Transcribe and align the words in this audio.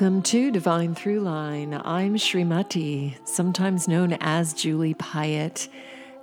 Welcome 0.00 0.22
to 0.22 0.52
Divine 0.52 0.94
Throughline. 0.94 1.82
I'm 1.84 2.14
Srimati, 2.14 3.16
sometimes 3.26 3.88
known 3.88 4.12
as 4.20 4.54
Julie 4.54 4.94
Piatt, 4.94 5.66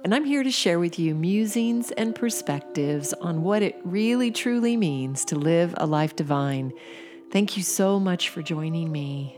and 0.01 0.15
I'm 0.15 0.23
here 0.23 0.43
to 0.43 0.49
share 0.49 0.79
with 0.79 0.97
you 0.97 1.13
musings 1.13 1.91
and 1.91 2.15
perspectives 2.15 3.11
on 3.11 3.43
what 3.43 3.61
it 3.61 3.75
really 3.83 4.31
truly 4.31 4.77
means 4.77 5.25
to 5.25 5.35
live 5.35 5.73
a 5.75 5.85
life 5.85 6.15
divine. 6.15 6.71
Thank 7.31 7.57
you 7.57 7.63
so 7.63 7.99
much 7.99 8.29
for 8.29 8.41
joining 8.41 8.93
me. 8.93 9.37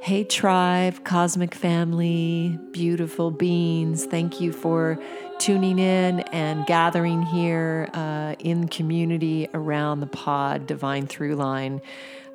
Hey, 0.00 0.24
tribe, 0.24 1.04
cosmic 1.04 1.54
family, 1.54 2.58
beautiful 2.72 3.30
beings, 3.30 4.06
thank 4.06 4.40
you 4.40 4.52
for 4.52 4.98
tuning 5.38 5.78
in 5.78 6.20
and 6.32 6.66
gathering 6.66 7.22
here 7.22 7.88
uh, 7.94 8.34
in 8.40 8.66
community 8.66 9.48
around 9.54 10.00
the 10.00 10.08
pod 10.08 10.66
Divine 10.66 11.06
Throughline. 11.06 11.80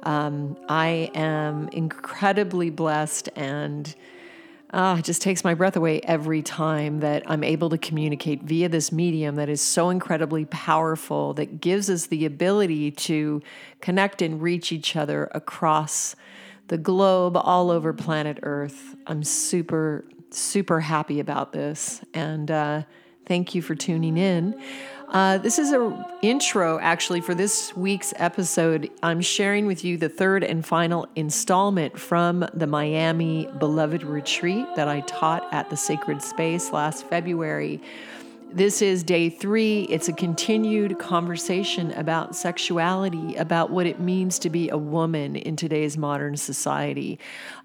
Um, 0.04 0.58
I 0.68 1.12
am 1.14 1.70
incredibly 1.70 2.70
blessed 2.70 3.30
and 3.36 3.94
uh, 4.74 4.96
it 5.00 5.06
just 5.06 5.22
takes 5.22 5.44
my 5.44 5.54
breath 5.54 5.76
away 5.76 6.00
every 6.02 6.42
time 6.42 7.02
that 7.02 7.24
I'm 7.30 7.44
able 7.44 7.70
to 7.72 7.78
communicate 7.78 8.44
via 8.44 8.70
this 8.70 8.92
medium 8.92 9.36
that 9.36 9.50
is 9.50 9.62
so 9.62 9.90
incredibly 9.90 10.46
powerful, 10.46 11.34
that 11.34 11.60
gives 11.60 11.90
us 11.90 12.08
the 12.08 12.26
ability 12.26 12.92
to 12.92 13.42
connect 13.82 14.22
and 14.22 14.42
reach 14.42 14.72
each 14.72 14.96
other 14.96 15.30
across 15.34 16.16
the 16.70 16.78
globe, 16.78 17.36
all 17.36 17.70
over 17.70 17.92
planet 17.92 18.40
Earth. 18.44 18.96
I'm 19.08 19.24
super, 19.24 20.06
super 20.30 20.80
happy 20.80 21.20
about 21.20 21.52
this. 21.52 22.00
And 22.14 22.50
uh, 22.50 22.84
thank 23.26 23.54
you 23.54 23.62
for 23.62 23.76
tuning 23.76 24.18
in. 24.18 24.58
Uh, 25.12 25.38
this 25.38 25.60
is 25.60 25.74
an 25.74 26.06
intro, 26.22 26.80
actually, 26.80 27.20
for 27.20 27.36
this 27.36 27.76
week's 27.76 28.14
episode. 28.16 28.90
I'm 29.04 29.20
sharing 29.20 29.66
with 29.66 29.84
you 29.84 29.98
the 29.98 30.08
third 30.08 30.42
and 30.42 30.66
final 30.66 31.06
installment 31.18 32.00
from 32.00 32.48
the 32.54 32.66
Miami 32.66 33.50
Beloved 33.60 34.04
Retreat 34.04 34.66
that 34.78 34.88
I 34.88 35.02
taught 35.02 35.46
at 35.54 35.70
the 35.70 35.76
Sacred 35.76 36.22
Space 36.22 36.72
last 36.72 37.06
February. 37.08 37.82
This 38.54 38.82
is 38.82 39.04
day 39.04 39.30
three. 39.30 39.82
It's 39.90 40.08
a 40.08 40.14
continued 40.14 40.98
conversation 40.98 41.92
about 41.92 42.34
sexuality, 42.34 43.36
about 43.36 43.70
what 43.70 43.86
it 43.86 44.00
means 44.00 44.40
to 44.40 44.50
be 44.50 44.70
a 44.70 44.78
woman 44.78 45.36
in 45.36 45.58
today's 45.58 45.98
modern 45.98 46.38
society, 46.38 47.20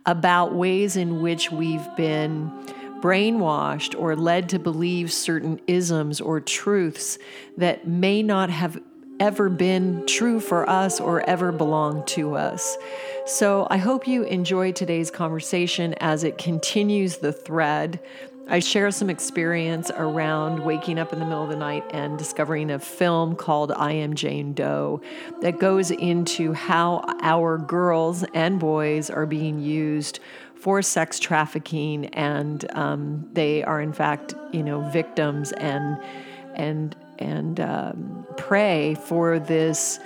about 0.04 0.52
ways 0.52 0.96
in 0.96 1.22
which 1.22 1.52
we've 1.52 1.86
been 1.96 2.50
brainwashed 3.00 3.98
or 3.98 4.16
led 4.16 4.48
to 4.50 4.58
believe 4.58 5.12
certain 5.12 5.60
isms 5.66 6.20
or 6.20 6.40
truths 6.40 7.18
that 7.56 7.86
may 7.86 8.22
not 8.22 8.50
have 8.50 8.78
ever 9.18 9.48
been 9.48 10.06
true 10.06 10.40
for 10.40 10.68
us 10.68 11.00
or 11.00 11.22
ever 11.28 11.52
belonged 11.52 12.06
to 12.06 12.36
us. 12.36 12.76
So 13.24 13.66
I 13.70 13.78
hope 13.78 14.06
you 14.06 14.24
enjoy 14.24 14.72
today's 14.72 15.10
conversation 15.10 15.94
as 16.00 16.24
it 16.24 16.38
continues 16.38 17.18
the 17.18 17.32
thread. 17.32 18.00
I 18.48 18.60
share 18.60 18.92
some 18.92 19.10
experience 19.10 19.90
around 19.90 20.64
waking 20.64 21.00
up 21.00 21.12
in 21.12 21.18
the 21.18 21.24
middle 21.24 21.42
of 21.42 21.48
the 21.48 21.56
night 21.56 21.84
and 21.90 22.16
discovering 22.16 22.70
a 22.70 22.78
film 22.78 23.34
called 23.34 23.72
I 23.72 23.92
Am 23.92 24.14
Jane 24.14 24.52
Doe 24.52 25.00
that 25.40 25.58
goes 25.58 25.90
into 25.90 26.52
how 26.52 27.02
our 27.22 27.58
girls 27.58 28.22
and 28.34 28.60
boys 28.60 29.10
are 29.10 29.26
being 29.26 29.60
used 29.60 30.20
for 30.58 30.82
sex 30.82 31.18
trafficking, 31.18 32.06
and 32.06 32.70
um, 32.76 33.28
they 33.32 33.62
are 33.62 33.80
in 33.80 33.92
fact, 33.92 34.34
you 34.52 34.62
know, 34.62 34.80
victims 34.90 35.52
and 35.52 35.98
and 36.54 36.96
and 37.18 37.60
um, 37.60 38.26
prey 38.36 38.94
for 38.94 39.38
this 39.38 39.98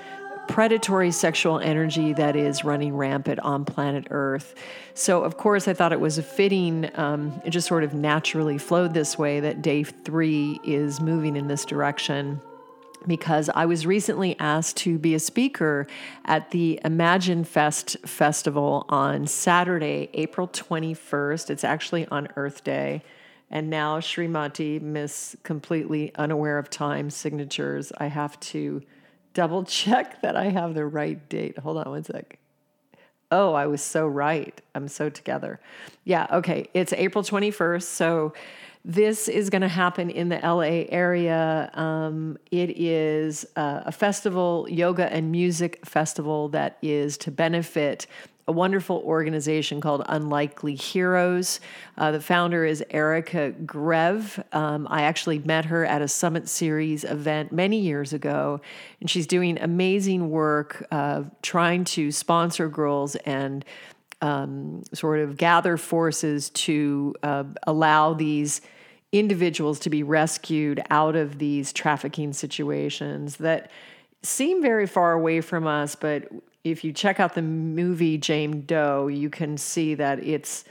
predatory 0.49 1.13
sexual 1.13 1.61
energy 1.61 2.13
that 2.13 2.35
is 2.35 2.65
running 2.65 2.97
rampant 2.97 3.39
on 3.41 3.65
planet 3.65 4.09
Earth. 4.11 4.55
So, 4.95 5.23
of 5.23 5.37
course, 5.37 5.69
I 5.69 5.75
thought 5.75 5.93
it 5.93 6.01
was 6.01 6.19
a 6.19 6.25
fitting, 6.25 6.91
um, 6.97 7.41
it 7.45 7.51
just 7.51 7.69
sort 7.69 7.85
of 7.85 7.95
naturally 7.95 8.59
flowed 8.59 8.93
this 8.93 9.17
way 9.17 9.39
that 9.41 9.63
day 9.63 9.85
three 9.85 10.59
is 10.65 11.01
moving 11.01 11.37
in 11.37 11.47
this 11.47 11.65
direction 11.65 12.41
because 13.07 13.49
I 13.49 13.67
was 13.67 13.87
recently 13.87 14.39
asked 14.39 14.77
to 14.79 14.99
be 14.99 15.15
a 15.15 15.19
speaker 15.19 15.87
at 16.25 16.51
the 16.51 16.81
Imagine 16.85 17.45
Fest 17.45 17.97
festival 18.05 18.85
on 18.89 19.27
Saturday, 19.27 20.11
April 20.15 20.49
21st. 20.49 21.51
It's 21.51 21.65
actually 21.65 22.07
on 22.09 22.29
Earth 22.37 22.65
Day. 22.65 23.03
And 23.51 23.69
now, 23.69 23.99
Srimati, 23.99 24.81
Miss 24.81 25.37
Completely 25.43 26.15
Unaware 26.15 26.59
of 26.59 26.71
Time 26.71 27.11
signatures, 27.11 27.93
I 27.99 28.07
have 28.07 28.39
to 28.41 28.83
double 29.35 29.65
check 29.65 30.21
that 30.23 30.37
I 30.37 30.47
have 30.47 30.75
the 30.75 30.87
right 30.87 31.29
date. 31.29 31.59
Hold 31.59 31.79
on 31.79 31.91
one 31.91 32.05
sec. 32.05 32.39
Oh, 33.33 33.55
I 33.55 33.67
was 33.67 33.81
so 33.81 34.07
right. 34.07 34.61
I'm 34.75 34.89
so 34.89 35.09
together. 35.09 35.61
Yeah, 36.05 36.27
okay. 36.33 36.69
It's 36.75 36.93
April 36.93 37.23
21st. 37.23 37.83
So 37.83 38.33
this 38.85 39.29
is 39.29 39.51
going 39.51 39.63
to 39.63 39.69
happen 39.69 40.11
in 40.11 40.31
the 40.31 40.39
LA 40.39 40.87
area. 40.89 41.71
Um, 41.75 42.39
it 42.51 42.79
is 42.79 43.47
uh, 43.57 43.83
a 43.85 43.93
festival, 43.93 44.67
yoga 44.71 45.13
and 45.13 45.31
music 45.31 45.85
festival, 45.85 46.49
that 46.51 46.79
is 46.81 47.19
to 47.19 47.31
benefit 47.31 48.07
a 48.49 48.53
wonderful 48.53 48.97
organization 49.05 49.81
called 49.81 50.03
Unlikely 50.09 50.75
Heroes. 50.75 51.61
Uh, 51.97 52.11
the 52.11 52.21
founder 52.21 52.65
is 52.65 52.83
Erica 52.91 53.51
Greve. 53.51 54.43
Um, 54.53 54.89
I 54.91 55.03
actually 55.03 55.39
met 55.39 55.67
her 55.67 55.85
at 55.85 56.03
a 56.03 56.09
Summit 56.09 56.49
Series 56.49 57.05
event 57.05 57.53
many 57.53 57.79
years 57.79 58.13
ago, 58.13 58.61
and 59.01 59.09
she's 59.09 59.29
doing 59.29 59.57
amazing 59.61 60.31
work 60.31 60.85
uh, 60.91 61.25
trying 61.43 61.85
to 61.85 62.11
sponsor 62.11 62.69
girls 62.69 63.15
and 63.17 63.65
um, 64.21 64.83
sort 64.93 65.21
of 65.21 65.37
gather 65.37 65.77
forces 65.77 66.51
to 66.51 67.15
uh, 67.23 67.45
allow 67.67 68.15
these 68.15 68.61
individuals 69.13 69.81
to 69.81 69.91
be 69.91 70.03
rescued 70.03 70.81
out 70.91 71.17
of 71.17 71.39
these 71.39 71.73
trafficking 71.73 72.33
situations 72.33 73.37
that 73.37 73.71
seem 74.23 74.63
very 74.63 74.87
far 74.87 75.13
away 75.13 75.41
from 75.41 75.67
us. 75.67 75.95
But 75.95 76.29
if 76.63 76.85
you 76.85 76.93
check 76.93 77.19
out 77.19 77.35
the 77.35 77.43
movie 77.43 78.19
Jane 78.19 78.65
Doe, 78.67 79.09
you 79.09 79.31
can 79.31 79.57
see 79.57 79.95
that 79.95 80.21
it's 80.21 80.65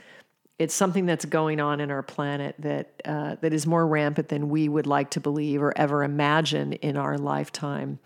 it's 0.60 0.74
something 0.74 1.06
that's 1.06 1.24
going 1.24 1.58
on 1.58 1.80
in 1.80 1.90
our 1.90 2.02
planet 2.02 2.54
that 2.58 2.92
uh, 3.06 3.36
that 3.40 3.54
is 3.54 3.66
more 3.66 3.86
rampant 3.86 4.28
than 4.28 4.50
we 4.50 4.68
would 4.68 4.86
like 4.86 5.08
to 5.10 5.20
believe 5.20 5.62
or 5.62 5.72
ever 5.76 6.04
imagine 6.04 6.74
in 6.74 6.98
our 6.98 7.16
lifetime. 7.16 7.98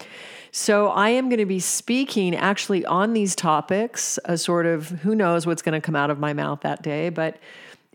So 0.52 0.88
I 0.88 1.08
am 1.10 1.28
going 1.28 1.40
to 1.40 1.46
be 1.46 1.58
speaking 1.58 2.36
actually 2.36 2.86
on 2.86 3.12
these 3.12 3.34
topics. 3.34 4.20
A 4.24 4.38
sort 4.38 4.66
of 4.66 4.88
who 4.88 5.16
knows 5.16 5.46
what's 5.46 5.62
going 5.62 5.72
to 5.72 5.80
come 5.80 5.96
out 5.96 6.10
of 6.10 6.18
my 6.20 6.32
mouth 6.32 6.60
that 6.60 6.80
day, 6.82 7.10
but. 7.10 7.36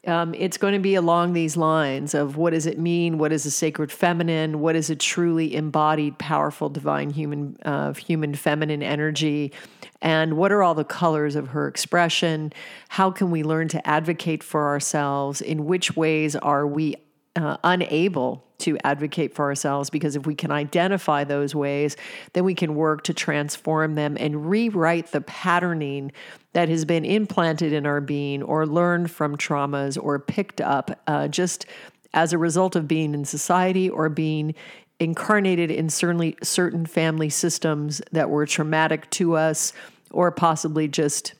Um, 0.10 0.34
it's 0.34 0.58
going 0.58 0.74
to 0.74 0.80
be 0.80 0.96
along 0.96 1.34
these 1.34 1.56
lines 1.56 2.14
of 2.14 2.36
what 2.36 2.52
does 2.52 2.66
it 2.66 2.80
mean? 2.80 3.18
What 3.20 3.32
is 3.32 3.46
a 3.46 3.52
sacred 3.52 3.92
feminine? 3.92 4.60
What 4.60 4.76
is 4.76 4.90
a 4.90 4.96
truly 4.96 5.56
embodied, 5.56 6.18
powerful, 6.18 6.68
divine 6.68 7.12
human, 7.12 7.58
uh, 7.64 7.94
human 7.94 8.34
feminine 8.34 8.82
energy? 8.82 9.54
And 10.02 10.36
what 10.36 10.52
are 10.52 10.64
all 10.64 10.76
the 10.76 10.84
colors 10.84 11.36
of 11.36 11.50
her 11.50 11.68
expression? 11.68 12.52
How 12.90 13.12
can 13.12 13.32
we 13.32 13.44
learn 13.44 13.68
to 13.70 13.88
advocate 13.88 14.44
for 14.44 14.68
ourselves? 14.68 15.42
In 15.42 15.66
which 15.66 15.96
ways 15.96 16.36
are 16.36 16.66
we 16.66 16.96
uh, 17.36 17.58
unable 17.64 18.44
to 18.60 18.78
advocate 18.84 19.34
for 19.34 19.46
ourselves 19.46 19.90
because 19.90 20.16
if 20.16 20.26
we 20.26 20.36
can 20.36 20.52
identify 20.52 21.24
those 21.24 21.56
ways, 21.56 21.96
then 22.34 22.44
we 22.44 22.54
can 22.54 22.76
work 22.76 23.04
to 23.04 23.14
transform 23.14 23.96
them 23.96 24.18
and 24.20 24.50
rewrite 24.50 25.12
the 25.12 25.22
patterning 25.22 26.12
that 26.54 26.70
has 26.70 26.86
been 26.86 27.06
implanted 27.06 27.72
in 27.72 27.86
our 27.86 28.02
being 28.02 28.44
or 28.44 28.66
learned 28.66 29.10
from 29.10 29.38
traumas 29.38 29.98
or 30.02 30.20
picked 30.20 30.60
up 30.60 31.00
uh, 31.08 31.28
just 31.28 31.66
as 32.14 32.34
a 32.34 32.38
result 32.38 32.76
of 32.76 32.88
being 32.88 33.14
in 33.14 33.24
society 33.24 33.90
or 33.90 34.10
being 34.10 34.54
incarnated 35.00 35.72
in 35.72 35.90
certainly 35.90 36.36
certain 36.44 36.86
family 36.86 37.30
systems 37.30 38.02
that 38.12 38.30
were 38.30 38.46
traumatic 38.46 39.10
to 39.12 39.38
us 39.38 39.72
or 40.12 40.32
possibly 40.32 40.88
just 40.88 41.34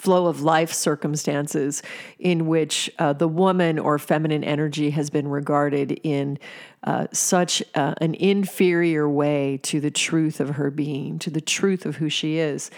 flow 0.00 0.26
of 0.26 0.40
life 0.40 0.72
circumstances 0.72 1.82
in 2.18 2.46
which 2.46 2.90
uh, 2.98 3.12
the 3.12 3.28
woman 3.28 3.78
or 3.78 3.98
feminine 3.98 4.42
energy 4.42 4.90
has 4.90 5.10
been 5.10 5.28
regarded 5.28 6.00
in 6.02 6.38
uh, 6.84 7.06
such 7.12 7.62
uh, 7.74 7.94
an 8.00 8.14
inferior 8.14 9.06
way 9.06 9.60
to 9.62 9.78
the 9.78 9.90
truth 9.90 10.40
of 10.40 10.50
her 10.50 10.70
being, 10.70 11.18
to 11.18 11.28
the 11.28 11.40
truth 11.40 11.84
of 11.84 11.96
who 11.96 12.08
she 12.08 12.38
is. 12.38 12.70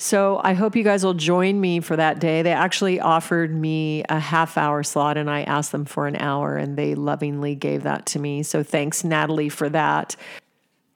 So 0.00 0.40
I 0.44 0.52
hope 0.52 0.76
you 0.76 0.84
guys 0.84 1.04
will 1.04 1.14
join 1.14 1.60
me 1.60 1.80
for 1.80 1.96
that 1.96 2.20
day. 2.20 2.42
They 2.42 2.52
actually 2.52 3.00
offered 3.00 3.52
me 3.52 4.04
a 4.08 4.20
half 4.20 4.56
hour 4.56 4.84
slot 4.84 5.16
and 5.16 5.28
I 5.28 5.42
asked 5.42 5.72
them 5.72 5.84
for 5.84 6.06
an 6.06 6.14
hour 6.14 6.56
and 6.56 6.78
they 6.78 6.94
lovingly 6.94 7.56
gave 7.56 7.82
that 7.82 8.06
to 8.06 8.20
me. 8.20 8.44
So 8.44 8.62
thanks, 8.62 9.02
Natalie, 9.02 9.48
for 9.48 9.68
that. 9.70 10.14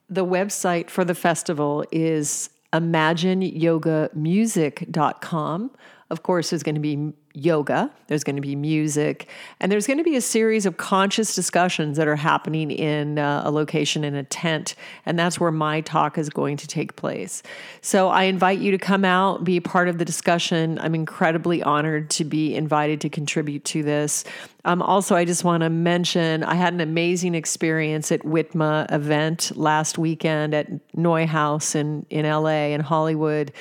The 0.09 0.25
website 0.25 0.89
for 0.89 1.03
the 1.03 1.15
festival 1.15 1.83
is 1.91 2.49
imagineyogamusic.com. 2.73 5.71
Of 6.09 6.21
course, 6.21 6.49
there's 6.51 6.63
going 6.63 6.75
to 6.75 6.81
be 6.81 7.13
yoga, 7.33 7.89
there's 8.07 8.23
going 8.23 8.35
to 8.35 8.41
be 8.41 8.55
music, 8.55 9.27
and 9.59 9.71
there's 9.71 9.87
going 9.87 9.97
to 9.97 10.03
be 10.03 10.15
a 10.15 10.21
series 10.21 10.67
of 10.67 10.77
conscious 10.77 11.33
discussions 11.33 11.97
that 11.97 12.07
are 12.07 12.15
happening 12.15 12.69
in 12.69 13.17
uh, 13.17 13.41
a 13.45 13.49
location 13.49 14.03
in 14.03 14.13
a 14.13 14.23
tent. 14.23 14.75
And 15.07 15.17
that's 15.17 15.39
where 15.39 15.49
my 15.51 15.81
talk 15.81 16.19
is 16.19 16.29
going 16.29 16.57
to 16.57 16.67
take 16.67 16.95
place. 16.95 17.41
So 17.81 18.09
I 18.09 18.25
invite 18.25 18.59
you 18.59 18.69
to 18.71 18.77
come 18.77 19.03
out, 19.03 19.43
be 19.43 19.57
a 19.57 19.61
part 19.61 19.87
of 19.87 19.97
the 19.97 20.05
discussion. 20.05 20.77
I'm 20.79 20.93
incredibly 20.93 21.63
honored 21.63 22.11
to 22.11 22.23
be 22.23 22.53
invited 22.53 23.01
to 23.01 23.09
contribute 23.09 23.65
to 23.65 23.81
this. 23.81 24.23
Um, 24.65 24.81
also, 24.81 25.15
I 25.15 25.25
just 25.25 25.43
want 25.43 25.61
to 25.61 25.69
mention 25.69 26.43
I 26.43 26.55
had 26.55 26.73
an 26.73 26.81
amazing 26.81 27.35
experience 27.35 28.11
at 28.11 28.21
Whitma 28.21 28.91
event 28.91 29.51
last 29.55 29.97
weekend 29.97 30.53
at 30.53 30.67
NeueHouse 30.95 31.75
in, 31.75 32.05
in 32.09 32.25
LA 32.25 32.71
in 32.73 32.79
Hollywood. 32.79 33.51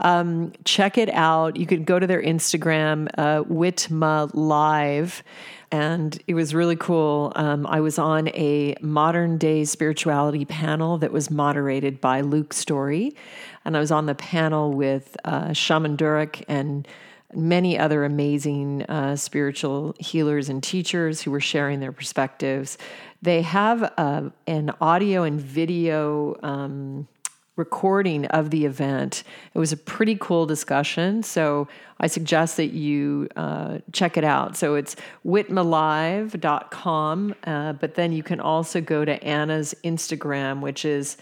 Um, 0.00 0.52
check 0.64 0.98
it 0.98 1.10
out. 1.10 1.56
You 1.56 1.66
can 1.66 1.84
go 1.84 1.98
to 1.98 2.06
their 2.06 2.22
Instagram, 2.22 3.08
uh, 3.18 3.44
Live 4.34 5.22
and 5.70 6.18
it 6.26 6.34
was 6.34 6.54
really 6.54 6.76
cool. 6.76 7.32
Um, 7.36 7.66
I 7.66 7.80
was 7.80 7.98
on 7.98 8.28
a 8.28 8.74
modern 8.80 9.38
day 9.38 9.64
spirituality 9.64 10.44
panel 10.44 10.98
that 10.98 11.12
was 11.12 11.30
moderated 11.30 12.00
by 12.00 12.22
Luke 12.22 12.52
Storey, 12.52 13.14
and 13.64 13.76
I 13.76 13.80
was 13.80 13.90
on 13.90 14.06
the 14.06 14.14
panel 14.14 14.72
with 14.72 15.16
uh, 15.24 15.52
Shaman 15.52 15.96
Durek 15.96 16.42
and 16.48 16.88
many 17.34 17.78
other 17.78 18.04
amazing 18.04 18.82
uh, 18.84 19.16
spiritual 19.16 19.94
healers 19.98 20.48
and 20.48 20.62
teachers 20.62 21.22
who 21.22 21.30
were 21.30 21.40
sharing 21.40 21.80
their 21.80 21.92
perspectives. 21.92 22.78
They 23.20 23.42
have 23.42 23.92
uh, 23.96 24.30
an 24.46 24.72
audio 24.80 25.24
and 25.24 25.40
video 25.40 26.36
um, 26.42 27.08
recording 27.56 28.26
of 28.26 28.50
the 28.50 28.64
event. 28.64 29.24
It 29.52 29.58
was 29.58 29.72
a 29.72 29.76
pretty 29.76 30.16
cool 30.18 30.46
discussion. 30.46 31.24
So 31.24 31.66
I 32.00 32.06
suggest 32.06 32.56
that 32.56 32.68
you 32.68 33.28
uh, 33.36 33.80
check 33.92 34.16
it 34.16 34.24
out. 34.24 34.56
So 34.56 34.76
it's 34.76 34.94
whitmalive.com, 35.26 37.34
uh, 37.44 37.72
but 37.74 37.96
then 37.96 38.12
you 38.12 38.22
can 38.22 38.40
also 38.40 38.80
go 38.80 39.04
to 39.04 39.22
Anna's 39.24 39.74
Instagram, 39.84 40.60
which 40.60 40.84
is 40.84 41.16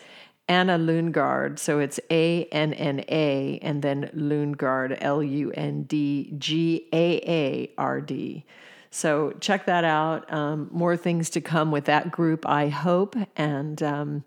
Anna 0.48 0.78
Lundgaard. 0.78 1.58
So 1.58 1.78
it's 1.78 1.98
A 2.10 2.44
N 2.46 2.72
N 2.72 3.04
A 3.08 3.58
and 3.62 3.82
then 3.82 4.10
Lundgaard, 4.14 4.98
L 5.00 5.22
U 5.22 5.50
N 5.52 5.82
D 5.82 6.34
G 6.38 6.86
A 6.92 7.16
A 7.28 7.70
R 7.78 8.00
D. 8.00 8.44
So 8.90 9.32
check 9.40 9.66
that 9.66 9.84
out. 9.84 10.32
Um, 10.32 10.68
more 10.72 10.96
things 10.96 11.30
to 11.30 11.40
come 11.40 11.70
with 11.70 11.84
that 11.86 12.10
group, 12.10 12.48
I 12.48 12.68
hope. 12.68 13.14
And 13.36 13.82
um, 13.82 14.24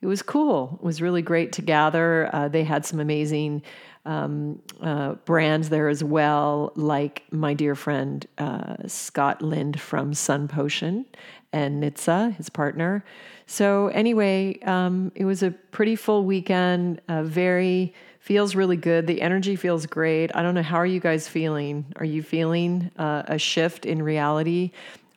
it 0.00 0.06
was 0.06 0.22
cool. 0.22 0.78
It 0.80 0.84
was 0.84 1.02
really 1.02 1.22
great 1.22 1.52
to 1.52 1.62
gather. 1.62 2.30
Uh, 2.32 2.48
they 2.48 2.64
had 2.64 2.86
some 2.86 3.00
amazing 3.00 3.62
um, 4.06 4.62
uh, 4.80 5.14
brands 5.24 5.68
there 5.68 5.88
as 5.88 6.02
well, 6.02 6.72
like 6.76 7.24
my 7.32 7.54
dear 7.54 7.74
friend 7.74 8.24
uh, 8.38 8.76
Scott 8.86 9.42
Lind 9.42 9.80
from 9.80 10.14
Sun 10.14 10.48
Potion 10.48 11.06
and 11.52 11.82
Nitsa, 11.82 12.34
his 12.36 12.48
partner. 12.48 13.04
So 13.46 13.88
anyway, 13.88 14.58
um, 14.60 15.12
it 15.14 15.24
was 15.24 15.42
a 15.42 15.50
pretty 15.50 15.96
full 15.96 16.24
weekend. 16.24 17.00
Uh, 17.08 17.22
very 17.22 17.94
feels 18.20 18.56
really 18.56 18.76
good. 18.76 19.06
The 19.06 19.22
energy 19.22 19.54
feels 19.54 19.86
great. 19.86 20.34
I 20.34 20.42
don't 20.42 20.54
know 20.54 20.62
how 20.62 20.76
are 20.76 20.86
you 20.86 20.98
guys 20.98 21.28
feeling. 21.28 21.86
Are 21.96 22.04
you 22.04 22.24
feeling 22.24 22.90
uh, 22.98 23.22
a 23.26 23.38
shift 23.38 23.86
in 23.86 24.02
reality? 24.02 24.72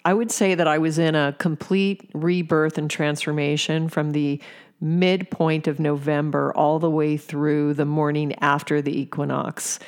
I 0.06 0.14
would 0.14 0.32
say 0.32 0.54
that 0.54 0.68
I 0.68 0.78
was 0.78 1.00
in 1.00 1.16
a 1.16 1.36
complete 1.40 2.08
rebirth 2.14 2.78
and 2.78 2.90
transformation 2.90 3.90
from 3.90 4.12
the 4.12 4.40
midpoint 4.80 5.68
of 5.68 5.80
November 5.80 6.54
all 6.56 6.80
the 6.80 6.90
way 6.90 7.18
through 7.18 7.74
the 7.74 7.86
morning 7.86 8.36
after 8.42 8.82
the 8.82 8.98
equinox. 8.98 9.80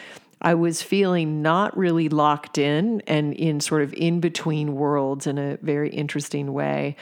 I 0.41 0.55
was 0.55 0.81
feeling 0.81 1.43
not 1.43 1.77
really 1.77 2.09
locked 2.09 2.57
in 2.57 3.01
and 3.01 3.33
in 3.35 3.59
sort 3.59 3.83
of 3.83 3.93
in 3.93 4.19
between 4.19 4.73
worlds 4.73 5.27
in 5.27 5.37
a 5.37 5.57
very 5.57 5.91
interesting 5.91 6.51
way. 6.53 6.95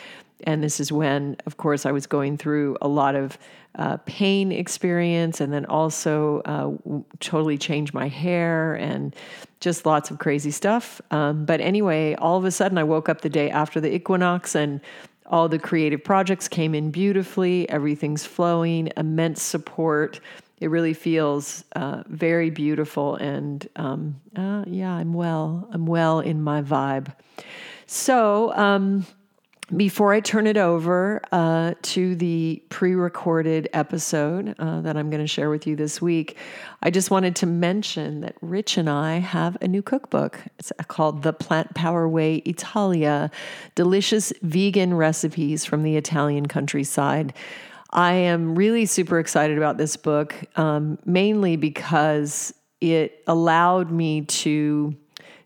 And 0.45 0.63
this 0.63 0.79
is 0.79 0.91
when, 0.91 1.35
of 1.45 1.57
course, 1.57 1.85
I 1.85 1.91
was 1.91 2.07
going 2.07 2.37
through 2.37 2.77
a 2.81 2.87
lot 2.87 3.15
of 3.15 3.37
uh, 3.75 3.97
pain 4.05 4.51
experience 4.51 5.41
and 5.41 5.53
then 5.53 5.65
also 5.65 6.41
uh, 6.45 6.71
totally 7.19 7.57
changed 7.57 7.93
my 7.93 8.07
hair 8.07 8.75
and 8.75 9.15
just 9.59 9.85
lots 9.85 10.09
of 10.11 10.19
crazy 10.19 10.51
stuff. 10.51 11.01
Um, 11.11 11.45
but 11.45 11.61
anyway, 11.61 12.15
all 12.15 12.37
of 12.37 12.45
a 12.45 12.51
sudden, 12.51 12.77
I 12.77 12.83
woke 12.83 13.09
up 13.09 13.21
the 13.21 13.29
day 13.29 13.49
after 13.49 13.79
the 13.79 13.93
equinox 13.93 14.55
and 14.55 14.81
all 15.27 15.47
the 15.47 15.59
creative 15.59 16.03
projects 16.03 16.47
came 16.47 16.73
in 16.73 16.89
beautifully. 16.89 17.69
Everything's 17.69 18.25
flowing, 18.25 18.91
immense 18.97 19.43
support. 19.43 20.19
It 20.59 20.69
really 20.69 20.93
feels 20.93 21.63
uh, 21.75 22.03
very 22.07 22.49
beautiful. 22.49 23.15
And 23.15 23.67
um, 23.75 24.19
uh, 24.35 24.63
yeah, 24.67 24.91
I'm 24.91 25.13
well. 25.13 25.69
I'm 25.71 25.85
well 25.85 26.19
in 26.19 26.41
my 26.41 26.61
vibe. 26.61 27.13
So, 27.85 28.53
um, 28.55 29.05
before 29.75 30.13
I 30.13 30.19
turn 30.19 30.47
it 30.47 30.57
over 30.57 31.21
uh, 31.31 31.73
to 31.81 32.15
the 32.15 32.61
pre 32.69 32.95
recorded 32.95 33.69
episode 33.73 34.55
uh, 34.59 34.81
that 34.81 34.97
I'm 34.97 35.09
going 35.09 35.21
to 35.23 35.27
share 35.27 35.49
with 35.49 35.67
you 35.67 35.75
this 35.75 36.01
week, 36.01 36.37
I 36.81 36.89
just 36.89 37.11
wanted 37.11 37.35
to 37.37 37.45
mention 37.45 38.21
that 38.21 38.35
Rich 38.41 38.77
and 38.77 38.89
I 38.89 39.17
have 39.17 39.57
a 39.61 39.67
new 39.67 39.81
cookbook. 39.81 40.39
It's 40.57 40.71
called 40.87 41.23
The 41.23 41.33
Plant 41.33 41.75
Power 41.75 42.07
Way 42.07 42.37
Italia 42.37 43.29
Delicious 43.75 44.33
Vegan 44.41 44.93
Recipes 44.93 45.65
from 45.65 45.83
the 45.83 45.97
Italian 45.97 46.47
Countryside. 46.47 47.33
I 47.91 48.13
am 48.13 48.55
really 48.55 48.85
super 48.85 49.19
excited 49.19 49.57
about 49.57 49.77
this 49.77 49.97
book, 49.97 50.35
um, 50.55 50.99
mainly 51.05 51.55
because 51.55 52.53
it 52.81 53.23
allowed 53.27 53.91
me 53.91 54.21
to 54.21 54.95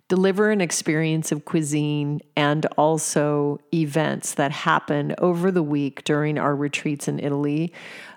deliver 0.09 0.51
an 0.51 0.61
experience 0.61 1.31
of 1.31 1.45
cuisine 1.45 2.21
and 2.35 2.65
also 2.77 3.59
events 3.73 4.35
that 4.35 4.51
happen 4.51 5.15
over 5.17 5.51
the 5.51 5.63
week 5.63 6.03
during 6.03 6.37
our 6.37 6.55
retreats 6.55 7.07
in 7.07 7.19
Italy. 7.19 7.71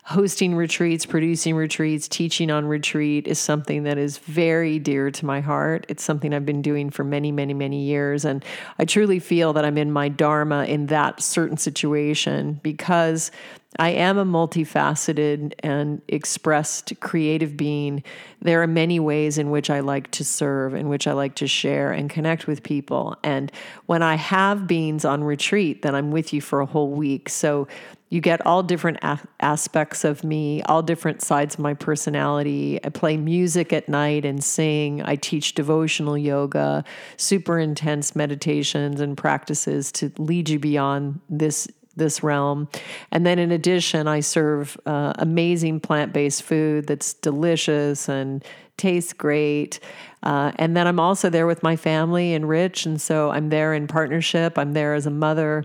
Hosting 0.04 0.54
retreats, 0.54 1.04
producing 1.04 1.56
retreats, 1.56 2.06
teaching 2.06 2.50
on 2.50 2.66
retreat 2.66 3.26
is 3.26 3.38
something 3.38 3.84
that 3.84 3.98
is 3.98 4.18
very 4.18 4.78
dear 4.78 5.10
to 5.10 5.26
my 5.26 5.40
heart. 5.40 5.84
It's 5.88 6.02
something 6.02 6.32
I've 6.32 6.46
been 6.46 6.62
doing 6.62 6.90
for 6.90 7.02
many, 7.02 7.32
many, 7.32 7.54
many 7.54 7.82
years. 7.82 8.24
And 8.24 8.44
I 8.78 8.84
truly 8.84 9.18
feel 9.18 9.52
that 9.54 9.64
I'm 9.64 9.78
in 9.78 9.90
my 9.90 10.08
Dharma 10.08 10.64
in 10.64 10.86
that 10.86 11.20
certain 11.20 11.56
situation 11.56 12.60
because 12.62 13.32
I 13.78 13.90
am 13.90 14.18
a 14.18 14.24
multifaceted 14.24 15.54
and 15.60 16.02
expressed 16.08 16.98
creative 17.00 17.56
being. 17.56 18.02
There 18.40 18.62
are 18.62 18.66
many 18.66 18.98
ways 19.00 19.38
in 19.38 19.50
which 19.50 19.70
I 19.70 19.80
like 19.80 20.10
to 20.12 20.24
serve, 20.24 20.74
in 20.74 20.88
which 20.88 21.06
I 21.06 21.12
like 21.12 21.34
to 21.36 21.46
share 21.46 21.92
and 21.92 22.08
connect 22.08 22.46
with 22.46 22.62
people. 22.62 23.16
And 23.22 23.52
when 23.86 24.02
I 24.02 24.14
have 24.14 24.66
beings 24.66 25.04
on 25.04 25.24
retreat, 25.24 25.82
then 25.82 25.94
I'm 25.94 26.10
with 26.10 26.32
you 26.32 26.40
for 26.40 26.60
a 26.60 26.66
whole 26.66 26.90
week. 26.90 27.28
So 27.28 27.68
you 28.08 28.20
get 28.20 28.44
all 28.46 28.62
different 28.62 28.98
a- 29.02 29.18
aspects 29.40 30.04
of 30.04 30.22
me, 30.22 30.62
all 30.62 30.82
different 30.82 31.22
sides 31.22 31.56
of 31.56 31.60
my 31.60 31.74
personality. 31.74 32.78
I 32.84 32.88
play 32.90 33.16
music 33.16 33.72
at 33.72 33.88
night 33.88 34.24
and 34.24 34.42
sing. 34.42 35.02
I 35.02 35.16
teach 35.16 35.54
devotional 35.54 36.16
yoga, 36.16 36.84
super 37.16 37.58
intense 37.58 38.14
meditations 38.14 39.00
and 39.00 39.16
practices 39.16 39.90
to 39.92 40.12
lead 40.18 40.48
you 40.48 40.58
beyond 40.58 41.20
this 41.28 41.66
this 41.96 42.22
realm. 42.22 42.68
And 43.10 43.26
then 43.26 43.38
in 43.38 43.50
addition, 43.50 44.06
I 44.06 44.20
serve 44.20 44.76
uh, 44.86 45.14
amazing 45.18 45.80
plant 45.80 46.12
based 46.12 46.42
food 46.42 46.86
that's 46.86 47.14
delicious 47.14 48.08
and 48.08 48.44
tastes 48.76 49.12
great. 49.12 49.80
Uh, 50.22 50.52
and 50.56 50.76
then 50.76 50.86
I'm 50.86 51.00
also 51.00 51.30
there 51.30 51.46
with 51.46 51.62
my 51.62 51.76
family 51.76 52.34
and 52.34 52.48
Rich. 52.48 52.86
And 52.86 53.00
so 53.00 53.30
I'm 53.30 53.48
there 53.48 53.74
in 53.74 53.86
partnership, 53.86 54.58
I'm 54.58 54.72
there 54.72 54.94
as 54.94 55.06
a 55.06 55.10
mother. 55.10 55.64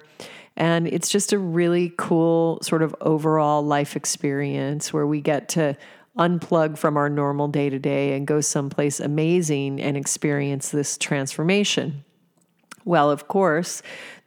And 0.55 0.87
it's 0.87 1.09
just 1.09 1.33
a 1.33 1.39
really 1.39 1.93
cool 1.97 2.59
sort 2.61 2.81
of 2.81 2.95
overall 3.01 3.63
life 3.63 3.95
experience 3.95 4.93
where 4.93 5.07
we 5.07 5.21
get 5.21 5.49
to 5.49 5.77
unplug 6.17 6.77
from 6.77 6.97
our 6.97 7.09
normal 7.09 7.47
day 7.47 7.69
to 7.69 7.79
day 7.79 8.15
and 8.15 8.27
go 8.27 8.41
someplace 8.41 8.99
amazing 8.99 9.81
and 9.81 9.95
experience 9.95 10.69
this 10.69 10.97
transformation. 10.97 12.03
Well, 12.83 13.11
of 13.11 13.27
course, 13.27 13.81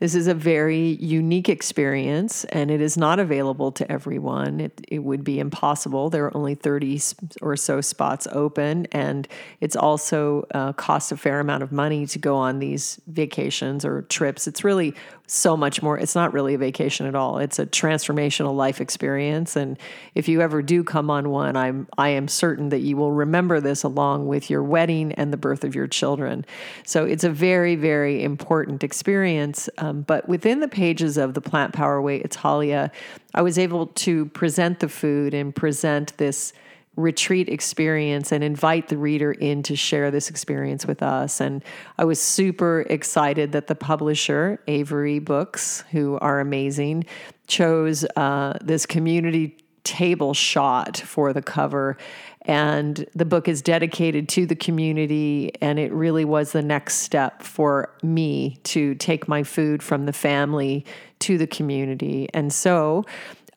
this 0.04 0.14
is 0.14 0.26
a 0.26 0.34
very 0.34 0.99
unique 1.00 1.49
experience 1.49 2.44
and 2.50 2.70
it 2.70 2.82
is 2.82 2.99
not 2.99 3.18
available 3.18 3.73
to 3.73 3.90
everyone. 3.90 4.61
It, 4.61 4.78
it 4.87 4.99
would 4.99 5.25
be 5.25 5.40
impossible. 5.40 6.11
There 6.11 6.26
are 6.26 6.37
only 6.37 6.54
30 6.54 7.00
or 7.40 7.56
so 7.56 7.80
spots 7.80 8.28
open, 8.30 8.87
and 8.92 9.26
it's 9.62 9.75
also 9.75 10.46
uh, 10.52 10.75
costs 10.75 11.11
a 11.11 11.16
fair 11.16 11.40
amount 11.40 11.62
of 11.62 11.73
money 11.73 12.04
to 12.08 12.18
go 12.18 12.37
on 12.37 12.58
these 12.58 13.00
vacations 13.06 13.82
or 13.82 14.02
trips. 14.02 14.46
It's 14.46 14.62
really 14.62 14.94
so 15.26 15.56
much 15.56 15.82
more. 15.82 15.99
It's 15.99 16.14
not 16.14 16.34
really 16.34 16.52
a 16.52 16.58
vacation 16.58 17.06
at 17.06 17.14
all. 17.14 17.38
It's 17.38 17.58
a 17.58 17.64
transformational 17.64 18.54
life 18.54 18.80
experience. 18.80 19.56
And 19.56 19.78
if 20.14 20.28
you 20.28 20.42
ever 20.42 20.61
do 20.61 20.84
come 20.84 21.08
on 21.11 21.30
one, 21.30 21.56
I'm 21.56 21.88
I 21.96 22.11
am 22.11 22.28
certain 22.28 22.68
that 22.68 22.80
you 22.80 22.99
will 22.99 23.12
remember 23.12 23.58
this 23.61 23.84
along 23.84 24.26
with 24.26 24.50
your 24.50 24.62
wedding 24.62 25.12
and 25.12 25.32
the 25.32 25.38
birth 25.38 25.64
of 25.64 25.75
your 25.75 25.87
children. 25.87 26.44
So 26.84 27.06
it's 27.06 27.25
a 27.25 27.30
very, 27.30 27.75
very 27.75 28.23
important 28.23 28.84
experience. 28.84 29.70
Um, 29.78 29.94
but 30.03 30.29
within 30.29 30.61
the 30.61 30.69
pages 30.69 31.17
of 31.17 31.35
the 31.35 31.41
Plant 31.41 31.73
Power 31.73 32.01
Way 32.01 32.19
Italia, 32.19 32.91
I 33.35 33.43
was 33.43 33.59
able 33.59 33.87
to 33.87 34.27
present 34.27 34.81
the 34.81 34.89
food 34.89 35.35
and 35.35 35.55
present 35.55 36.17
this 36.17 36.53
retreat 36.97 37.49
experience 37.49 38.31
and 38.31 38.45
invite 38.45 38.89
the 38.89 38.97
reader 38.97 39.33
in 39.33 39.63
to 39.65 39.75
share 39.75 40.11
this 40.11 40.31
experience 40.31 40.87
with 40.87 41.03
us. 41.03 41.41
And 41.41 41.65
I 41.99 42.05
was 42.05 42.21
super 42.21 42.83
excited 42.89 43.53
that 43.53 43.67
the 43.67 43.75
publisher, 43.75 44.61
Avery 44.69 45.19
Books, 45.19 45.83
who 45.91 46.19
are 46.21 46.41
amazing, 46.41 47.07
chose 47.47 48.05
uh, 48.17 48.59
this 48.63 48.87
community 48.87 49.57
table 49.83 50.35
shot 50.35 50.97
for 50.97 51.33
the 51.33 51.43
cover. 51.43 51.97
And 52.45 53.07
the 53.15 53.25
book 53.25 53.49
is 53.49 53.63
dedicated 53.63 54.29
to 54.31 54.47
the 54.47 54.55
community. 54.55 55.53
And 55.61 55.79
it 55.79 55.93
really 55.93 56.25
was 56.25 56.53
the 56.53 56.63
next 56.63 56.97
step 56.97 57.43
for 57.43 57.95
me 58.03 58.59
to 58.65 58.95
take 58.97 59.29
my 59.29 59.43
food 59.43 59.83
from 59.83 60.07
the 60.07 60.13
family 60.13 60.85
to 61.21 61.39
the 61.39 61.47
community. 61.47 62.29
And 62.35 62.53
so 62.53 63.05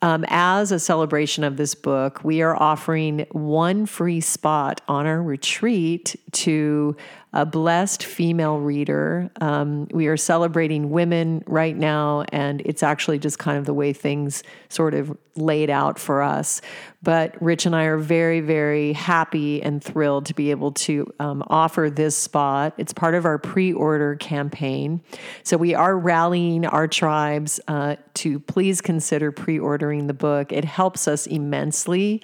um, 0.01 0.25
as 0.27 0.71
a 0.71 0.79
celebration 0.79 1.43
of 1.43 1.57
this 1.57 1.73
book, 1.73 2.23
we 2.23 2.41
are 2.41 2.55
offering 2.55 3.25
one 3.31 3.85
free 3.85 4.21
spot 4.21 4.81
on 4.87 5.07
our 5.07 5.21
retreat 5.21 6.15
to 6.33 6.95
a 7.33 7.45
blessed 7.45 8.03
female 8.03 8.57
reader. 8.57 9.29
Um, 9.41 9.87
we 9.91 10.07
are 10.07 10.17
celebrating 10.17 10.89
women 10.89 11.43
right 11.45 11.75
now, 11.75 12.23
and 12.31 12.61
it's 12.65 12.83
actually 12.83 13.19
just 13.19 13.37
kind 13.37 13.57
of 13.57 13.65
the 13.65 13.73
way 13.73 13.91
things 13.93 14.43
sort 14.69 14.93
of 14.93 15.15
laid 15.35 15.69
out 15.69 15.99
for 15.99 16.21
us. 16.21 16.61
But 17.03 17.39
Rich 17.41 17.65
and 17.65 17.75
I 17.75 17.83
are 17.83 17.97
very, 17.97 18.39
very 18.39 18.93
happy 18.93 19.61
and 19.61 19.83
thrilled 19.83 20.25
to 20.27 20.33
be 20.33 20.51
able 20.51 20.71
to 20.73 21.13
um, 21.19 21.43
offer 21.47 21.89
this 21.89 22.17
spot. 22.17 22.73
It's 22.77 22.93
part 22.93 23.13
of 23.13 23.25
our 23.25 23.37
pre 23.37 23.73
order 23.73 24.15
campaign. 24.15 25.01
So 25.43 25.57
we 25.57 25.75
are 25.75 25.97
rallying 25.97 26.65
our 26.65 26.87
tribes 26.87 27.59
uh, 27.67 27.97
to 28.15 28.39
please 28.39 28.81
consider 28.81 29.31
pre 29.31 29.59
ordering 29.59 30.07
the 30.07 30.13
book. 30.13 30.51
It 30.51 30.65
helps 30.65 31.07
us 31.07 31.27
immensely. 31.27 32.23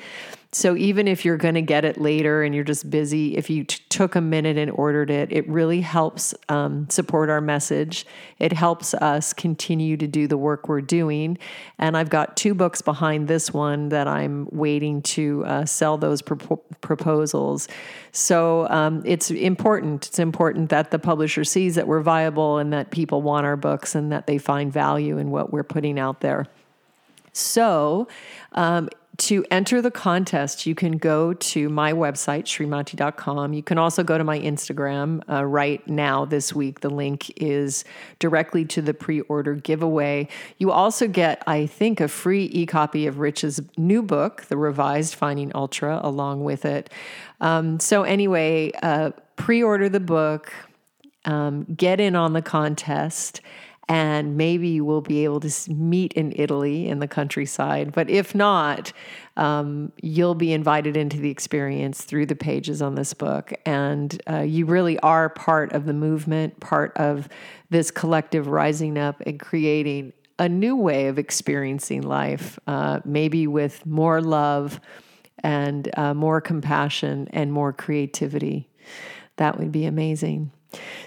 So 0.54 0.76
even 0.76 1.08
if 1.08 1.26
you're 1.26 1.38
going 1.38 1.56
to 1.56 1.64
get 1.64 1.84
it 1.84 2.00
later 2.00 2.44
and 2.44 2.54
you're 2.54 2.64
just 2.64 2.88
busy, 2.88 3.36
if 3.36 3.50
you 3.50 3.64
t- 3.64 3.84
took 3.90 4.16
a 4.16 4.22
minute 4.22 4.56
and 4.56 4.70
ordered 4.70 5.10
it, 5.10 5.32
it 5.32 5.50
really 5.50 5.82
helps 5.82 6.36
um, 6.48 6.88
support 6.92 7.32
our 7.32 7.42
message. 7.42 8.06
It 8.38 8.54
helps 8.54 8.94
us 8.94 9.34
continue 9.34 9.98
to 9.98 10.08
do 10.08 10.28
the 10.28 10.38
work 10.38 10.68
we're 10.68 10.82
doing. 10.82 11.40
And 11.80 11.98
I've 11.98 12.12
got 12.12 12.38
two 12.38 12.54
books 12.54 12.84
behind 12.84 13.28
this 13.28 13.52
one 13.52 13.90
that 13.90 14.08
I'm 14.08 14.48
waiting 14.52 15.02
to 15.02 15.44
uh, 15.46 15.66
sell 15.66 15.98
those 15.98 16.22
pro- 16.22 16.58
proposals. 16.82 17.68
So 18.12 18.68
um, 18.70 19.02
it's 19.06 19.32
important. 19.32 20.06
It's 20.06 20.20
important 20.20 20.70
that 20.70 20.92
the 20.92 21.00
publisher 21.00 21.44
sees 21.44 21.74
that 21.76 21.88
we're 21.88 22.02
viable 22.02 22.60
and 22.60 22.72
that 22.74 22.92
people 22.92 23.24
want 23.24 23.48
our 23.48 23.58
books 23.58 23.96
and 23.96 24.12
that 24.12 24.28
they 24.28 24.38
find 24.38 24.72
value 24.72 25.18
in 25.18 25.32
what 25.32 25.52
we're 25.52 25.64
putting 25.64 25.98
out 25.98 26.22
there. 26.22 26.46
So, 27.34 28.08
um, 28.52 28.90
to 29.18 29.46
enter 29.52 29.80
the 29.82 29.92
contest, 29.92 30.66
you 30.66 30.74
can 30.74 30.98
go 30.98 31.34
to 31.34 31.70
my 31.70 31.94
website, 31.94 32.46
srimati.com. 32.46 33.54
You 33.54 33.62
can 33.62 33.78
also 33.78 34.04
go 34.04 34.18
to 34.18 34.24
my 34.24 34.40
Instagram 34.40 35.22
uh, 35.30 35.46
right 35.46 35.88
now 35.88 36.26
this 36.26 36.54
week. 36.54 36.80
The 36.80 36.90
link 36.90 37.32
is 37.40 37.86
directly 38.18 38.66
to 38.66 38.82
the 38.82 38.94
pre 38.94 39.22
order 39.22 39.54
giveaway. 39.54 40.28
You 40.58 40.72
also 40.72 41.08
get, 41.08 41.44
I 41.46 41.68
think, 41.68 42.02
a 42.02 42.08
free 42.08 42.50
e 42.52 42.66
copy 42.66 43.06
of 43.06 43.20
Rich's 43.20 43.62
new 43.78 44.02
book, 44.02 44.46
The 44.46 44.58
Revised 44.58 45.14
Finding 45.14 45.52
Ultra, 45.54 46.00
along 46.04 46.44
with 46.44 46.66
it. 46.66 46.90
Um, 47.40 47.80
so, 47.80 48.04
anyway, 48.04 48.72
uh, 48.82 49.12
pre 49.36 49.62
order 49.62 49.90
the 49.90 50.00
book, 50.00 50.52
um, 51.26 51.66
get 51.66 52.00
in 52.00 52.16
on 52.16 52.34
the 52.34 52.42
contest 52.42 53.42
and 53.94 54.36
maybe 54.36 54.82
will 54.82 55.02
be 55.02 55.24
able 55.24 55.40
to 55.40 55.72
meet 55.72 56.14
in 56.14 56.34
Italy 56.36 56.88
in 56.90 56.98
the 56.98 57.08
countryside. 57.08 57.92
But 57.92 58.10
if 58.10 58.34
not, 58.34 58.92
um, 59.38 59.92
you'll 60.02 60.34
be 60.34 60.52
invited 60.52 60.98
into 60.98 61.18
the 61.18 61.30
experience 61.30 62.04
through 62.04 62.26
the 62.26 62.36
pages 62.36 62.82
on 62.82 62.96
this 62.96 63.14
book. 63.14 63.54
And 63.68 64.20
uh, 64.28 64.40
you 64.40 64.66
really 64.66 64.98
are 65.02 65.30
part 65.30 65.74
of 65.74 65.86
the 65.86 65.94
movement, 65.94 66.60
part 66.60 66.98
of 66.98 67.30
this 67.70 67.92
collective 67.92 68.48
rising 68.48 68.98
up 68.98 69.22
and 69.28 69.40
creating 69.40 70.14
a 70.40 70.50
new 70.50 70.76
way 70.76 71.06
of 71.06 71.20
experiencing 71.20 72.02
life, 72.02 72.58
uh, 72.66 73.00
maybe 73.06 73.46
with 73.46 73.86
more 73.86 74.22
love 74.22 74.80
and 75.44 75.88
uh, 76.00 76.16
more 76.16 76.42
compassion 76.42 77.28
and 77.30 77.54
more 77.54 77.72
creativity. 77.72 78.68
That 79.36 79.60
would 79.60 79.72
be 79.72 79.86
amazing. 79.86 80.52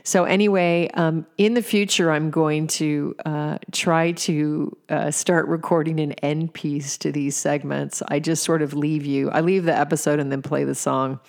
So, 0.04 0.24
anyway, 0.24 0.88
um, 0.94 1.26
in 1.36 1.54
the 1.54 1.62
future, 1.62 2.10
I'm 2.10 2.30
going 2.30 2.66
to 2.68 3.14
uh, 3.24 3.58
try 3.72 4.12
to 4.12 4.76
uh, 4.88 5.10
start 5.10 5.48
recording 5.48 6.00
an 6.00 6.12
end 6.12 6.54
piece 6.54 6.96
to 6.98 7.10
these 7.10 7.36
segments. 7.36 8.02
I 8.08 8.20
just 8.20 8.44
sort 8.44 8.62
of 8.62 8.74
leave 8.74 9.04
you, 9.04 9.30
I 9.30 9.40
leave 9.40 9.64
the 9.64 9.76
episode 9.76 10.20
and 10.20 10.30
then 10.30 10.42
play 10.42 10.64
the 10.64 10.74
song. 10.74 11.20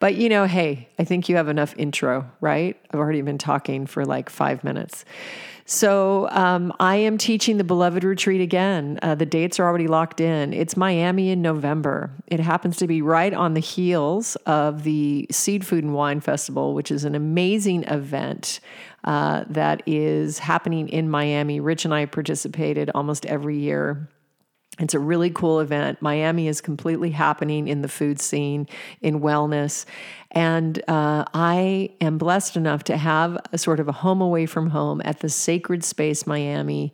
But, 0.00 0.16
you 0.16 0.28
know, 0.28 0.44
hey, 0.44 0.88
I 0.98 1.04
think 1.04 1.28
you 1.28 1.36
have 1.36 1.48
enough 1.48 1.74
intro, 1.76 2.30
right? 2.40 2.76
I've 2.90 3.00
already 3.00 3.22
been 3.22 3.38
talking 3.38 3.86
for 3.86 4.04
like 4.04 4.28
five 4.28 4.64
minutes. 4.64 5.04
So 5.68 6.28
um, 6.30 6.72
I 6.78 6.94
am 6.94 7.18
teaching 7.18 7.56
the 7.56 7.64
Beloved 7.64 8.04
Retreat 8.04 8.40
again. 8.40 9.00
Uh, 9.02 9.16
the 9.16 9.26
dates 9.26 9.58
are 9.58 9.66
already 9.66 9.88
locked 9.88 10.20
in. 10.20 10.52
It's 10.52 10.76
Miami 10.76 11.30
in 11.30 11.42
November. 11.42 12.12
It 12.28 12.38
happens 12.38 12.76
to 12.76 12.86
be 12.86 13.02
right 13.02 13.34
on 13.34 13.54
the 13.54 13.60
heels 13.60 14.36
of 14.46 14.84
the 14.84 15.26
Seed 15.32 15.66
Food 15.66 15.82
and 15.82 15.92
Wine 15.92 16.20
Festival, 16.20 16.72
which 16.72 16.92
is 16.92 17.04
an 17.04 17.16
amazing 17.16 17.82
event. 17.84 18.60
Uh, 19.02 19.44
that 19.48 19.82
is 19.86 20.38
happening 20.38 20.88
in 20.88 21.10
Miami. 21.10 21.58
Rich 21.60 21.84
and 21.84 21.92
I 21.92 22.06
participated 22.06 22.90
almost 22.94 23.26
every 23.26 23.58
year. 23.58 24.08
It's 24.78 24.94
a 24.94 24.98
really 24.98 25.30
cool 25.30 25.60
event. 25.60 26.02
Miami 26.02 26.48
is 26.48 26.60
completely 26.60 27.10
happening 27.10 27.66
in 27.66 27.80
the 27.80 27.88
food 27.88 28.20
scene, 28.20 28.68
in 29.00 29.20
wellness. 29.20 29.86
And 30.36 30.78
uh, 30.86 31.24
I 31.32 31.88
am 31.98 32.18
blessed 32.18 32.58
enough 32.58 32.84
to 32.84 32.98
have 32.98 33.38
a 33.52 33.58
sort 33.58 33.80
of 33.80 33.88
a 33.88 33.92
home 33.92 34.20
away 34.20 34.44
from 34.44 34.68
home 34.68 35.00
at 35.02 35.20
the 35.20 35.30
Sacred 35.30 35.82
Space 35.82 36.26
Miami. 36.26 36.92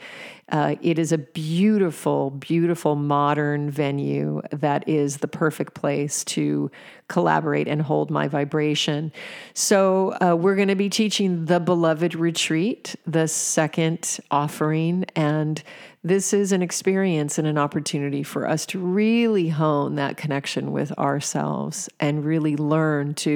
Uh, 0.53 0.77
it 0.81 0.97
is 0.97 1.11
a 1.11 1.19
beautiful, 1.19 2.31
beautiful 2.31 2.95
modern 2.95 3.69
venue 3.69 4.43
that 4.53 4.89
is 4.89 5.17
the 5.17 5.27
perfect 5.27 5.75
place 5.75 6.23
to 6.25 6.71
collaborate 7.09 7.67
and 7.67 7.83
hold 7.83 8.11
my 8.11 8.29
vibration. 8.29 9.11
So, 9.55 10.15
uh, 10.21 10.37
we're 10.37 10.57
going 10.57 10.69
to 10.69 10.77
be 10.77 10.91
teaching 10.91 11.47
the 11.47 11.59
Beloved 11.59 12.15
Retreat, 12.15 12.95
the 13.07 13.27
second 13.27 14.21
offering. 14.31 15.05
And 15.17 15.63
this 16.05 16.35
is 16.35 16.53
an 16.53 16.63
experience 16.63 17.39
and 17.39 17.47
an 17.47 17.57
opportunity 17.57 18.23
for 18.23 18.49
us 18.49 18.67
to 18.67 18.79
really 18.79 19.49
hone 19.49 19.95
that 19.95 20.17
connection 20.17 20.73
with 20.73 20.91
ourselves 20.99 21.89
and 22.01 22.25
really 22.25 22.57
learn 22.57 23.15
to 23.15 23.32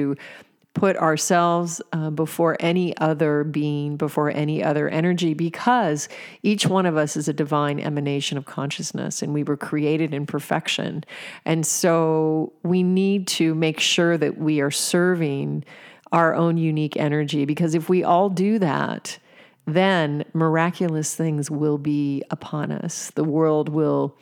put 0.73 0.95
ourselves 0.97 1.81
uh, 1.91 2.11
before 2.11 2.55
any 2.59 2.95
other 2.97 3.43
being, 3.43 3.97
before 3.97 4.29
any 4.29 4.63
other 4.63 4.87
energy, 4.87 5.33
because 5.33 6.07
each 6.43 6.67
one 6.67 6.85
of 6.85 6.95
us 6.95 7.17
is 7.17 7.27
a 7.27 7.33
divine 7.33 7.79
emanation 7.79 8.37
of 8.37 8.45
consciousness 8.45 9.23
and 9.23 9.33
we 9.33 9.43
were 9.43 9.57
created 9.57 10.13
in 10.13 10.27
perfection. 10.27 11.03
And 11.45 11.65
so 11.65 12.53
we 12.61 12.83
need 12.83 13.25
to 13.39 13.55
make 13.55 13.79
sure 13.79 14.19
that 14.19 14.37
we 14.37 14.61
are 14.61 14.69
serving 14.69 15.63
our 16.11 16.35
own 16.35 16.57
unique 16.57 16.95
energy, 16.95 17.45
because 17.45 17.73
if 17.73 17.89
we 17.89 18.03
all 18.03 18.29
do 18.29 18.59
that, 18.59 19.17
then 19.65 20.23
miraculous 20.33 21.15
things 21.15 21.49
will 21.49 21.79
be 21.79 22.23
upon 22.29 22.71
us. 22.71 23.11
The 23.15 23.25
world 23.25 23.67
will 23.67 24.15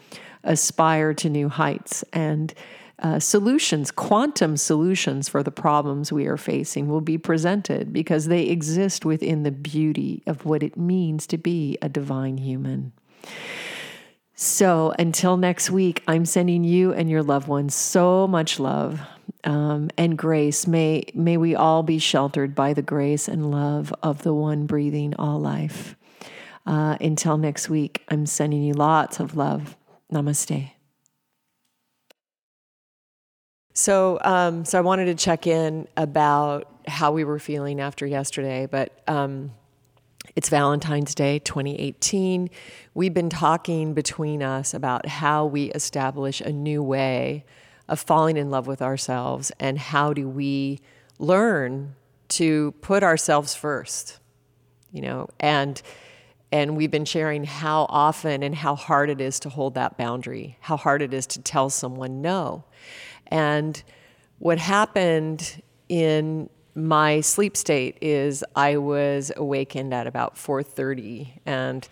aspire 0.44 1.14
to 1.16 1.30
new 1.30 1.50
heights 1.50 2.04
and 2.14 2.54
uh, 3.00 3.20
solutions, 3.20 3.92
quantum 3.92 4.56
solutions 4.56 5.28
for 5.28 5.44
the 5.44 5.52
problems 5.52 6.12
we 6.12 6.28
are 6.28 6.38
facing 6.38 6.88
will 6.88 7.02
be 7.02 7.18
presented 7.18 7.92
because 7.92 8.28
they 8.28 8.44
exist 8.44 9.04
within 9.04 9.44
the 9.44 9.52
beauty 9.52 10.24
of 10.26 10.46
what 10.46 10.64
it 10.64 10.78
means 10.78 11.28
to 11.28 11.38
be 11.38 11.78
a 11.82 11.90
divine 11.90 12.38
human. 12.38 12.94
So 14.34 14.94
until 15.00 15.38
next 15.38 15.72
week, 15.72 16.04
I'm 16.08 16.26
sending 16.26 16.64
you 16.64 16.94
and 16.94 17.10
your 17.10 17.24
loved 17.24 17.48
ones 17.48 17.74
so 17.74 18.28
much 18.28 18.60
love 18.60 19.02
um, 19.44 19.90
and 19.98 20.18
grace. 20.18 20.68
May, 20.68 21.06
may 21.14 21.38
we 21.38 21.56
all 21.56 21.84
be 21.84 22.00
sheltered 22.00 22.56
by 22.56 22.74
the 22.74 22.82
grace 22.82 23.28
and 23.28 23.52
love 23.52 23.94
of 24.04 24.24
the 24.24 24.34
one 24.34 24.66
breathing 24.66 25.14
all 25.18 25.40
life. 25.40 25.96
Uh, 26.66 26.98
until 27.00 27.38
next 27.38 27.70
week, 27.70 28.04
I'm 28.10 28.26
sending 28.26 28.64
you 28.64 28.74
lots 28.74 29.20
of 29.20 29.38
love. 29.38 29.78
Namaste. 30.12 30.75
So, 33.78 34.20
um, 34.22 34.64
so 34.64 34.78
I 34.78 34.82
wanted 34.82 35.06
to 35.06 35.16
check 35.16 35.46
in 35.46 35.90
about 35.98 36.72
how 36.88 37.12
we 37.12 37.26
were 37.26 37.40
feeling 37.40 37.82
after 37.82 38.06
yesterday, 38.06 38.68
but 38.72 39.02
um, 39.06 39.52
it's 40.34 40.48
Valentine's 40.48 41.14
Day 41.14 41.40
2018. 41.40 42.50
We've 42.94 43.14
been 43.14 43.30
talking 43.30 43.94
between 43.94 44.42
us 44.42 44.74
about 44.74 45.06
how 45.06 45.46
we 45.46 45.72
establish 45.72 46.40
a 46.40 46.54
new 46.54 46.82
way 46.82 47.44
of 47.90 48.00
falling 48.00 48.38
in 48.38 48.50
love 48.50 48.66
with 48.66 48.82
ourselves 48.82 49.52
and 49.60 49.78
how 49.78 50.14
do 50.14 50.30
we 50.30 50.80
learn 51.20 51.96
to 52.30 52.72
put 52.80 53.04
ourselves 53.04 53.56
first, 53.56 54.20
you 54.94 55.02
know, 55.02 55.28
and 55.38 55.82
and 56.52 56.78
we've 56.78 56.92
been 56.92 57.04
sharing 57.04 57.44
how 57.44 57.86
often 57.90 58.42
and 58.42 58.56
how 58.56 58.76
hard 58.76 59.10
it 59.10 59.20
is 59.20 59.42
to 59.42 59.50
hold 59.50 59.74
that 59.74 59.98
boundary, 59.98 60.58
how 60.62 60.78
hard 60.78 61.02
it 61.02 61.14
is 61.14 61.28
to 61.28 61.42
tell 61.42 61.70
someone 61.70 62.22
no. 62.22 62.64
And 63.28 63.82
what 64.40 64.58
happened 64.58 65.62
in 65.90 66.50
my 66.76 67.22
sleep 67.22 67.56
state 67.56 67.98
is 68.02 68.44
I 68.56 68.78
was 68.78 69.32
awakened 69.36 69.94
at 69.94 70.08
about 70.08 70.36
4:30 70.36 71.40
and 71.46 71.88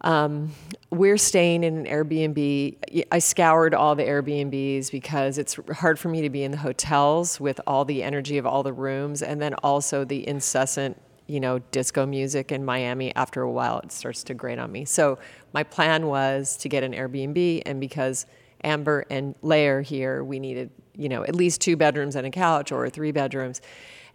um, 0.00 0.52
we're 0.90 1.16
staying 1.16 1.64
in 1.64 1.78
an 1.78 1.86
Airbnb. 1.86 3.04
I 3.10 3.18
scoured 3.18 3.74
all 3.74 3.94
the 3.94 4.02
Airbnbs 4.02 4.90
because 4.90 5.38
it's 5.38 5.58
hard 5.72 5.98
for 5.98 6.10
me 6.10 6.20
to 6.20 6.30
be 6.30 6.44
in 6.44 6.50
the 6.50 6.58
hotels 6.58 7.40
with 7.40 7.58
all 7.66 7.86
the 7.86 8.02
energy 8.02 8.36
of 8.36 8.44
all 8.44 8.62
the 8.62 8.72
rooms 8.72 9.22
and 9.22 9.40
then 9.40 9.54
also 9.54 10.04
the 10.04 10.28
incessant, 10.28 11.00
you 11.26 11.40
know, 11.40 11.58
disco 11.70 12.04
music 12.04 12.52
in 12.52 12.66
Miami. 12.66 13.14
After 13.14 13.40
a 13.40 13.50
while, 13.50 13.78
it 13.78 13.92
starts 13.92 14.22
to 14.24 14.34
grate 14.34 14.58
on 14.58 14.70
me. 14.70 14.84
So 14.84 15.18
my 15.54 15.62
plan 15.62 16.06
was 16.06 16.58
to 16.58 16.68
get 16.68 16.82
an 16.82 16.92
Airbnb, 16.92 17.62
and 17.64 17.80
because 17.80 18.26
Amber 18.64 19.04
and 19.10 19.34
are 19.44 19.82
here, 19.82 20.24
we 20.24 20.38
needed, 20.38 20.70
you 20.96 21.08
know, 21.08 21.22
at 21.22 21.34
least 21.34 21.60
two 21.60 21.76
bedrooms 21.76 22.16
and 22.16 22.26
a 22.26 22.30
couch 22.30 22.72
or 22.72 22.88
three 22.90 23.12
bedrooms. 23.12 23.60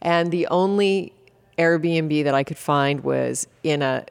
And 0.02 0.32
the 0.32 0.48
only 0.48 1.14
Airbnb 1.58 2.24
that 2.24 2.34
I 2.34 2.44
could 2.44 2.58
find 2.58 3.02
was 3.02 3.48
in 3.64 3.82
a 3.82 4.06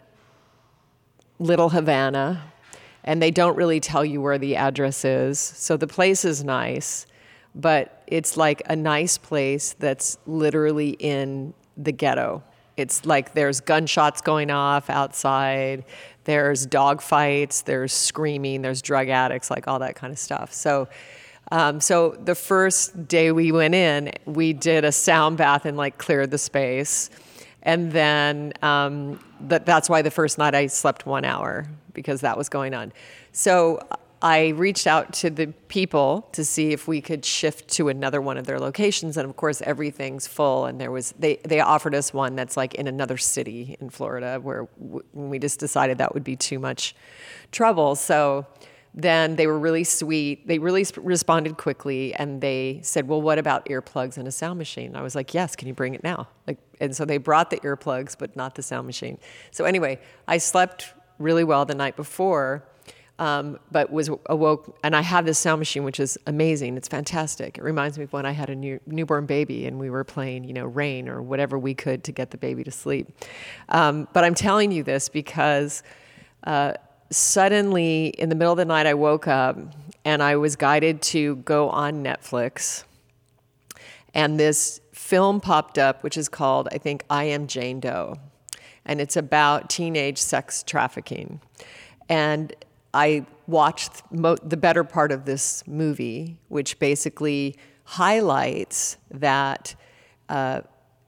Little 1.38 1.68
Havana, 1.68 2.42
and 3.04 3.22
they 3.22 3.30
don't 3.30 3.56
really 3.56 3.80
tell 3.80 4.04
you 4.04 4.20
where 4.20 4.38
the 4.38 4.56
address 4.56 5.04
is. 5.04 5.38
So 5.38 5.76
the 5.76 5.86
place 5.86 6.24
is 6.24 6.44
nice, 6.44 7.06
but 7.54 8.02
it's 8.06 8.36
like 8.36 8.62
a 8.66 8.76
nice 8.76 9.18
place 9.18 9.74
that's 9.78 10.18
literally 10.26 10.90
in 10.98 11.54
the 11.76 11.92
ghetto. 11.92 12.42
It's 12.78 13.04
like 13.04 13.34
there's 13.34 13.60
gunshots 13.60 14.20
going 14.20 14.50
off 14.50 14.90
outside, 14.90 15.84
there's 16.24 16.66
dog 16.66 17.00
fights, 17.00 17.62
there's 17.62 17.92
screaming, 17.92 18.62
there's 18.62 18.82
drug 18.82 19.08
addicts, 19.08 19.50
like 19.50 19.66
all 19.66 19.78
that 19.78 19.94
kind 19.94 20.12
of 20.12 20.18
stuff. 20.18 20.52
So, 20.52 20.88
um, 21.50 21.80
so 21.80 22.10
the 22.10 22.34
first 22.34 23.08
day 23.08 23.32
we 23.32 23.52
went 23.52 23.74
in, 23.74 24.12
we 24.26 24.52
did 24.52 24.84
a 24.84 24.92
sound 24.92 25.38
bath 25.38 25.64
and 25.64 25.76
like 25.76 25.96
cleared 25.98 26.30
the 26.30 26.38
space 26.38 27.10
and 27.62 27.92
then 27.92 28.52
um, 28.62 29.20
that, 29.40 29.66
that's 29.66 29.90
why 29.90 30.02
the 30.02 30.10
first 30.10 30.38
night 30.38 30.54
I 30.54 30.68
slept 30.68 31.06
one 31.06 31.24
hour 31.24 31.66
because 31.92 32.20
that 32.20 32.38
was 32.38 32.48
going 32.48 32.74
on. 32.74 32.92
So 33.32 33.80
I 34.20 34.48
reached 34.48 34.86
out 34.86 35.12
to 35.14 35.30
the 35.30 35.48
people 35.68 36.28
to 36.32 36.44
see 36.44 36.72
if 36.72 36.88
we 36.88 37.00
could 37.00 37.24
shift 37.24 37.68
to 37.74 37.88
another 37.88 38.20
one 38.20 38.36
of 38.36 38.46
their 38.46 38.58
locations, 38.58 39.16
and 39.16 39.28
of 39.28 39.36
course 39.36 39.62
everything's 39.62 40.26
full. 40.26 40.66
And 40.66 40.80
there 40.80 40.90
was 40.90 41.14
they 41.18 41.36
they 41.44 41.60
offered 41.60 41.94
us 41.94 42.12
one 42.12 42.34
that's 42.34 42.56
like 42.56 42.74
in 42.74 42.88
another 42.88 43.16
city 43.16 43.76
in 43.80 43.90
Florida, 43.90 44.40
where 44.42 44.68
we 45.12 45.38
just 45.38 45.60
decided 45.60 45.98
that 45.98 46.14
would 46.14 46.24
be 46.24 46.36
too 46.36 46.58
much 46.58 46.96
trouble. 47.52 47.94
So 47.94 48.46
then 48.94 49.36
they 49.36 49.46
were 49.46 49.58
really 49.58 49.84
sweet. 49.84 50.48
They 50.48 50.58
really 50.58 50.82
sp- 50.82 50.98
responded 51.02 51.56
quickly 51.56 52.14
and 52.14 52.40
they 52.40 52.80
said, 52.82 53.06
Well, 53.06 53.22
what 53.22 53.38
about 53.38 53.66
earplugs 53.66 54.18
and 54.18 54.26
a 54.26 54.32
sound 54.32 54.58
machine? 54.58 54.96
I 54.96 55.02
was 55.02 55.14
like, 55.14 55.34
Yes, 55.34 55.54
can 55.54 55.68
you 55.68 55.74
bring 55.74 55.94
it 55.94 56.02
now? 56.02 56.28
Like, 56.46 56.58
and 56.80 56.96
so 56.96 57.04
they 57.04 57.18
brought 57.18 57.50
the 57.50 57.58
earplugs, 57.58 58.16
but 58.18 58.34
not 58.34 58.56
the 58.56 58.62
sound 58.62 58.86
machine. 58.86 59.18
So, 59.52 59.64
anyway, 59.64 60.00
I 60.26 60.38
slept 60.38 60.94
really 61.18 61.44
well 61.44 61.64
the 61.64 61.74
night 61.74 61.96
before, 61.96 62.64
um, 63.18 63.58
but 63.70 63.90
was 63.90 64.10
awoke. 64.26 64.78
And 64.82 64.94
I 64.94 65.00
have 65.00 65.26
this 65.26 65.38
sound 65.38 65.58
machine, 65.58 65.84
which 65.84 66.00
is 66.00 66.18
amazing. 66.26 66.76
It's 66.76 66.88
fantastic. 66.88 67.58
It 67.58 67.64
reminds 67.64 67.98
me 67.98 68.04
of 68.04 68.12
when 68.12 68.26
I 68.26 68.32
had 68.32 68.50
a 68.50 68.54
new, 68.54 68.80
newborn 68.86 69.26
baby 69.26 69.66
and 69.66 69.78
we 69.78 69.90
were 69.90 70.04
playing, 70.04 70.44
you 70.44 70.52
know, 70.52 70.66
rain 70.66 71.08
or 71.08 71.22
whatever 71.22 71.58
we 71.58 71.74
could 71.74 72.04
to 72.04 72.12
get 72.12 72.30
the 72.30 72.38
baby 72.38 72.64
to 72.64 72.70
sleep. 72.70 73.08
Um, 73.68 74.08
but 74.12 74.24
I'm 74.24 74.34
telling 74.34 74.72
you 74.72 74.82
this 74.82 75.08
because. 75.08 75.82
Uh, 76.44 76.74
suddenly 77.10 78.08
in 78.08 78.28
the 78.28 78.34
middle 78.34 78.52
of 78.52 78.58
the 78.58 78.64
night, 78.64 78.86
I 78.86 78.94
woke 78.94 79.26
up 79.26 79.56
and 80.04 80.22
I 80.22 80.36
was 80.36 80.56
guided 80.56 81.02
to 81.02 81.36
go 81.36 81.68
on 81.70 82.02
Netflix. 82.04 82.84
And 84.14 84.38
this 84.38 84.80
film 84.92 85.40
popped 85.40 85.78
up, 85.78 86.02
which 86.02 86.16
is 86.16 86.28
called, 86.28 86.68
I 86.72 86.78
think, 86.78 87.04
I 87.08 87.24
Am 87.24 87.46
Jane 87.46 87.80
Doe. 87.80 88.16
And 88.84 89.00
it's 89.00 89.16
about 89.16 89.68
teenage 89.68 90.18
sex 90.18 90.62
trafficking. 90.62 91.40
And 92.08 92.54
I 92.98 93.26
watched 93.46 94.02
the 94.10 94.56
better 94.56 94.82
part 94.82 95.12
of 95.12 95.24
this 95.24 95.62
movie, 95.68 96.40
which 96.48 96.80
basically 96.80 97.54
highlights 97.84 98.96
that 99.12 99.76
uh, 100.28 100.62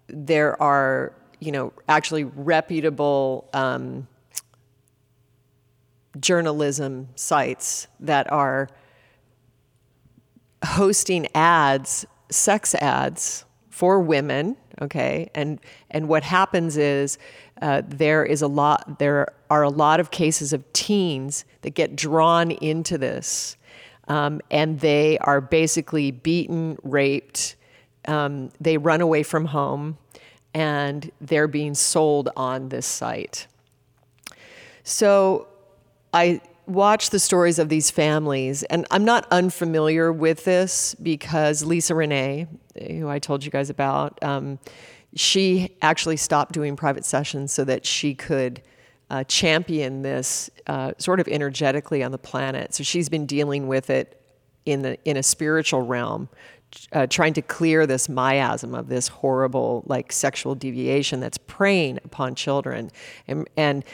there 0.06 0.60
are, 0.62 1.12
you 1.40 1.50
know, 1.50 1.72
actually 1.88 2.22
reputable 2.22 3.50
um, 3.52 4.06
journalism 6.20 7.08
sites 7.16 7.88
that 7.98 8.30
are 8.30 8.68
hosting 10.64 11.26
ads, 11.34 12.06
sex 12.30 12.76
ads 12.76 13.44
for 13.80 13.98
women. 13.98 14.58
Okay, 14.82 15.30
and 15.34 15.58
and 15.90 16.06
what 16.06 16.22
happens 16.22 16.76
is 16.76 17.16
uh, 17.62 17.80
there 17.86 18.26
is 18.26 18.42
a 18.42 18.46
lot. 18.46 18.98
There 18.98 19.28
are 19.48 19.62
a 19.62 19.70
lot 19.70 20.00
of 20.00 20.10
cases 20.10 20.52
of 20.52 20.70
teens 20.74 21.46
that 21.62 21.70
get 21.70 21.96
drawn 21.96 22.50
into 22.50 22.98
this, 22.98 23.56
um, 24.06 24.42
and 24.50 24.80
they 24.80 25.16
are 25.20 25.40
basically 25.40 26.10
beaten, 26.10 26.76
raped. 26.82 27.56
Um, 28.04 28.50
they 28.60 28.76
run 28.76 29.00
away 29.00 29.22
from 29.22 29.46
home, 29.46 29.96
and 30.52 31.10
they're 31.18 31.48
being 31.48 31.74
sold 31.74 32.28
on 32.36 32.68
this 32.68 32.84
site. 32.84 33.46
So 34.84 35.48
I 36.12 36.42
watch 36.70 37.10
the 37.10 37.18
stories 37.18 37.58
of 37.58 37.68
these 37.68 37.90
families, 37.90 38.62
and 38.64 38.86
I'm 38.90 39.04
not 39.04 39.26
unfamiliar 39.30 40.12
with 40.12 40.44
this 40.44 40.94
because 40.94 41.64
Lisa 41.64 41.94
Renee, 41.94 42.46
who 42.88 43.08
I 43.08 43.18
told 43.18 43.44
you 43.44 43.50
guys 43.50 43.70
about, 43.70 44.22
um, 44.22 44.58
she 45.14 45.76
actually 45.82 46.16
stopped 46.16 46.52
doing 46.52 46.76
private 46.76 47.04
sessions 47.04 47.52
so 47.52 47.64
that 47.64 47.84
she 47.84 48.14
could 48.14 48.62
uh, 49.10 49.24
champion 49.24 50.02
this 50.02 50.50
uh, 50.68 50.92
sort 50.98 51.18
of 51.20 51.26
energetically 51.28 52.02
on 52.02 52.12
the 52.12 52.18
planet. 52.18 52.74
So 52.74 52.84
she's 52.84 53.08
been 53.08 53.26
dealing 53.26 53.66
with 53.66 53.90
it 53.90 54.16
in 54.64 54.82
the 54.82 54.98
in 55.04 55.16
a 55.16 55.22
spiritual 55.22 55.82
realm, 55.82 56.28
uh, 56.92 57.06
trying 57.08 57.32
to 57.34 57.42
clear 57.42 57.86
this 57.86 58.06
miasm 58.06 58.78
of 58.78 58.88
this 58.88 59.08
horrible 59.08 59.82
like 59.86 60.12
sexual 60.12 60.54
deviation 60.54 61.18
that's 61.18 61.38
preying 61.38 61.98
upon 62.04 62.34
children 62.34 62.90
and 63.26 63.48
and 63.56 63.84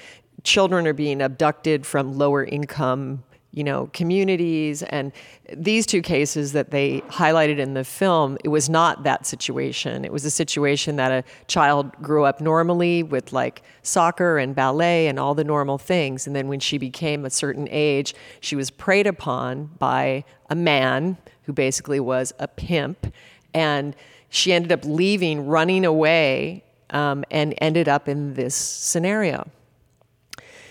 children 0.47 0.87
are 0.87 0.93
being 0.95 1.21
abducted 1.21 1.85
from 1.85 2.17
lower 2.17 2.45
income 2.45 3.25
you 3.57 3.65
know 3.65 3.89
communities. 3.95 4.83
And 4.83 5.13
these 5.53 5.87
two 5.87 6.03
cases 6.03 6.53
that 6.53 6.71
they 6.71 7.01
highlighted 7.09 7.59
in 7.59 7.73
the 7.75 7.85
film 7.85 8.37
it 8.45 8.49
was 8.49 8.69
not 8.69 9.03
that 9.03 9.27
situation. 9.27 10.05
It 10.05 10.13
was 10.13 10.25
a 10.25 10.31
situation 10.31 10.97
that 10.97 11.11
a 11.11 11.25
child 11.49 11.91
grew 12.03 12.25
up 12.25 12.41
normally 12.41 13.03
with 13.03 13.33
like 13.33 13.63
soccer 13.83 14.39
and 14.39 14.55
ballet 14.55 15.09
and 15.09 15.19
all 15.19 15.35
the 15.35 15.43
normal 15.43 15.79
things. 15.79 16.27
And 16.27 16.37
then 16.37 16.49
when 16.49 16.61
she 16.61 16.77
became 16.77 17.25
a 17.25 17.31
certain 17.31 17.67
age 17.71 18.15
she 18.41 18.55
was 18.55 18.71
preyed 18.71 19.07
upon 19.07 19.71
by 19.79 20.25
a 20.51 20.55
man 20.55 21.17
who 21.45 21.53
basically 21.53 21.99
was 21.99 22.35
a 22.39 22.47
pimp. 22.47 23.13
And 23.55 23.97
she 24.29 24.53
ended 24.53 24.71
up 24.71 24.85
leaving 24.85 25.47
running 25.47 25.87
away 25.87 26.63
um, 26.91 27.25
and 27.31 27.55
ended 27.59 27.89
up 27.89 28.07
in 28.07 28.35
this 28.35 28.55
scenario 28.55 29.51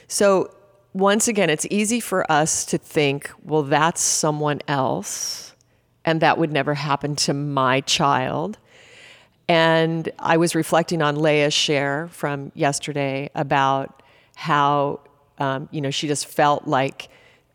so, 0.07 0.51
once 0.93 1.27
again, 1.27 1.49
it's 1.49 1.67
easy 1.69 1.99
for 1.99 2.29
us 2.31 2.65
to 2.65 2.77
think, 2.77 3.29
well, 3.43 3.63
that's 3.63 4.01
someone 4.01 4.61
else, 4.67 5.53
and 6.05 6.21
that 6.21 6.37
would 6.37 6.51
never 6.51 6.73
happen 6.73 7.15
to 7.17 7.33
my 7.33 7.81
child. 7.81 8.57
And 9.47 10.09
I 10.17 10.37
was 10.37 10.55
reflecting 10.55 11.01
on 11.01 11.17
Leia's 11.17 11.53
share 11.53 12.07
from 12.11 12.51
yesterday 12.55 13.29
about 13.35 14.01
how, 14.35 15.01
um, 15.37 15.69
you 15.71 15.81
know, 15.81 15.91
she 15.91 16.07
just 16.07 16.27
felt 16.27 16.65
like 16.67 17.09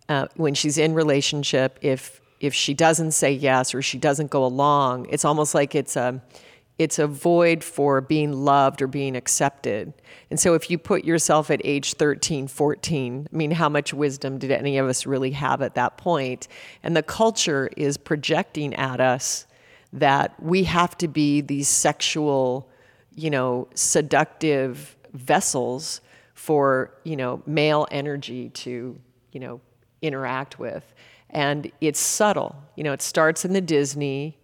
uh, 0.09 0.27
when 0.37 0.55
she's 0.55 0.79
in 0.79 0.95
relationship, 0.95 1.79
if 1.83 2.21
if 2.41 2.55
she 2.55 2.73
doesn't 2.73 3.13
say 3.13 3.31
yes 3.31 3.75
or 3.75 3.83
she 3.83 3.99
doesn't 3.99 4.31
go 4.31 4.45
along, 4.45 5.07
it's 5.11 5.25
almost 5.25 5.55
like 5.55 5.75
it's 5.75 5.95
a 5.95 6.23
it's 6.81 6.99
a 6.99 7.07
void 7.07 7.63
for 7.63 8.01
being 8.01 8.33
loved 8.33 8.81
or 8.81 8.87
being 8.87 9.15
accepted. 9.15 9.93
And 10.31 10.41
so 10.41 10.55
if 10.55 10.71
you 10.71 10.79
put 10.79 11.05
yourself 11.05 11.51
at 11.51 11.61
age 11.63 11.93
13, 11.93 12.49
14, 12.49 13.29
I 13.31 13.37
mean, 13.37 13.51
how 13.51 13.69
much 13.69 13.93
wisdom 13.93 14.39
did 14.39 14.51
any 14.51 14.79
of 14.79 14.89
us 14.89 15.05
really 15.05 15.33
have 15.33 15.61
at 15.61 15.75
that 15.75 15.99
point? 15.99 16.49
And 16.83 16.97
the 16.97 17.03
culture 17.03 17.69
is 17.77 17.99
projecting 17.99 18.73
at 18.77 18.99
us 18.99 19.47
that 19.93 20.43
we 20.43 20.65
have 20.65 20.97
to 20.97 21.07
be 21.07 21.43
these 21.43 21.69
sexual, 21.69 22.67
you 23.15 23.29
know, 23.29 23.69
seductive 23.75 24.97
vessels 25.13 26.01
for, 26.33 26.95
you 27.05 27.15
know, 27.15 27.43
male 27.45 27.87
energy 27.91 28.49
to, 28.49 28.99
you 29.33 29.41
know, 29.41 29.61
interact 30.01 30.59
with. 30.59 30.95
And 31.29 31.71
it's 31.83 32.01
subtle. 32.01 32.57
You 32.75 32.85
know, 32.85 32.95
it 32.95 33.03
starts 33.03 33.45
in 33.45 33.53
the 33.53 33.61
Disney 33.61 34.39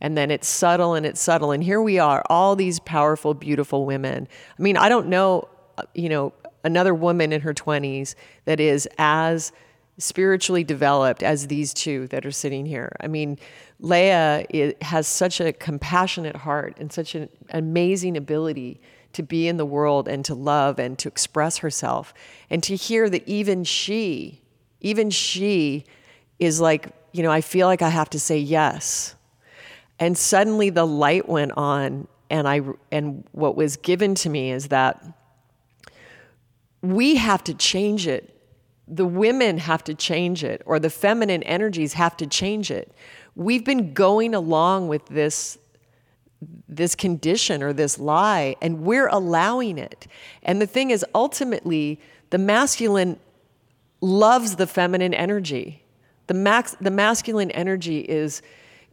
and 0.00 0.16
then 0.16 0.30
it's 0.30 0.48
subtle 0.48 0.94
and 0.94 1.04
it's 1.06 1.20
subtle 1.20 1.50
and 1.50 1.62
here 1.62 1.80
we 1.80 1.98
are 1.98 2.22
all 2.28 2.56
these 2.56 2.80
powerful 2.80 3.34
beautiful 3.34 3.84
women 3.86 4.26
i 4.58 4.62
mean 4.62 4.76
i 4.76 4.88
don't 4.88 5.06
know 5.06 5.48
you 5.94 6.08
know, 6.08 6.32
another 6.64 6.94
woman 6.94 7.32
in 7.32 7.40
her 7.40 7.54
20s 7.54 8.14
that 8.44 8.60
is 8.60 8.88
as 8.98 9.52
spiritually 9.98 10.64
developed 10.64 11.22
as 11.22 11.46
these 11.46 11.74
two 11.74 12.06
that 12.08 12.24
are 12.24 12.30
sitting 12.30 12.64
here. 12.64 12.94
I 13.00 13.06
mean, 13.06 13.38
Leah 13.80 14.46
has 14.82 15.06
such 15.06 15.40
a 15.40 15.52
compassionate 15.52 16.36
heart 16.36 16.76
and 16.78 16.92
such 16.92 17.14
an 17.14 17.28
amazing 17.50 18.16
ability 18.16 18.80
to 19.12 19.22
be 19.22 19.48
in 19.48 19.56
the 19.56 19.66
world 19.66 20.08
and 20.08 20.24
to 20.24 20.34
love 20.34 20.78
and 20.78 20.98
to 20.98 21.08
express 21.08 21.58
herself. 21.58 22.14
And 22.48 22.62
to 22.62 22.76
hear 22.76 23.10
that 23.10 23.26
even 23.28 23.64
she, 23.64 24.40
even 24.80 25.10
she 25.10 25.84
is 26.38 26.60
like, 26.60 26.88
you 27.12 27.22
know, 27.22 27.30
I 27.30 27.40
feel 27.40 27.66
like 27.66 27.82
I 27.82 27.88
have 27.88 28.08
to 28.10 28.20
say 28.20 28.38
yes. 28.38 29.14
And 30.00 30.16
suddenly 30.16 30.70
the 30.70 30.86
light 30.86 31.28
went 31.28 31.52
on 31.52 32.08
and 32.30 32.48
I 32.48 32.62
and 32.90 33.24
what 33.32 33.54
was 33.54 33.76
given 33.76 34.14
to 34.16 34.30
me 34.30 34.50
is 34.50 34.68
that 34.68 35.04
we 36.80 37.16
have 37.16 37.44
to 37.44 37.54
change 37.54 38.06
it. 38.06 38.34
The 38.88 39.04
women 39.04 39.58
have 39.58 39.84
to 39.84 39.94
change 39.94 40.42
it 40.42 40.62
or 40.64 40.78
the 40.78 40.90
feminine 40.90 41.42
energies 41.42 41.92
have 41.92 42.16
to 42.16 42.26
change 42.26 42.70
it. 42.70 42.92
We've 43.36 43.64
been 43.64 43.92
going 43.92 44.34
along 44.34 44.88
with 44.88 45.04
this 45.06 45.58
this 46.66 46.94
condition 46.94 47.62
or 47.62 47.74
this 47.74 47.98
lie 47.98 48.56
and 48.62 48.80
we're 48.80 49.08
allowing 49.08 49.76
it. 49.76 50.06
And 50.42 50.62
the 50.62 50.66
thing 50.66 50.90
is 50.90 51.04
ultimately 51.14 52.00
the 52.30 52.38
masculine 52.38 53.20
loves 54.00 54.56
the 54.56 54.66
feminine 54.66 55.12
energy. 55.12 55.84
The 56.28 56.34
max 56.34 56.74
the 56.80 56.90
masculine 56.90 57.50
energy 57.50 58.00
is 58.00 58.40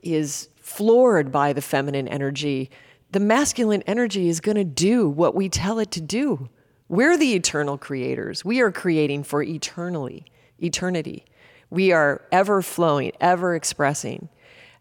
is 0.03 0.49
floored 0.67 1.31
by 1.31 1.53
the 1.53 1.61
feminine 1.61 2.09
energy. 2.09 2.69
The 3.13 3.21
masculine 3.21 3.83
energy 3.83 4.27
is 4.27 4.41
going 4.41 4.57
to 4.57 4.65
do 4.65 5.07
what 5.07 5.33
we 5.33 5.47
tell 5.47 5.79
it 5.79 5.91
to 5.91 6.01
do. 6.01 6.49
We're 6.89 7.17
the 7.17 7.35
eternal 7.35 7.77
creators. 7.77 8.43
We 8.43 8.59
are 8.59 8.69
creating 8.69 9.23
for 9.23 9.41
eternally, 9.41 10.25
eternity. 10.59 11.25
We 11.69 11.93
are 11.93 12.21
ever 12.33 12.61
flowing, 12.61 13.13
ever 13.21 13.55
expressing. 13.55 14.27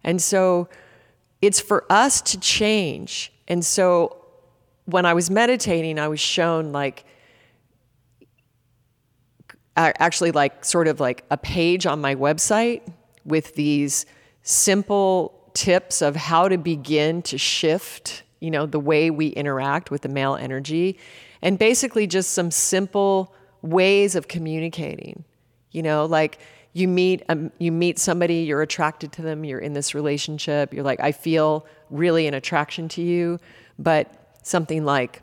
And 0.03 0.20
so 0.20 0.68
it's 1.40 1.61
for 1.61 1.85
us 1.88 2.20
to 2.22 2.40
change. 2.40 3.33
And 3.46 3.64
so 3.64 4.25
when 4.87 5.07
I 5.07 5.14
was 5.14 5.31
meditating, 5.31 6.01
I 6.01 6.09
was 6.09 6.18
shown 6.18 6.72
like 6.72 7.05
actually 9.77 10.33
like 10.33 10.64
sort 10.64 10.88
of 10.88 10.99
like 10.99 11.25
a 11.31 11.37
page 11.37 11.87
on 11.87 12.01
my 12.01 12.16
website 12.16 12.83
with 13.25 13.55
these 13.55 14.05
simple 14.42 15.36
tips 15.57 16.03
of 16.03 16.14
how 16.14 16.49
to 16.49 16.59
begin 16.59 17.23
to 17.23 17.38
shift, 17.38 18.23
you 18.40 18.51
know, 18.51 18.66
the 18.66 18.79
way 18.79 19.11
we 19.11 19.29
interact 19.29 19.90
with 19.90 20.03
the 20.03 20.09
male 20.09 20.37
energy 20.37 20.99
and 21.40 21.59
basically 21.59 22.07
just 22.07 22.31
some 22.31 22.51
simple 22.51 23.35
ways 23.62 24.14
of 24.14 24.29
communicating. 24.29 25.25
You 25.73 25.83
know, 25.83 26.05
like 26.05 26.38
you 26.75 26.88
meet 26.88 27.23
um, 27.31 27.51
you 27.59 27.73
meet 27.73 27.99
somebody, 27.99 28.37
you're 28.40 28.61
attracted 28.61 29.12
to 29.12 29.23
them, 29.23 29.45
you're 29.45 29.59
in 29.59 29.73
this 29.73 29.95
relationship, 29.95 30.75
you're 30.75 30.85
like, 30.85 31.01
I 31.01 31.12
feel 31.12 31.66
really 31.88 32.27
an 32.27 32.35
attraction 32.35 32.88
to 32.90 33.03
you, 33.03 33.40
but 33.79 34.12
something 34.42 34.85
like 34.85 35.23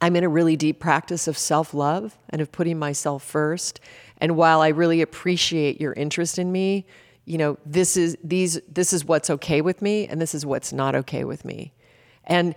I'm 0.00 0.16
in 0.16 0.24
a 0.24 0.28
really 0.28 0.56
deep 0.56 0.80
practice 0.80 1.28
of 1.28 1.38
self-love 1.38 2.18
and 2.30 2.42
of 2.42 2.50
putting 2.50 2.78
myself 2.78 3.22
first. 3.22 3.80
And 4.18 4.36
while 4.36 4.60
I 4.60 4.68
really 4.68 5.00
appreciate 5.02 5.80
your 5.80 5.92
interest 5.92 6.38
in 6.38 6.50
me, 6.50 6.84
you 7.24 7.38
know, 7.38 7.58
this 7.64 7.96
is 7.96 8.16
these 8.22 8.60
this 8.68 8.92
is 8.92 9.04
what's 9.04 9.30
okay 9.30 9.60
with 9.60 9.80
me 9.80 10.06
and 10.06 10.20
this 10.20 10.34
is 10.34 10.44
what's 10.44 10.72
not 10.72 10.94
okay 10.94 11.24
with 11.24 11.44
me. 11.44 11.72
And 12.24 12.54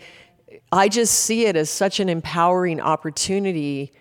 I 0.71 0.89
just 0.89 1.13
see 1.13 1.45
it 1.45 1.55
as 1.55 1.69
such 1.69 1.99
an 1.99 2.09
empowering 2.09 2.81
opportunity 2.81 3.91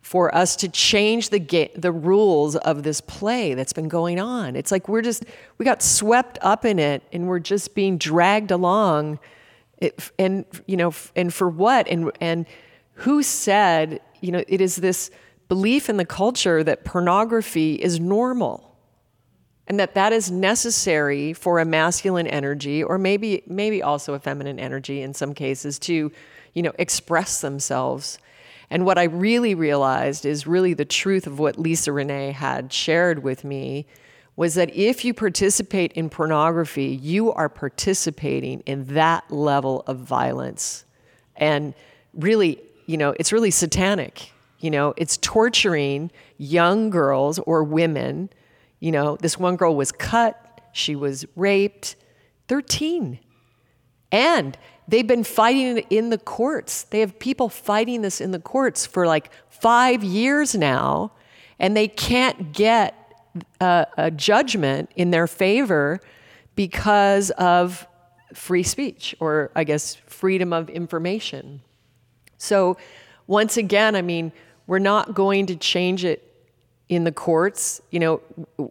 for 0.00 0.32
us 0.34 0.56
to 0.56 0.68
change 0.68 1.30
the 1.30 1.38
ga- 1.38 1.72
the 1.74 1.92
rules 1.92 2.56
of 2.56 2.82
this 2.82 3.00
play 3.00 3.54
that's 3.54 3.72
been 3.72 3.88
going 3.88 4.20
on. 4.20 4.56
It's 4.56 4.70
like 4.70 4.88
we're 4.88 5.02
just 5.02 5.24
we 5.58 5.64
got 5.64 5.82
swept 5.82 6.38
up 6.40 6.64
in 6.64 6.78
it 6.78 7.02
and 7.12 7.26
we're 7.26 7.40
just 7.40 7.74
being 7.74 7.98
dragged 7.98 8.50
along. 8.50 9.18
It, 9.78 10.10
and 10.18 10.46
you 10.66 10.76
know, 10.76 10.94
and 11.14 11.32
for 11.34 11.48
what? 11.48 11.88
And 11.88 12.10
and 12.20 12.46
who 12.94 13.22
said 13.22 14.00
you 14.20 14.32
know 14.32 14.44
it 14.48 14.60
is 14.62 14.76
this 14.76 15.10
belief 15.48 15.90
in 15.90 15.98
the 15.98 16.06
culture 16.06 16.64
that 16.64 16.84
pornography 16.84 17.74
is 17.74 18.00
normal 18.00 18.75
and 19.68 19.80
that 19.80 19.94
that 19.94 20.12
is 20.12 20.30
necessary 20.30 21.32
for 21.32 21.58
a 21.58 21.64
masculine 21.64 22.26
energy 22.26 22.82
or 22.82 22.98
maybe 22.98 23.42
maybe 23.46 23.82
also 23.82 24.14
a 24.14 24.18
feminine 24.18 24.60
energy 24.60 25.02
in 25.02 25.12
some 25.12 25.34
cases 25.34 25.78
to 25.80 26.12
you 26.52 26.62
know 26.62 26.72
express 26.78 27.40
themselves. 27.40 28.18
And 28.70 28.84
what 28.84 28.98
i 28.98 29.04
really 29.04 29.54
realized 29.54 30.24
is 30.24 30.46
really 30.46 30.74
the 30.74 30.84
truth 30.84 31.26
of 31.26 31.38
what 31.38 31.58
lisa 31.58 31.92
renee 31.92 32.32
had 32.32 32.72
shared 32.72 33.22
with 33.22 33.44
me 33.44 33.86
was 34.36 34.54
that 34.54 34.74
if 34.74 35.04
you 35.04 35.14
participate 35.14 35.92
in 35.92 36.10
pornography 36.10 36.86
you 36.86 37.32
are 37.32 37.48
participating 37.48 38.60
in 38.60 38.86
that 38.86 39.30
level 39.30 39.82
of 39.86 39.98
violence. 39.98 40.84
And 41.36 41.74
really 42.14 42.60
you 42.86 42.96
know 42.96 43.14
it's 43.18 43.32
really 43.32 43.50
satanic. 43.50 44.32
You 44.60 44.70
know 44.70 44.94
it's 44.96 45.16
torturing 45.16 46.10
young 46.38 46.90
girls 46.90 47.38
or 47.40 47.64
women 47.64 48.30
you 48.80 48.92
know, 48.92 49.16
this 49.16 49.38
one 49.38 49.56
girl 49.56 49.74
was 49.74 49.92
cut, 49.92 50.60
she 50.72 50.94
was 50.94 51.24
raped, 51.34 51.96
13. 52.48 53.18
And 54.12 54.58
they've 54.86 55.06
been 55.06 55.24
fighting 55.24 55.78
it 55.78 55.86
in 55.90 56.10
the 56.10 56.18
courts. 56.18 56.84
They 56.84 57.00
have 57.00 57.18
people 57.18 57.48
fighting 57.48 58.02
this 58.02 58.20
in 58.20 58.30
the 58.30 58.38
courts 58.38 58.86
for 58.86 59.06
like 59.06 59.30
five 59.48 60.04
years 60.04 60.54
now, 60.54 61.12
and 61.58 61.76
they 61.76 61.88
can't 61.88 62.52
get 62.52 62.94
a, 63.60 63.86
a 63.96 64.10
judgment 64.10 64.90
in 64.96 65.10
their 65.10 65.26
favor 65.26 66.00
because 66.54 67.30
of 67.32 67.86
free 68.34 68.62
speech 68.62 69.14
or, 69.20 69.50
I 69.54 69.64
guess, 69.64 69.94
freedom 69.94 70.52
of 70.52 70.68
information. 70.68 71.62
So, 72.38 72.76
once 73.26 73.56
again, 73.56 73.96
I 73.96 74.02
mean, 74.02 74.32
we're 74.66 74.78
not 74.78 75.14
going 75.14 75.46
to 75.46 75.56
change 75.56 76.04
it 76.04 76.25
in 76.88 77.04
the 77.04 77.12
courts, 77.12 77.80
you 77.90 77.98
know, 77.98 78.20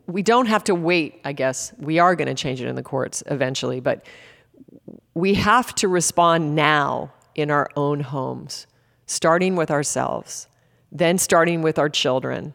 we 0.07 0.21
don't 0.21 0.45
have 0.45 0.63
to 0.65 0.75
wait, 0.75 1.19
I 1.25 1.33
guess. 1.33 1.73
We 1.77 1.99
are 1.99 2.15
going 2.15 2.27
to 2.27 2.33
change 2.33 2.61
it 2.61 2.67
in 2.67 2.75
the 2.75 2.83
courts 2.83 3.23
eventually, 3.27 3.79
but 3.79 4.05
we 5.13 5.33
have 5.35 5.75
to 5.75 5.87
respond 5.87 6.55
now 6.55 7.11
in 7.35 7.51
our 7.51 7.69
own 7.75 7.99
homes, 7.99 8.67
starting 9.05 9.55
with 9.55 9.69
ourselves, 9.69 10.47
then 10.91 11.17
starting 11.17 11.61
with 11.61 11.77
our 11.77 11.89
children, 11.89 12.53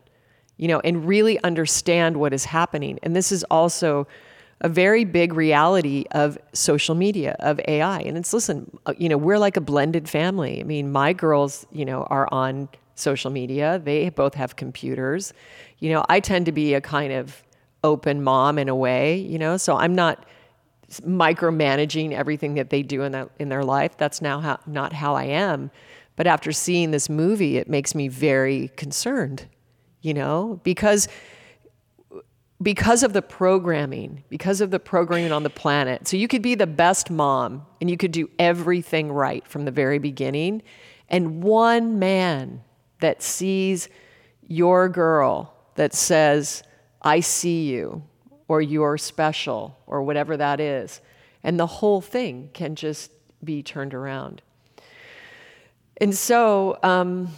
you 0.56 0.68
know, 0.68 0.80
and 0.80 1.06
really 1.06 1.42
understand 1.42 2.16
what 2.16 2.32
is 2.32 2.46
happening. 2.46 2.98
And 3.02 3.14
this 3.14 3.30
is 3.30 3.44
also 3.44 4.06
a 4.62 4.68
very 4.68 5.04
big 5.04 5.34
reality 5.34 6.04
of 6.12 6.38
social 6.52 6.94
media, 6.94 7.36
of 7.38 7.60
AI. 7.66 8.00
And 8.00 8.16
it's, 8.16 8.32
listen, 8.32 8.78
uh, 8.86 8.94
you 8.98 9.08
know, 9.08 9.16
we're 9.16 9.38
like 9.38 9.56
a 9.56 9.60
blended 9.60 10.08
family. 10.08 10.60
I 10.60 10.64
mean, 10.64 10.92
my 10.92 11.12
girls, 11.12 11.66
you 11.72 11.84
know, 11.84 12.02
are 12.04 12.28
on 12.32 12.68
social 13.00 13.30
media. 13.30 13.80
They 13.82 14.08
both 14.10 14.34
have 14.34 14.56
computers. 14.56 15.32
You 15.78 15.90
know, 15.90 16.04
I 16.08 16.20
tend 16.20 16.46
to 16.46 16.52
be 16.52 16.74
a 16.74 16.80
kind 16.80 17.12
of 17.12 17.42
open 17.82 18.22
mom 18.22 18.58
in 18.58 18.68
a 18.68 18.74
way, 18.74 19.16
you 19.18 19.38
know, 19.38 19.56
so 19.56 19.76
I'm 19.76 19.94
not 19.94 20.24
micromanaging 21.02 22.12
everything 22.12 22.54
that 22.54 22.70
they 22.70 22.82
do 22.82 23.02
in 23.02 23.12
that 23.12 23.30
in 23.38 23.48
their 23.48 23.64
life. 23.64 23.96
That's 23.96 24.20
now 24.20 24.40
how, 24.40 24.58
not 24.66 24.92
how 24.92 25.14
I 25.14 25.24
am. 25.24 25.70
But 26.16 26.26
after 26.26 26.52
seeing 26.52 26.90
this 26.90 27.08
movie, 27.08 27.56
it 27.56 27.68
makes 27.68 27.94
me 27.94 28.08
very 28.08 28.68
concerned, 28.76 29.46
you 30.02 30.12
know, 30.12 30.60
because 30.64 31.08
because 32.62 33.02
of 33.02 33.14
the 33.14 33.22
programming, 33.22 34.22
because 34.28 34.60
of 34.60 34.70
the 34.70 34.78
programming 34.78 35.32
on 35.32 35.44
the 35.44 35.50
planet. 35.50 36.06
So 36.06 36.18
you 36.18 36.28
could 36.28 36.42
be 36.42 36.54
the 36.54 36.66
best 36.66 37.10
mom 37.10 37.64
and 37.80 37.88
you 37.88 37.96
could 37.96 38.12
do 38.12 38.28
everything 38.38 39.10
right 39.10 39.46
from 39.48 39.64
the 39.64 39.70
very 39.70 39.98
beginning. 39.98 40.62
And 41.08 41.42
one 41.42 41.98
man 41.98 42.62
that 43.00 43.22
sees 43.22 43.88
your 44.46 44.88
girl 44.88 45.54
that 45.76 45.94
says, 45.94 46.62
I 47.02 47.20
see 47.20 47.70
you, 47.70 48.02
or 48.48 48.60
you're 48.60 48.98
special, 48.98 49.78
or 49.86 50.02
whatever 50.02 50.36
that 50.36 50.60
is. 50.60 51.00
And 51.42 51.58
the 51.58 51.66
whole 51.66 52.00
thing 52.00 52.50
can 52.52 52.74
just 52.74 53.10
be 53.42 53.62
turned 53.62 53.94
around. 53.94 54.42
And 55.98 56.14
so 56.14 56.78
um, 56.82 57.28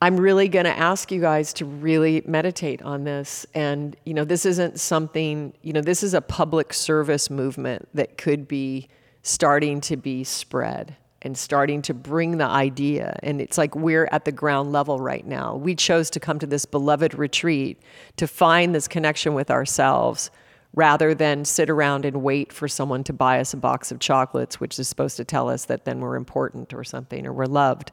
I'm 0.00 0.16
really 0.16 0.48
going 0.48 0.64
to 0.64 0.76
ask 0.76 1.10
you 1.10 1.20
guys 1.20 1.52
to 1.54 1.64
really 1.64 2.22
meditate 2.26 2.82
on 2.82 3.04
this. 3.04 3.46
And, 3.54 3.96
you 4.04 4.14
know, 4.14 4.24
this 4.24 4.46
isn't 4.46 4.78
something, 4.78 5.52
you 5.62 5.72
know, 5.72 5.80
this 5.80 6.02
is 6.02 6.14
a 6.14 6.20
public 6.20 6.72
service 6.72 7.30
movement 7.30 7.88
that 7.94 8.16
could 8.16 8.46
be 8.46 8.88
starting 9.22 9.80
to 9.82 9.96
be 9.96 10.24
spread 10.24 10.96
and 11.22 11.38
starting 11.38 11.82
to 11.82 11.94
bring 11.94 12.38
the 12.38 12.44
idea. 12.44 13.18
And 13.22 13.40
it's 13.40 13.56
like 13.56 13.74
we're 13.74 14.08
at 14.12 14.24
the 14.24 14.32
ground 14.32 14.72
level 14.72 14.98
right 14.98 15.26
now. 15.26 15.56
We 15.56 15.74
chose 15.74 16.10
to 16.10 16.20
come 16.20 16.38
to 16.40 16.46
this 16.46 16.64
beloved 16.66 17.14
retreat 17.14 17.80
to 18.16 18.26
find 18.26 18.74
this 18.74 18.88
connection 18.88 19.34
with 19.34 19.50
ourselves 19.50 20.30
rather 20.74 21.14
than 21.14 21.44
sit 21.44 21.70
around 21.70 22.04
and 22.04 22.22
wait 22.22 22.52
for 22.52 22.66
someone 22.66 23.04
to 23.04 23.12
buy 23.12 23.38
us 23.38 23.54
a 23.54 23.56
box 23.56 23.92
of 23.92 24.00
chocolates, 24.00 24.58
which 24.58 24.78
is 24.78 24.88
supposed 24.88 25.16
to 25.16 25.24
tell 25.24 25.48
us 25.48 25.66
that 25.66 25.84
then 25.84 26.00
we're 26.00 26.16
important 26.16 26.72
or 26.74 26.82
something 26.82 27.26
or 27.26 27.32
we're 27.32 27.46
loved. 27.46 27.92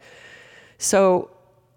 So 0.78 1.30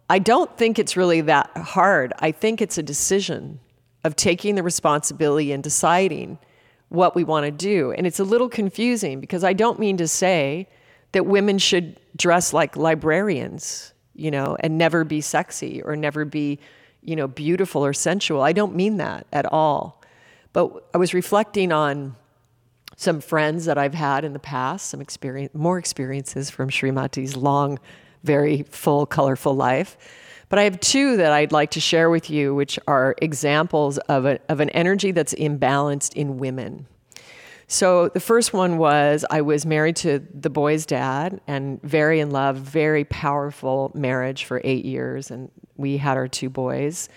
I 0.09 0.19
don't 0.19 0.57
think 0.57 0.79
it's 0.79 0.97
really 0.97 1.21
that 1.23 1.51
hard. 1.57 2.13
I 2.19 2.33
think 2.33 2.63
it's 2.63 2.79
a 2.79 2.83
decision 2.83 3.61
of 4.05 4.17
taking 4.17 4.55
the 4.55 4.63
responsibility 4.63 5.53
and 5.53 5.63
deciding 5.63 6.39
what 6.89 7.15
we 7.15 7.25
want 7.25 7.47
to 7.47 7.51
do. 7.51 7.93
And 7.93 8.07
it's 8.07 8.21
a 8.21 8.25
little 8.25 8.49
confusing 8.49 9.21
because 9.21 9.43
I 9.43 9.55
don't 9.55 9.79
mean 9.79 9.97
to 9.97 10.07
say 10.07 10.69
that 11.13 11.27
women 11.27 11.59
should 11.59 12.01
dress 12.17 12.53
like 12.53 12.77
librarians, 12.77 13.93
you 14.15 14.31
know, 14.31 14.57
and 14.61 14.77
never 14.77 15.05
be 15.05 15.21
sexy 15.21 15.83
or 15.83 15.97
never 15.97 16.25
be, 16.25 16.59
you 17.03 17.17
know, 17.17 17.29
beautiful 17.29 17.85
or 17.85 17.93
sensual. 17.93 18.43
I 18.43 18.53
don't 18.53 18.75
mean 18.75 18.97
that 18.99 19.27
at 19.33 19.51
all. 19.51 20.03
But 20.53 20.87
I 20.93 20.99
was 20.99 21.15
reflecting 21.15 21.73
on 21.73 22.17
some 22.97 23.21
friends 23.21 23.65
that 23.65 23.79
I've 23.79 23.95
had 23.95 24.25
in 24.25 24.33
the 24.33 24.39
past, 24.39 24.89
some 24.89 25.01
experience, 25.01 25.55
more 25.55 25.79
experiences 25.79 26.51
from 26.51 26.69
Srimati's 26.69 27.37
long, 27.37 27.79
very 28.23 28.63
full, 28.65 29.07
colorful 29.07 29.55
life. 29.55 29.97
But 30.49 30.59
I 30.59 30.65
have 30.65 30.79
two 30.81 31.17
that 31.17 31.33
I'd 31.33 31.51
like 31.51 31.71
to 31.73 31.81
share 31.81 32.11
with 32.11 32.29
you, 32.29 32.55
which 32.55 32.79
are 32.87 33.15
examples 33.23 33.97
of, 33.99 34.27
a, 34.27 34.39
of 34.51 34.61
an 34.61 34.69
energy 34.71 35.11
that's 35.11 35.35
imbalanced 35.35 36.15
in 36.15 36.37
women. 36.37 36.87
So 37.69 38.09
the 38.09 38.21
first 38.21 38.53
one 38.53 38.77
was 38.77 39.25
I 39.31 39.41
was 39.41 39.65
married 39.65 39.97
to 39.97 40.27
the 40.35 40.51
boy's 40.51 40.85
dad 40.85 41.41
and 41.47 41.81
very 41.83 42.21
in 42.21 42.31
love, 42.31 42.57
very 42.57 43.05
powerful 43.05 43.91
marriage 43.95 44.45
for 44.45 44.61
eight 44.65 44.85
years. 44.85 45.31
And 45.31 45.51
we 45.77 45.97
had 45.97 46.17
our 46.17 46.29
two 46.29 46.51
boys. 46.51 47.09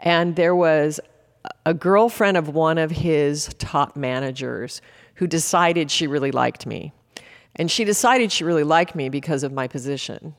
And 0.00 0.36
there 0.36 0.56
was 0.56 1.00
a 1.64 1.74
girlfriend 1.74 2.36
of 2.36 2.48
one 2.48 2.78
of 2.78 2.90
his 2.90 3.54
top 3.58 3.96
managers 3.96 4.82
who 5.14 5.26
decided 5.26 5.90
she 5.90 6.06
really 6.06 6.32
liked 6.32 6.66
me. 6.66 6.92
And 7.56 7.70
she 7.70 7.84
decided 7.84 8.32
she 8.32 8.44
really 8.44 8.64
liked 8.64 8.94
me 8.94 9.08
because 9.08 9.42
of 9.42 9.52
my 9.52 9.68
position. 9.68 10.34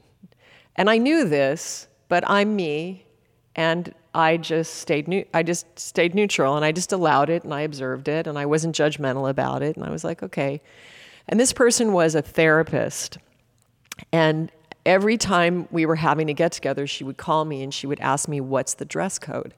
And 0.76 0.89
I 0.89 0.97
knew 0.97 1.28
this, 1.28 1.88
but 2.08 2.24
I'm 2.28 2.56
me, 2.56 3.06
and 3.56 3.93
I 4.13 4.38
just 4.38 4.76
stayed 4.76 5.08
new. 5.08 5.26
I 5.34 5.43
just 5.43 5.80
stayed 5.80 6.13
neutral, 6.15 6.56
and 6.56 6.65
I 6.65 6.71
just 6.71 6.91
allowed 6.91 7.30
it, 7.30 7.43
and 7.43 7.54
I 7.54 7.62
observed 7.62 8.08
it, 8.08 8.28
and 8.28 8.38
I 8.38 8.45
wasn't 8.45 8.76
judgmental 8.76 9.30
about 9.30 9.63
it, 9.63 9.78
and 9.78 9.86
I 9.86 9.89
was 9.89 10.04
like, 10.04 10.21
okay. 10.21 10.62
And 11.28 11.39
this 11.39 11.54
person 11.54 11.93
was 11.93 12.15
a 12.15 12.21
therapist, 12.21 13.17
and 14.12 14.52
every 14.86 15.17
time 15.17 15.67
we 15.71 15.86
were 15.86 15.95
having 15.95 16.30
a 16.30 16.34
get 16.34 16.52
together, 16.52 16.88
she 16.88 17.04
would 17.04 17.17
call 17.17 17.45
me 17.45 17.63
and 17.63 17.74
she 17.74 17.88
would 17.88 18.00
ask 18.00 18.28
me, 18.28 18.41
"What's 18.41 18.74
the 18.74 18.86
dress 18.86 19.19
code?" 19.19 19.54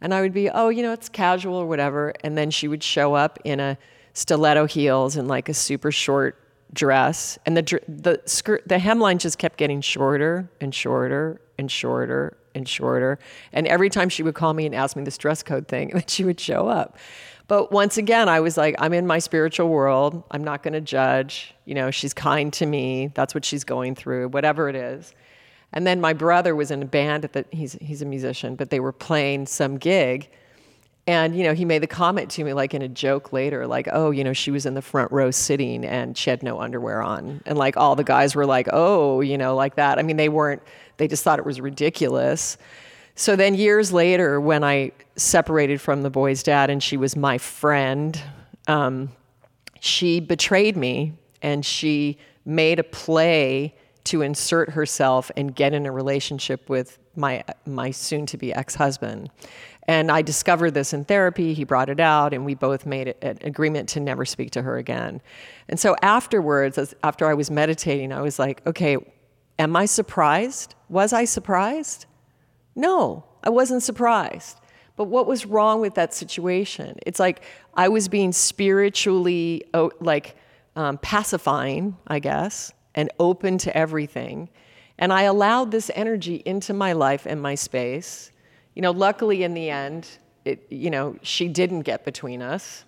And 0.00 0.12
I 0.12 0.20
would 0.20 0.32
be, 0.32 0.50
"Oh, 0.50 0.68
you 0.68 0.82
know, 0.82 0.92
it's 0.92 1.08
casual 1.08 1.54
or 1.54 1.66
whatever." 1.66 2.12
And 2.22 2.36
then 2.36 2.50
she 2.50 2.68
would 2.68 2.82
show 2.82 3.14
up 3.14 3.38
in 3.44 3.60
a 3.60 3.78
stiletto 4.12 4.66
heels 4.66 5.16
and 5.16 5.28
like 5.28 5.48
a 5.48 5.54
super 5.54 5.92
short 5.92 6.38
dress, 6.72 7.38
and 7.46 7.56
the 7.56 7.80
the 7.88 8.20
skirt, 8.26 8.66
the 8.66 8.76
hemline 8.78 9.18
just 9.18 9.38
kept 9.38 9.56
getting 9.56 9.80
shorter 9.80 10.50
and 10.60 10.74
shorter 10.74 11.40
and 11.58 11.70
shorter 11.70 12.36
and 12.56 12.68
shorter. 12.68 13.18
And 13.52 13.66
every 13.66 13.90
time 13.90 14.08
she 14.08 14.22
would 14.22 14.34
call 14.34 14.54
me 14.54 14.66
and 14.66 14.74
ask 14.74 14.96
me 14.96 15.04
this 15.04 15.18
dress 15.18 15.42
code 15.42 15.68
thing, 15.68 15.88
then 15.92 16.04
she 16.08 16.24
would 16.24 16.40
show 16.40 16.66
up. 16.66 16.98
But 17.48 17.70
once 17.70 17.96
again, 17.96 18.28
I 18.28 18.40
was 18.40 18.56
like, 18.56 18.74
I'm 18.80 18.92
in 18.92 19.06
my 19.06 19.20
spiritual 19.20 19.68
world. 19.68 20.24
I'm 20.32 20.42
not 20.42 20.64
going 20.64 20.74
to 20.74 20.80
judge. 20.80 21.54
You 21.64 21.74
know, 21.74 21.92
she's 21.92 22.12
kind 22.12 22.52
to 22.54 22.66
me. 22.66 23.12
That's 23.14 23.34
what 23.34 23.44
she's 23.44 23.62
going 23.62 23.94
through, 23.94 24.28
whatever 24.28 24.68
it 24.68 24.74
is. 24.74 25.14
And 25.72 25.86
then 25.86 26.00
my 26.00 26.12
brother 26.12 26.56
was 26.56 26.70
in 26.70 26.82
a 26.82 26.86
band 26.86 27.24
at 27.24 27.34
the, 27.34 27.44
he's, 27.52 27.74
he's 27.74 28.02
a 28.02 28.06
musician, 28.06 28.56
but 28.56 28.70
they 28.70 28.80
were 28.80 28.92
playing 28.92 29.46
some 29.46 29.76
gig. 29.76 30.28
And, 31.08 31.36
you 31.36 31.44
know, 31.44 31.54
he 31.54 31.64
made 31.64 31.82
the 31.82 31.86
comment 31.86 32.32
to 32.32 32.42
me, 32.42 32.52
like 32.52 32.74
in 32.74 32.82
a 32.82 32.88
joke 32.88 33.32
later, 33.32 33.66
like, 33.66 33.88
oh, 33.92 34.10
you 34.10 34.24
know, 34.24 34.32
she 34.32 34.50
was 34.50 34.66
in 34.66 34.74
the 34.74 34.82
front 34.82 35.12
row 35.12 35.30
sitting 35.30 35.84
and 35.84 36.18
she 36.18 36.30
had 36.30 36.42
no 36.42 36.60
underwear 36.60 37.00
on. 37.00 37.42
And 37.46 37.56
like 37.56 37.76
all 37.76 37.94
the 37.94 38.02
guys 38.02 38.34
were 38.34 38.44
like, 38.44 38.68
oh, 38.72 39.20
you 39.20 39.38
know, 39.38 39.54
like 39.54 39.76
that. 39.76 40.00
I 40.00 40.02
mean, 40.02 40.16
they 40.16 40.28
weren't, 40.28 40.62
they 40.96 41.06
just 41.06 41.22
thought 41.22 41.38
it 41.38 41.46
was 41.46 41.60
ridiculous. 41.60 42.58
So 43.14 43.36
then 43.36 43.54
years 43.54 43.92
later, 43.92 44.40
when 44.40 44.64
I 44.64 44.90
separated 45.14 45.80
from 45.80 46.02
the 46.02 46.10
boy's 46.10 46.42
dad 46.42 46.70
and 46.70 46.82
she 46.82 46.96
was 46.96 47.14
my 47.14 47.38
friend, 47.38 48.20
um, 48.66 49.10
she 49.78 50.18
betrayed 50.18 50.76
me 50.76 51.12
and 51.40 51.64
she 51.64 52.18
made 52.44 52.80
a 52.80 52.84
play 52.84 53.76
to 54.04 54.22
insert 54.22 54.70
herself 54.70 55.30
and 55.36 55.54
get 55.54 55.72
in 55.72 55.86
a 55.86 55.92
relationship 55.92 56.68
with 56.68 56.98
my 57.16 57.42
my 57.64 57.90
soon 57.90 58.26
to 58.26 58.36
be 58.36 58.52
ex-husband. 58.52 59.30
And 59.88 60.10
I 60.10 60.22
discovered 60.22 60.72
this 60.72 60.92
in 60.92 61.04
therapy. 61.04 61.54
He 61.54 61.64
brought 61.64 61.88
it 61.88 62.00
out, 62.00 62.34
and 62.34 62.44
we 62.44 62.54
both 62.54 62.86
made 62.86 63.14
an 63.22 63.38
agreement 63.42 63.88
to 63.90 64.00
never 64.00 64.24
speak 64.24 64.50
to 64.52 64.62
her 64.62 64.78
again. 64.78 65.20
And 65.68 65.78
so 65.78 65.94
afterwards, 66.02 66.94
after 67.04 67.26
I 67.26 67.34
was 67.34 67.50
meditating, 67.50 68.12
I 68.12 68.20
was 68.20 68.38
like, 68.38 68.66
okay, 68.66 68.96
am 69.58 69.76
I 69.76 69.86
surprised? 69.86 70.74
Was 70.88 71.12
I 71.12 71.24
surprised? 71.24 72.06
No, 72.74 73.24
I 73.44 73.50
wasn't 73.50 73.82
surprised. 73.82 74.60
But 74.96 75.04
what 75.04 75.26
was 75.26 75.46
wrong 75.46 75.80
with 75.80 75.94
that 75.94 76.14
situation? 76.14 76.96
It's 77.06 77.20
like 77.20 77.42
I 77.74 77.88
was 77.88 78.08
being 78.08 78.32
spiritually, 78.32 79.62
like, 80.00 80.36
um, 80.74 80.98
pacifying, 80.98 81.96
I 82.06 82.18
guess, 82.18 82.72
and 82.94 83.10
open 83.18 83.58
to 83.58 83.76
everything. 83.76 84.48
And 84.98 85.12
I 85.12 85.22
allowed 85.22 85.70
this 85.70 85.90
energy 85.94 86.42
into 86.44 86.72
my 86.72 86.92
life 86.92 87.26
and 87.26 87.40
my 87.40 87.54
space 87.54 88.32
you 88.76 88.82
know, 88.82 88.92
luckily 88.92 89.42
in 89.42 89.54
the 89.54 89.70
end, 89.70 90.06
it, 90.44 90.64
you 90.70 90.90
know, 90.90 91.16
she 91.22 91.48
didn't 91.48 91.80
get 91.80 92.04
between 92.04 92.42
us. 92.42 92.84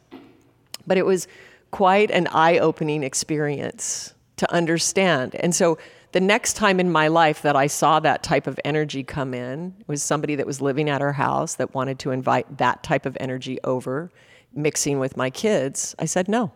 But 0.86 0.98
it 0.98 1.04
was 1.04 1.26
quite 1.70 2.10
an 2.10 2.28
eye 2.28 2.58
opening 2.58 3.02
experience 3.02 4.14
to 4.36 4.52
understand. 4.52 5.34
And 5.34 5.54
so 5.54 5.78
the 6.12 6.20
next 6.20 6.54
time 6.54 6.78
in 6.78 6.92
my 6.92 7.08
life 7.08 7.42
that 7.42 7.56
I 7.56 7.66
saw 7.66 8.00
that 8.00 8.22
type 8.22 8.46
of 8.46 8.60
energy 8.64 9.02
come 9.02 9.34
in 9.34 9.74
was 9.86 10.02
somebody 10.02 10.36
that 10.36 10.46
was 10.46 10.60
living 10.60 10.88
at 10.88 11.02
our 11.02 11.12
house 11.12 11.54
that 11.56 11.74
wanted 11.74 11.98
to 12.00 12.10
invite 12.10 12.58
that 12.58 12.82
type 12.82 13.06
of 13.06 13.16
energy 13.18 13.58
over, 13.64 14.10
mixing 14.54 14.98
with 14.98 15.16
my 15.16 15.30
kids. 15.30 15.94
I 15.98 16.04
said 16.04 16.28
no 16.28 16.52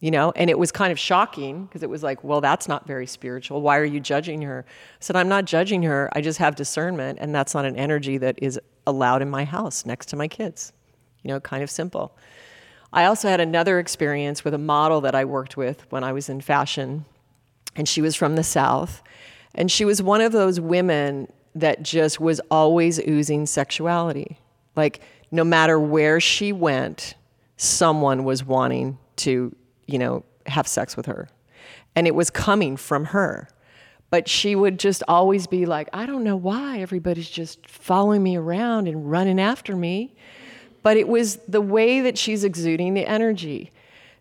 you 0.00 0.10
know? 0.10 0.32
And 0.34 0.50
it 0.50 0.58
was 0.58 0.72
kind 0.72 0.90
of 0.90 0.98
shocking 0.98 1.66
because 1.66 1.82
it 1.82 1.90
was 1.90 2.02
like 2.02 2.24
well 2.24 2.40
that's 2.40 2.68
not 2.68 2.86
very 2.86 3.06
spiritual. 3.06 3.62
Why 3.62 3.78
are 3.78 3.84
you 3.84 4.00
judging 4.00 4.42
her? 4.42 4.64
I 4.66 4.72
said 5.00 5.16
i'm 5.16 5.28
not 5.28 5.44
judging 5.44 5.82
her. 5.84 6.10
I 6.12 6.20
just 6.20 6.38
have 6.38 6.56
discernment 6.56 7.18
and 7.20 7.34
that's 7.34 7.54
not 7.54 7.64
an 7.64 7.76
energy 7.76 8.18
that 8.18 8.38
is 8.42 8.58
allowed 8.86 9.22
in 9.22 9.30
my 9.30 9.44
house 9.44 9.86
next 9.86 10.06
to 10.06 10.16
my 10.16 10.28
kids. 10.28 10.72
You 11.22 11.28
know 11.28 11.40
kind 11.40 11.62
of 11.62 11.70
simple. 11.70 12.16
I 12.92 13.04
also 13.04 13.28
had 13.28 13.40
another 13.40 13.78
experience 13.78 14.44
with 14.44 14.52
a 14.52 14.58
model 14.58 15.00
that 15.02 15.14
i 15.14 15.24
worked 15.24 15.56
with 15.56 15.86
when 15.92 16.02
i 16.02 16.12
was 16.12 16.28
in 16.28 16.40
fashion 16.40 17.04
and 17.76 17.88
she 17.88 18.02
was 18.02 18.16
from 18.16 18.34
the 18.34 18.42
south 18.42 19.02
and 19.54 19.70
she 19.70 19.84
was 19.84 20.02
one 20.02 20.20
of 20.20 20.32
those 20.32 20.60
women 20.60 21.28
that 21.54 21.82
just 21.82 22.20
was 22.20 22.40
always 22.50 23.00
oozing 23.08 23.46
sexuality. 23.46 24.38
Like 24.76 25.00
no 25.30 25.44
matter 25.44 25.78
where 25.78 26.20
she 26.20 26.52
went 26.52 27.14
someone 27.56 28.24
was 28.24 28.42
wanting 28.42 28.96
to 29.16 29.54
you 29.92 29.98
know, 29.98 30.24
have 30.46 30.66
sex 30.66 30.96
with 30.96 31.06
her. 31.06 31.28
And 31.94 32.06
it 32.06 32.14
was 32.14 32.30
coming 32.30 32.76
from 32.76 33.06
her. 33.06 33.48
But 34.10 34.28
she 34.28 34.56
would 34.56 34.78
just 34.78 35.02
always 35.06 35.46
be 35.46 35.66
like, 35.66 35.88
I 35.92 36.04
don't 36.04 36.24
know 36.24 36.36
why 36.36 36.80
everybody's 36.80 37.30
just 37.30 37.68
following 37.68 38.22
me 38.22 38.36
around 38.36 38.88
and 38.88 39.08
running 39.10 39.40
after 39.40 39.76
me. 39.76 40.14
But 40.82 40.96
it 40.96 41.06
was 41.06 41.36
the 41.48 41.60
way 41.60 42.00
that 42.00 42.18
she's 42.18 42.42
exuding 42.42 42.94
the 42.94 43.06
energy. 43.06 43.70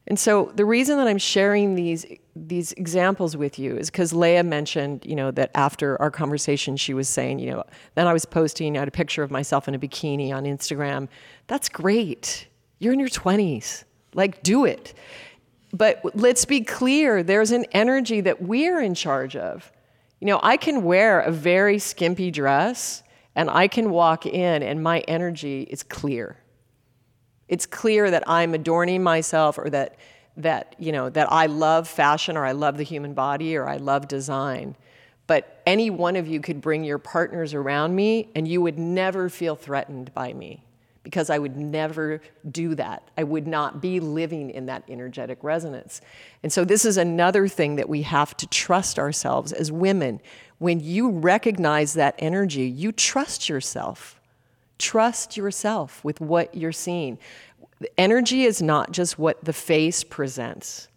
And 0.06 0.20
so 0.20 0.52
the 0.56 0.66
reason 0.66 0.98
that 0.98 1.08
I'm 1.08 1.18
sharing 1.18 1.76
these 1.76 2.06
these 2.48 2.72
examples 2.74 3.36
with 3.36 3.60
you 3.60 3.76
is 3.76 3.90
because 3.90 4.14
Leah 4.14 4.44
mentioned, 4.44 5.06
you 5.06 5.16
know, 5.16 5.30
that 5.32 5.52
after 5.56 6.02
our 6.02 6.10
conversation, 6.10 6.78
she 6.78 6.94
was 6.94 7.10
saying, 7.10 7.40
you 7.40 7.52
know, 7.52 7.64
then 7.96 8.08
I 8.08 8.14
was 8.14 8.26
posting 8.26 8.78
out 8.78 8.88
a 8.88 8.92
picture 8.92 9.24
of 9.24 9.32
myself 9.32 9.68
in 9.68 9.76
a 9.76 9.80
bikini 9.80 10.34
on 10.34 10.46
Instagram. 10.46 11.10
That's 11.48 11.68
great. 11.68 12.48
You're 12.80 12.94
in 12.94 13.00
your 13.00 13.10
20s. 13.10 13.84
Like, 14.14 14.42
do 14.42 14.66
it. 14.66 14.94
But 15.72 16.02
let's 16.16 16.46
be 16.46 16.62
clear 16.62 17.22
there's 17.24 17.52
an 17.52 17.66
energy 17.72 18.22
that 18.22 18.42
we're 18.42 18.82
in 18.82 18.96
charge 18.96 19.36
of. 19.36 19.72
You 20.20 20.28
know, 20.28 20.40
I 20.42 20.58
can 20.58 20.84
wear 20.84 21.22
a 21.22 21.32
very 21.32 21.80
skimpy 21.80 22.32
dress 22.32 23.04
and 23.36 23.50
I 23.50 23.68
can 23.68 23.92
walk 23.92 24.26
in 24.26 24.64
and 24.64 24.82
my 24.84 25.00
energy 25.02 25.62
is 25.64 25.84
clear. 25.84 26.38
It's 27.48 27.66
clear 27.66 28.12
that 28.12 28.24
I'm 28.28 28.54
adorning 28.54 29.04
myself 29.04 29.58
or 29.58 29.70
that 29.70 29.98
that 30.38 30.76
you 30.80 30.92
know 30.92 31.10
that 31.10 31.32
I 31.32 31.48
love 31.48 31.88
fashion 31.88 32.38
or 32.38 32.46
I 32.46 32.54
love 32.54 32.78
the 32.78 32.84
human 32.84 33.14
body 33.14 33.56
or 33.56 33.68
I 33.68 33.78
love 33.78 34.08
design. 34.08 34.76
But 35.28 35.62
any 35.66 35.90
one 35.90 36.16
of 36.16 36.28
you 36.28 36.42
could 36.42 36.62
bring 36.62 36.84
your 36.84 36.98
partners 36.98 37.54
around 37.54 37.96
me 37.96 38.30
and 38.36 38.48
you 38.48 38.62
would 38.62 38.80
never 38.80 39.30
feel 39.30 39.56
threatened 39.56 40.14
by 40.14 40.34
me 40.34 40.64
because 41.04 41.30
I 41.30 41.40
would 41.40 41.58
never 41.58 42.22
do 42.50 42.76
that. 42.76 43.04
I 43.18 43.24
would 43.24 43.48
not 43.48 43.82
be 43.82 44.00
living 44.00 44.50
in 44.50 44.66
that 44.68 44.84
energetic 44.90 45.44
resonance. 45.44 46.02
And 46.44 46.52
so, 46.52 46.66
this 46.66 46.86
is 46.86 46.98
another 46.98 47.48
thing 47.48 47.78
that 47.78 47.90
we 47.90 48.02
have 48.04 48.36
to 48.38 48.48
trust 48.48 49.00
ourselves 49.00 49.52
as 49.52 49.72
women. 49.72 50.22
When 50.58 50.80
you 50.80 51.10
recognize 51.10 51.94
that 51.94 52.16
energy, 52.20 52.68
you 52.68 52.92
trust 52.92 53.48
yourself. 53.48 54.20
Trust 54.78 55.38
yourself 55.38 56.04
with 56.04 56.22
what 56.22 56.56
you're 56.56 56.72
seeing. 56.72 57.18
Energy 57.98 58.44
is 58.44 58.62
not 58.62 58.92
just 58.92 59.18
what 59.18 59.44
the 59.44 59.54
face 59.54 60.04
presents, 60.04 60.90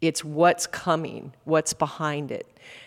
it's 0.00 0.24
what's 0.24 0.66
coming, 0.66 1.32
what's 1.44 1.72
behind 1.72 2.30
it. 2.30 2.46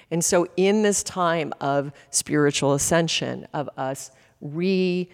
And 0.09 0.23
so, 0.23 0.47
in 0.57 0.81
this 0.81 1.03
time 1.03 1.53
of 1.61 1.91
spiritual 2.09 2.73
ascension, 2.73 3.47
of 3.53 3.69
us 3.77 4.11
re 4.41 5.09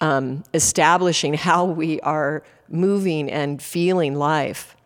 um, 0.00 0.44
establishing 0.54 1.34
how 1.34 1.64
we 1.64 2.00
are 2.00 2.42
moving 2.68 3.30
and 3.30 3.62
feeling 3.62 4.14
life, 4.14 4.76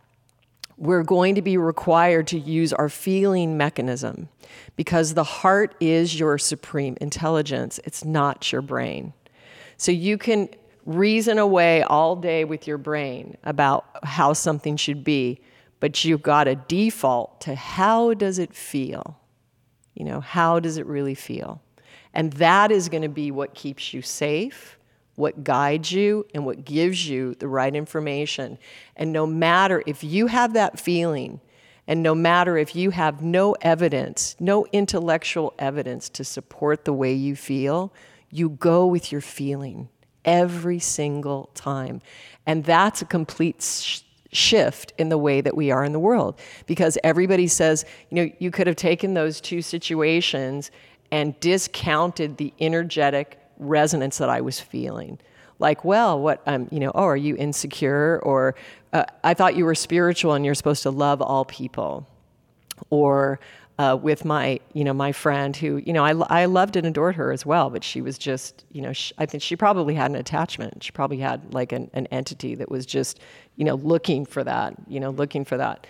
we're 0.77 1.03
going 1.03 1.35
to 1.35 1.43
be 1.43 1.57
required 1.57 2.27
to 2.29 2.39
use 2.39 2.73
our 2.73 2.89
feeling 2.89 3.57
mechanism 3.57 4.29
because 4.77 5.15
the 5.15 5.25
heart 5.25 5.75
is 5.81 6.19
your 6.19 6.39
supreme 6.39 6.97
intelligence, 7.01 7.79
it's 7.85 8.05
not 8.05 8.51
your 8.51 8.63
brain. 8.63 9.13
So 9.77 9.93
you 9.93 10.19
can 10.19 10.49
reason 10.85 11.39
away 11.39 11.83
all 11.83 12.17
day 12.17 12.45
with 12.45 12.67
your 12.67 12.79
brain 12.79 13.37
about 13.45 13.85
how 14.03 14.33
something 14.33 14.77
should 14.77 15.05
be, 15.05 15.41
but 15.81 16.05
you've 16.05 16.23
got 16.23 16.49
a 16.49 16.57
default 16.57 17.41
to 17.43 17.55
how 17.55 18.15
does 18.15 18.39
it 18.39 18.55
feel? 18.55 19.19
You 19.95 20.05
know, 20.05 20.21
how 20.21 20.59
does 20.59 20.79
it 20.79 20.87
really 20.87 21.15
feel? 21.15 21.61
And 22.15 22.33
that 22.35 22.71
is 22.71 22.89
going 22.89 23.03
to 23.03 23.09
be 23.09 23.31
what 23.31 23.55
keeps 23.55 23.95
you 23.95 24.03
safe, 24.03 24.79
what 25.15 25.45
guides 25.45 25.93
you, 25.93 26.27
and 26.35 26.47
what 26.47 26.65
gives 26.65 27.09
you 27.09 27.35
the 27.35 27.49
right 27.49 27.75
information. 27.75 28.59
And 28.97 29.13
no 29.13 29.27
matter 29.27 29.83
if 29.87 30.03
you 30.03 30.27
have 30.29 30.55
that 30.55 30.81
feeling, 30.81 31.41
and 31.87 32.03
no 32.03 32.15
matter 32.15 32.57
if 32.57 32.77
you 32.77 32.91
have 32.91 33.23
no 33.23 33.55
evidence, 33.61 34.37
no 34.39 34.67
intellectual 34.73 35.53
evidence 35.59 36.09
to 36.11 36.25
support 36.25 36.85
the 36.85 36.93
way 36.93 37.13
you 37.13 37.37
feel, 37.37 37.93
you 38.31 38.51
go 38.51 38.87
with 38.87 39.13
your 39.13 39.21
feeling 39.21 39.89
every 40.25 40.79
single 40.79 41.51
time. 41.55 42.01
And 42.47 42.65
that's 42.65 43.03
a 43.03 43.05
complete 43.05 43.63
sh- 43.63 44.01
shift 44.33 44.93
in 44.97 45.09
the 45.09 45.19
way 45.19 45.41
that 45.41 45.57
we 45.57 45.71
are 45.71 45.85
in 45.85 45.93
the 45.93 45.99
world 45.99 46.39
because 46.67 46.97
everybody 47.05 47.47
says, 47.47 47.85
you 48.11 48.17
know, 48.17 48.33
you 48.39 48.51
could 48.51 48.67
have 48.67 48.77
taken 48.77 49.15
those 49.15 49.41
two 49.41 49.61
situations 49.61 50.71
and 51.11 51.39
discounted 51.41 52.39
the 52.39 52.55
energetic 52.59 53.39
resonance 53.63 54.19
that 54.19 54.29
I 54.29 54.41
was 54.41 54.61
feeling. 54.61 55.19
Like, 55.59 55.85
well, 55.85 56.21
what, 56.21 56.43
um, 56.47 56.69
you 56.71 56.81
know, 56.81 56.91
oh, 56.95 57.05
are 57.05 57.17
you 57.17 57.37
insecure? 57.37 58.21
Or 58.23 58.55
uh, 58.93 59.05
I 59.23 59.35
thought 59.35 59.57
you 59.57 59.65
were 59.65 59.75
spiritual 59.75 60.33
and 60.35 60.45
you're 60.45 60.55
supposed 60.55 60.83
to 60.83 60.91
love 60.91 61.23
all 61.23 61.45
people. 61.45 62.07
Or, 62.91 63.39
uh, 63.79 63.97
with 63.97 64.25
my, 64.25 64.61
you 64.75 64.85
know, 64.85 64.93
my 64.93 65.13
friend 65.13 65.57
who, 65.57 65.79
you 65.79 65.93
know, 65.93 66.05
I, 66.05 66.43
I 66.43 66.45
loved 66.45 66.77
and 66.77 66.87
adored 66.87 67.17
her 67.17 67.33
as 67.33 67.47
well, 67.47 67.71
but 67.71 67.83
she 67.83 68.01
was 68.01 68.19
just, 68.19 68.65
you 68.71 68.83
know, 68.83 68.93
she, 68.93 69.15
I 69.19 69.27
think 69.27 69.43
she 69.43 69.57
probably 69.57 69.95
had 69.95 70.11
an 70.11 70.17
attachment. 70.17 70.83
She 70.83 70.93
probably 70.93 71.19
had 71.19 71.55
like 71.55 71.73
an, 71.73 71.91
an 71.95 72.07
entity 72.09 72.55
that 72.57 72.71
was 72.71 72.85
just, 72.85 73.21
you 73.57 73.65
know, 73.65 73.77
looking 73.77 74.27
for 74.27 74.45
that, 74.45 74.75
you 74.89 75.01
know, 75.01 75.11
looking 75.11 75.45
for 75.45 75.57
that. 75.57 75.87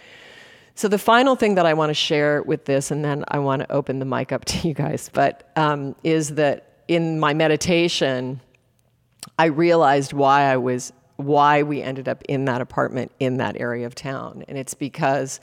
So 0.74 0.88
the 0.88 0.98
final 0.98 1.36
thing 1.36 1.56
that 1.56 1.66
I 1.66 1.74
want 1.74 1.90
to 1.90 1.94
share 1.94 2.42
with 2.42 2.64
this, 2.64 2.90
and 2.90 3.04
then 3.04 3.24
I 3.28 3.38
want 3.40 3.60
to 3.60 3.70
open 3.72 3.98
the 3.98 4.04
mic 4.04 4.32
up 4.32 4.44
to 4.46 4.68
you 4.68 4.74
guys, 4.74 5.10
but 5.12 5.50
um, 5.56 5.94
is 6.04 6.34
that 6.36 6.71
in 6.88 7.18
my 7.20 7.34
meditation, 7.34 8.40
I 9.38 9.46
realized 9.46 10.12
why 10.12 10.52
I 10.52 10.56
was, 10.56 10.92
why 11.16 11.62
we 11.62 11.82
ended 11.82 12.08
up 12.08 12.22
in 12.28 12.44
that 12.46 12.60
apartment 12.60 13.12
in 13.20 13.36
that 13.38 13.60
area 13.60 13.86
of 13.86 13.94
town, 13.94 14.44
and 14.48 14.58
it's 14.58 14.74
because 14.74 15.40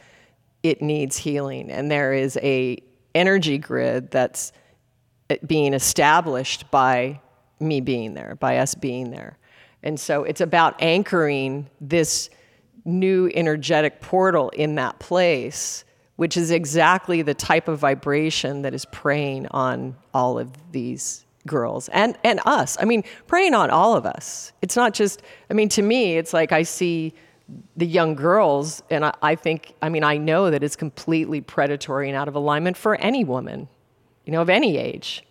it 0.63 0.81
needs 0.81 1.17
healing, 1.17 1.71
and 1.71 1.89
there 1.89 2.13
is 2.13 2.37
a 2.41 2.77
energy 3.15 3.57
grid 3.57 4.11
that's 4.11 4.51
uh, 5.29 5.35
being 5.45 5.73
established 5.73 6.69
by 6.71 7.19
me 7.59 7.81
being 7.81 8.13
there, 8.13 8.35
by 8.35 8.57
us 8.57 8.75
being 8.75 9.11
there. 9.11 9.37
And 9.83 9.99
so 9.99 10.23
it's 10.23 10.41
about 10.41 10.81
anchoring 10.81 11.69
this 11.79 12.29
new 12.85 13.29
energetic 13.33 14.01
portal 14.01 14.49
in 14.49 14.75
that 14.75 14.99
place, 14.99 15.85
which 16.17 16.35
is 16.35 16.51
exactly 16.51 17.21
the 17.21 17.33
type 17.33 17.67
of 17.67 17.79
vibration 17.79 18.63
that 18.63 18.73
is 18.73 18.85
preying 18.85 19.47
on 19.47 19.95
all 20.13 20.37
of 20.37 20.51
these 20.71 21.25
girls 21.49 21.89
and, 21.89 22.17
and 22.23 22.39
us. 22.45 22.77
I 22.79 22.85
mean, 22.85 23.03
preying 23.27 23.53
on 23.53 23.69
all 23.69 23.97
of 23.97 24.05
us. 24.05 24.53
It's 24.61 24.77
not 24.77 24.93
just, 24.93 25.21
I 25.49 25.53
mean, 25.53 25.67
to 25.69 25.81
me, 25.81 26.17
it's 26.17 26.31
like 26.31 26.53
I 26.53 26.63
see 26.63 27.13
the 27.75 27.85
young 27.85 28.15
girls, 28.15 28.83
and 28.89 29.03
I, 29.03 29.13
I 29.21 29.35
think, 29.35 29.73
I 29.81 29.89
mean, 29.89 30.03
I 30.03 30.17
know 30.17 30.51
that 30.51 30.63
it's 30.63 30.75
completely 30.75 31.41
predatory 31.41 32.07
and 32.07 32.15
out 32.15 32.27
of 32.27 32.35
alignment 32.35 32.77
for 32.77 32.95
any 32.95 33.23
woman, 33.23 33.67
you 34.25 34.31
know, 34.31 34.41
of 34.41 34.49
any 34.49 34.77
age. 34.77 35.25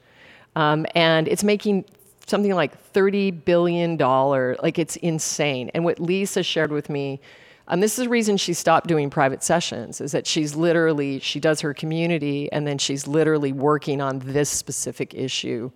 Um, 0.57 0.85
and 0.95 1.29
it's 1.29 1.45
making 1.45 1.85
something 2.27 2.55
like 2.55 2.93
$30 2.93 3.45
billion. 3.45 3.97
Like 3.97 4.79
it's 4.79 4.97
insane. 4.97 5.71
And 5.75 5.85
what 5.85 6.01
Lisa 6.01 6.43
shared 6.43 6.73
with 6.73 6.91
me, 6.91 7.21
and 7.69 7.83
this 7.83 7.99
is 7.99 8.05
the 8.05 8.11
reason 8.11 8.37
she 8.37 8.55
stopped 8.55 8.87
doing 8.87 9.11
private 9.11 9.43
sessions, 9.43 10.01
is 10.01 10.13
that 10.13 10.27
she's 10.27 10.57
literally, 10.57 11.21
she 11.21 11.39
does 11.39 11.61
her 11.61 11.75
community 11.75 12.51
and 12.51 12.67
then 12.67 12.79
she's 12.79 13.07
literally 13.07 13.53
working 13.53 14.01
on 14.01 14.21
this 14.21 14.49
specific 14.49 15.15
issue 15.15 15.71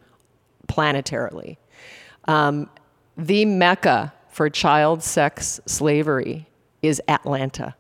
planetarily. 0.68 1.56
Um, 2.26 2.68
the 3.16 3.44
mecca 3.44 4.12
for 4.28 4.48
child 4.48 5.02
sex 5.02 5.60
slavery 5.66 6.48
is 6.80 7.00
Atlanta. 7.08 7.74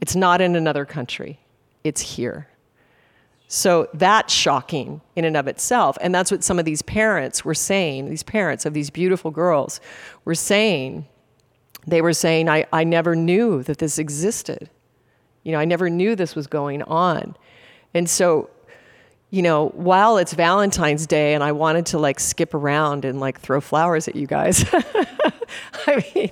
It's 0.00 0.16
not 0.16 0.40
in 0.40 0.56
another 0.56 0.84
country, 0.84 1.40
it's 1.84 2.00
here. 2.00 2.48
So 3.48 3.88
that's 3.94 4.34
shocking 4.34 5.00
in 5.14 5.24
and 5.24 5.36
of 5.36 5.46
itself. 5.46 5.96
And 6.00 6.12
that's 6.14 6.32
what 6.32 6.42
some 6.42 6.58
of 6.58 6.64
these 6.64 6.82
parents 6.82 7.44
were 7.44 7.54
saying, 7.54 8.10
these 8.10 8.24
parents 8.24 8.66
of 8.66 8.74
these 8.74 8.90
beautiful 8.90 9.30
girls 9.30 9.80
were 10.24 10.34
saying. 10.34 11.06
They 11.86 12.02
were 12.02 12.12
saying, 12.12 12.48
I, 12.48 12.66
I 12.72 12.82
never 12.82 13.14
knew 13.14 13.62
that 13.62 13.78
this 13.78 13.98
existed. 14.00 14.68
You 15.44 15.52
know, 15.52 15.58
I 15.60 15.64
never 15.64 15.88
knew 15.88 16.16
this 16.16 16.34
was 16.34 16.48
going 16.48 16.82
on. 16.82 17.36
And 17.94 18.10
so, 18.10 18.50
you 19.30 19.42
know, 19.42 19.68
while 19.70 20.18
it's 20.18 20.32
Valentine's 20.32 21.06
Day 21.06 21.34
and 21.34 21.42
I 21.42 21.52
wanted 21.52 21.86
to 21.86 21.98
like 21.98 22.20
skip 22.20 22.54
around 22.54 23.04
and 23.04 23.18
like 23.20 23.40
throw 23.40 23.60
flowers 23.60 24.08
at 24.08 24.16
you 24.16 24.26
guys, 24.26 24.64
I 25.86 26.04
mean, 26.14 26.30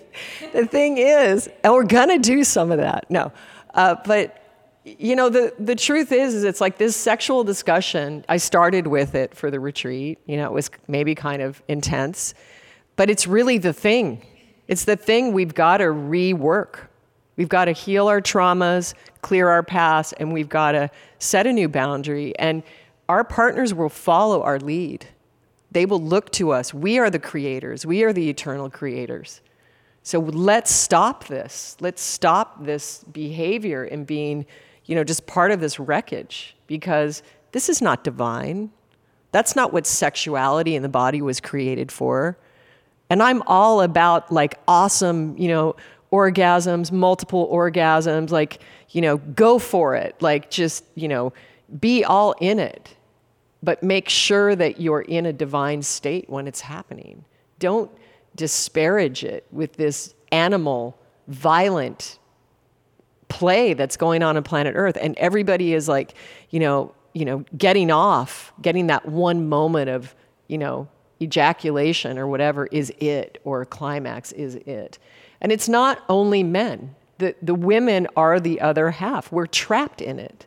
the 0.53 0.67
thing 0.67 0.99
is, 0.99 1.51
we're 1.65 1.85
gonna 1.85 2.19
do 2.19 2.45
some 2.45 2.71
of 2.71 2.79
that. 2.79 3.11
No, 3.11 3.33
uh, 3.75 3.97
but 4.05 4.41
you 4.85 5.17
know 5.17 5.29
the 5.31 5.53
the 5.59 5.75
truth 5.75 6.13
is 6.13 6.35
is 6.35 6.45
it's 6.45 6.61
like 6.61 6.77
this 6.77 6.95
sexual 6.95 7.43
discussion 7.43 8.23
i 8.29 8.37
started 8.37 8.87
with 8.87 9.15
it 9.15 9.35
for 9.35 9.51
the 9.51 9.59
retreat 9.59 10.19
you 10.27 10.37
know 10.37 10.45
it 10.45 10.53
was 10.53 10.71
maybe 10.87 11.15
kind 11.15 11.41
of 11.41 11.63
intense 11.69 12.35
but 12.97 13.09
it's 13.09 13.27
really 13.27 13.57
the 13.57 13.73
thing 13.73 14.25
it's 14.69 14.85
the 14.85 14.97
thing 14.97 15.33
we've 15.33 15.55
got 15.55 15.79
to 15.79 15.85
rework 15.85 16.81
we've 17.37 17.49
got 17.49 17.65
to 17.65 17.73
heal 17.73 18.09
our 18.09 18.21
traumas 18.21 18.93
clear 19.23 19.49
our 19.49 19.63
past 19.63 20.13
and 20.19 20.35
we've 20.35 20.51
got 20.51 20.73
to 20.73 20.91
set 21.19 21.47
a 21.47 21.53
new 21.53 21.69
boundary 21.69 22.39
and 22.39 22.63
our 23.09 23.25
partners 23.25 23.75
will 23.75 23.89
follow 23.89 24.43
our 24.43 24.59
lead 24.59 25.07
they 25.71 25.87
will 25.87 26.01
look 26.01 26.31
to 26.31 26.51
us 26.51 26.73
we 26.73 26.99
are 26.99 27.11
the 27.11 27.19
creators 27.19 27.85
we 27.85 28.03
are 28.03 28.13
the 28.13 28.29
eternal 28.29 28.71
creators 28.71 29.41
so 30.03 30.19
let's 30.19 30.71
stop 30.71 31.27
this 31.27 31.77
let's 31.81 32.03
stop 32.03 32.65
this 32.65 33.05
behavior 33.05 33.85
and 33.85 34.07
being 34.07 34.47
you 34.87 34.95
know, 34.95 35.05
just 35.05 35.27
part 35.27 35.51
of 35.51 35.61
this 35.61 35.79
wreckage 35.79 36.57
because 36.67 37.23
this 37.53 37.69
is 37.69 37.81
not 37.81 38.05
divine. 38.05 38.71
That's 39.33 39.57
not 39.57 39.73
what 39.73 39.87
sexuality 39.87 40.77
in 40.77 40.83
the 40.83 40.89
body 40.89 41.23
was 41.23 41.41
created 41.41 41.91
for. 41.91 42.37
And 43.11 43.23
I'm 43.23 43.43
all 43.43 43.81
about 43.81 44.31
like 44.31 44.59
awesome, 44.69 45.37
you 45.39 45.49
know, 45.49 45.77
orgasms, 46.13 46.93
multiple 46.93 47.51
orgasms, 47.53 48.31
like, 48.31 48.61
you 48.91 49.01
know, 49.01 49.17
go 49.17 49.59
for 49.59 49.97
it. 49.97 50.15
Like, 50.21 50.51
just, 50.51 50.85
you 50.95 51.09
know, 51.09 51.33
be 51.79 52.05
all 52.05 52.35
in 52.41 52.59
it. 52.59 52.97
But 53.63 53.83
make 53.83 54.09
sure 54.09 54.55
that 54.55 54.81
you're 54.81 55.01
in 55.01 55.25
a 55.27 55.33
divine 55.33 55.83
state 55.83 56.29
when 56.29 56.47
it's 56.47 56.61
happening. 56.61 57.25
Don't 57.59 57.91
disparage 58.37 59.25
it 59.25 59.47
with 59.51 59.75
this 59.75 60.15
animal, 60.31 60.99
violent 61.29 62.19
play 63.29 63.73
that's 63.75 63.97
going 63.97 64.23
on 64.23 64.37
on 64.37 64.43
planet 64.43 64.75
Earth, 64.77 64.99
and 65.01 65.17
everybody 65.17 65.73
is 65.73 65.89
like, 65.89 66.15
you 66.51 66.61
know, 66.61 66.95
you 67.15 67.25
know, 67.25 67.45
getting 67.57 67.91
off, 67.91 68.53
getting 68.61 68.89
that 68.89 69.07
one 69.07 69.49
moment 69.49 69.89
of, 69.89 70.15
you 70.49 70.59
know, 70.59 70.89
ejaculation 71.23 72.19
or 72.19 72.27
whatever 72.27 72.67
is 72.67 72.93
it, 72.99 73.41
or 73.45 73.65
climax 73.65 74.33
is 74.33 74.57
it. 74.57 74.99
And 75.41 75.53
it's 75.53 75.69
not 75.69 76.03
only 76.09 76.43
men. 76.43 76.95
The, 77.19 77.35
the 77.41 77.55
women 77.55 78.09
are 78.17 78.41
the 78.41 78.61
other 78.61 78.91
half. 78.91 79.31
We're 79.31 79.47
trapped 79.47 80.03
in 80.03 80.19
it. 80.19 80.47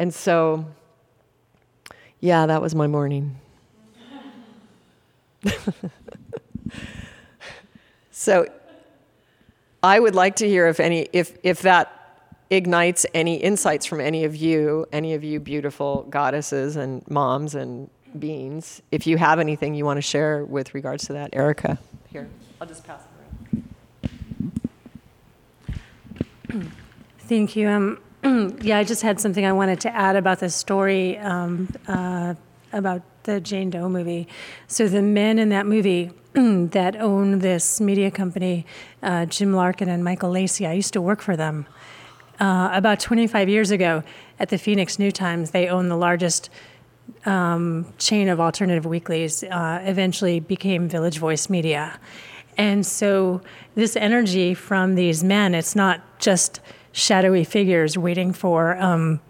And 0.00 0.12
so, 0.14 0.64
yeah, 2.20 2.46
that 2.46 2.62
was 2.62 2.74
my 2.74 2.86
morning. 2.86 3.38
so 8.10 8.46
I 9.82 10.00
would 10.00 10.14
like 10.14 10.36
to 10.36 10.48
hear 10.48 10.68
if 10.68 10.80
any 10.80 11.06
if 11.12 11.36
if 11.42 11.60
that 11.62 12.26
ignites 12.48 13.04
any 13.12 13.36
insights 13.36 13.84
from 13.84 14.00
any 14.00 14.24
of 14.24 14.34
you, 14.34 14.86
any 14.90 15.12
of 15.12 15.22
you 15.22 15.38
beautiful 15.38 16.06
goddesses 16.08 16.76
and 16.76 17.06
moms 17.10 17.54
and 17.54 17.90
beings. 18.18 18.80
If 18.90 19.06
you 19.06 19.18
have 19.18 19.38
anything 19.38 19.74
you 19.74 19.84
want 19.84 19.98
to 19.98 20.02
share 20.02 20.46
with 20.46 20.72
regards 20.72 21.06
to 21.08 21.12
that, 21.12 21.28
Erica. 21.34 21.78
Here, 22.08 22.26
I'll 22.58 22.66
just 22.66 22.86
pass 22.86 23.02
it 23.02 23.62
around. 26.54 26.72
Thank 27.18 27.54
you. 27.54 27.68
Um, 27.68 27.98
yeah, 28.22 28.78
I 28.78 28.84
just 28.84 29.02
had 29.02 29.18
something 29.18 29.46
I 29.46 29.52
wanted 29.52 29.80
to 29.80 29.94
add 29.94 30.16
about 30.16 30.40
this 30.40 30.54
story 30.54 31.16
um, 31.18 31.68
uh, 31.88 32.34
about 32.72 33.02
the 33.22 33.40
Jane 33.40 33.70
Doe 33.70 33.88
movie. 33.88 34.28
So 34.66 34.88
the 34.88 35.02
men 35.02 35.38
in 35.38 35.48
that 35.50 35.66
movie 35.66 36.10
that 36.34 36.96
own 36.96 37.38
this 37.38 37.80
media 37.80 38.10
company, 38.10 38.66
uh, 39.02 39.26
Jim 39.26 39.54
Larkin 39.54 39.88
and 39.88 40.04
Michael 40.04 40.30
Lacey, 40.30 40.66
I 40.66 40.72
used 40.72 40.92
to 40.92 41.00
work 41.00 41.20
for 41.22 41.36
them. 41.36 41.66
Uh, 42.38 42.70
about 42.72 43.00
25 43.00 43.48
years 43.48 43.70
ago 43.70 44.02
at 44.38 44.48
the 44.48 44.58
Phoenix 44.58 44.98
New 44.98 45.12
Times, 45.12 45.50
they 45.50 45.68
own 45.68 45.88
the 45.88 45.96
largest 45.96 46.50
um, 47.26 47.86
chain 47.98 48.28
of 48.28 48.40
alternative 48.40 48.86
weeklies, 48.86 49.42
uh, 49.44 49.80
eventually 49.84 50.40
became 50.40 50.88
Village 50.88 51.18
Voice 51.18 51.50
Media. 51.50 51.98
And 52.56 52.84
so 52.86 53.40
this 53.74 53.96
energy 53.96 54.54
from 54.54 54.94
these 54.94 55.24
men, 55.24 55.54
it's 55.54 55.74
not 55.74 56.00
just 56.18 56.60
shadowy 56.92 57.44
figures 57.44 57.96
waiting 57.96 58.32
for 58.32 58.76
um, 58.78 59.20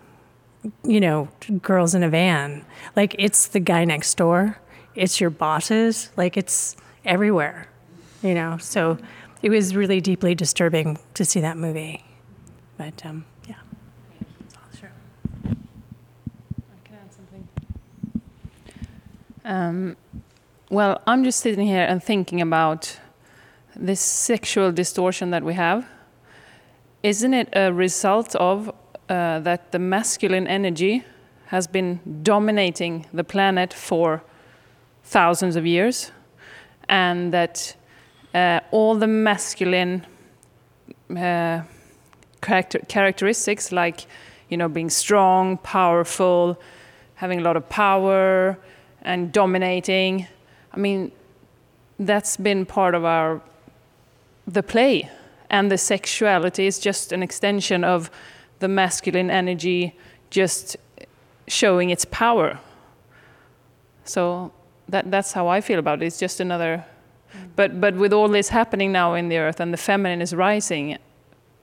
you 0.84 1.00
know, 1.00 1.28
girls 1.62 1.94
in 1.94 2.02
a 2.02 2.08
van. 2.08 2.64
Like 2.96 3.14
it's 3.18 3.48
the 3.48 3.60
guy 3.60 3.84
next 3.84 4.14
door, 4.16 4.58
it's 4.94 5.20
your 5.20 5.30
bosses, 5.30 6.10
like 6.16 6.36
it's 6.36 6.76
everywhere, 7.04 7.68
you 8.22 8.34
know. 8.34 8.58
So 8.58 8.98
it 9.42 9.50
was 9.50 9.74
really 9.74 10.00
deeply 10.00 10.34
disturbing 10.34 10.98
to 11.14 11.24
see 11.24 11.40
that 11.40 11.56
movie. 11.56 12.04
But 12.76 13.04
um, 13.06 13.24
yeah. 13.48 13.56
I 15.48 15.56
can 16.84 16.94
add 16.94 17.12
something. 17.12 17.48
Um, 19.44 19.96
well, 20.70 21.00
I'm 21.06 21.24
just 21.24 21.40
sitting 21.40 21.66
here 21.66 21.84
and 21.84 22.02
thinking 22.02 22.40
about 22.40 22.98
this 23.74 24.00
sexual 24.00 24.72
distortion 24.72 25.30
that 25.30 25.42
we 25.42 25.54
have. 25.54 25.86
Isn't 27.02 27.32
it 27.32 27.48
a 27.54 27.72
result 27.72 28.34
of 28.36 28.68
uh, 29.08 29.40
that 29.40 29.72
the 29.72 29.78
masculine 29.78 30.46
energy 30.46 31.02
has 31.46 31.66
been 31.66 32.00
dominating 32.22 33.06
the 33.12 33.24
planet 33.24 33.72
for 33.72 34.22
thousands 35.04 35.56
of 35.56 35.64
years, 35.64 36.12
and 36.88 37.32
that 37.32 37.74
uh, 38.34 38.60
all 38.70 38.94
the 38.96 39.06
masculine 39.06 40.06
uh, 41.10 41.62
character 42.42 42.80
characteristics, 42.86 43.72
like 43.72 44.06
you 44.50 44.58
know, 44.58 44.68
being 44.68 44.90
strong, 44.90 45.56
powerful, 45.58 46.60
having 47.14 47.40
a 47.40 47.42
lot 47.42 47.56
of 47.56 47.66
power, 47.68 48.58
and 49.02 49.32
dominating. 49.32 50.26
I 50.72 50.76
mean, 50.76 51.12
that's 51.98 52.36
been 52.36 52.66
part 52.66 52.94
of 52.94 53.04
our 53.06 53.40
the 54.46 54.62
play, 54.62 55.08
and 55.50 55.70
the 55.70 55.78
sexuality 55.78 56.66
is 56.66 56.78
just 56.78 57.12
an 57.12 57.22
extension 57.22 57.84
of 57.84 58.10
the 58.60 58.68
masculine 58.68 59.30
energy 59.30 59.96
just 60.30 60.76
showing 61.48 61.90
its 61.90 62.04
power. 62.06 62.58
So 64.04 64.52
that 64.88 65.10
that's 65.10 65.32
how 65.32 65.48
I 65.48 65.60
feel 65.60 65.78
about 65.78 66.02
it. 66.02 66.06
It's 66.06 66.18
just 66.18 66.40
another 66.40 66.84
mm. 67.34 67.48
but 67.56 67.80
but 67.80 67.96
with 67.96 68.12
all 68.12 68.28
this 68.28 68.48
happening 68.48 68.92
now 68.92 69.14
in 69.14 69.28
the 69.28 69.38
earth 69.38 69.60
and 69.60 69.72
the 69.72 69.78
feminine 69.78 70.22
is 70.22 70.34
rising, 70.34 70.98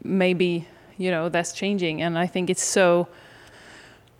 maybe, 0.03 0.67
you 0.97 1.09
know, 1.11 1.29
that's 1.29 1.53
changing 1.53 2.01
and 2.01 2.17
I 2.17 2.27
think 2.27 2.49
it's 2.49 2.63
so 2.63 3.07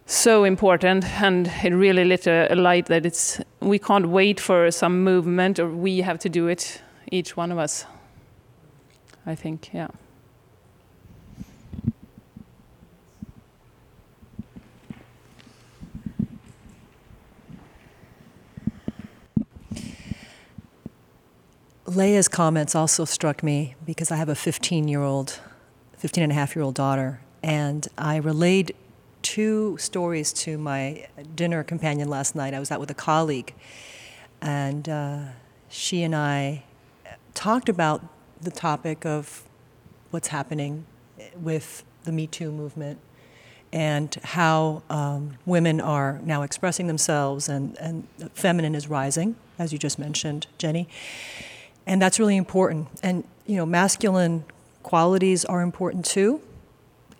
so 0.05 0.45
important 0.45 1.03
and 1.21 1.51
it 1.63 1.73
really 1.73 2.05
lit 2.05 2.27
a, 2.27 2.47
a 2.51 2.55
light 2.55 2.85
that 2.85 3.05
it's 3.05 3.41
we 3.59 3.77
can't 3.77 4.07
wait 4.07 4.39
for 4.39 4.71
some 4.71 5.03
movement 5.03 5.59
or 5.59 5.69
we 5.69 5.99
have 6.01 6.19
to 6.19 6.29
do 6.29 6.47
it 6.47 6.81
each 7.11 7.35
one 7.35 7.51
of 7.51 7.57
us. 7.57 7.85
I 9.27 9.35
think, 9.35 9.73
yeah. 9.73 9.89
Leia's 21.85 22.29
comments 22.29 22.73
also 22.73 23.03
struck 23.03 23.43
me 23.43 23.75
because 23.85 24.11
I 24.11 24.15
have 24.15 24.29
a 24.29 24.35
15 24.35 24.87
year 24.87 25.01
old, 25.01 25.39
15 25.97 26.23
and 26.23 26.31
a 26.31 26.35
half 26.35 26.55
year 26.55 26.63
old 26.63 26.75
daughter, 26.75 27.19
and 27.43 27.85
I 27.97 28.15
relayed 28.15 28.75
two 29.23 29.77
stories 29.77 30.31
to 30.31 30.57
my 30.57 31.05
dinner 31.35 31.65
companion 31.65 32.07
last 32.07 32.33
night. 32.33 32.53
I 32.53 32.59
was 32.59 32.71
out 32.71 32.79
with 32.79 32.91
a 32.91 32.93
colleague, 32.93 33.53
and 34.41 34.87
uh, 34.87 35.19
she 35.67 36.03
and 36.03 36.15
I 36.15 36.63
talked 37.33 37.67
about 37.67 38.03
the 38.41 38.51
topic 38.51 39.05
of 39.05 39.43
what's 40.11 40.29
happening 40.29 40.85
with 41.35 41.83
the 42.03 42.11
Me 42.11 42.27
Too 42.27 42.51
movement 42.51 42.99
and 43.73 44.15
how 44.23 44.83
um, 44.89 45.37
women 45.45 45.81
are 45.81 46.19
now 46.23 46.41
expressing 46.41 46.87
themselves 46.87 47.49
and, 47.49 47.77
and 47.79 48.07
feminine 48.33 48.75
is 48.75 48.87
rising, 48.87 49.35
as 49.59 49.73
you 49.73 49.79
just 49.79 49.99
mentioned, 49.99 50.47
Jenny 50.57 50.87
and 51.87 52.01
that's 52.01 52.19
really 52.19 52.37
important. 52.37 52.89
And 53.01 53.23
you 53.47 53.55
know, 53.55 53.65
masculine 53.65 54.43
qualities 54.83 55.45
are 55.45 55.61
important 55.61 56.05
too, 56.05 56.41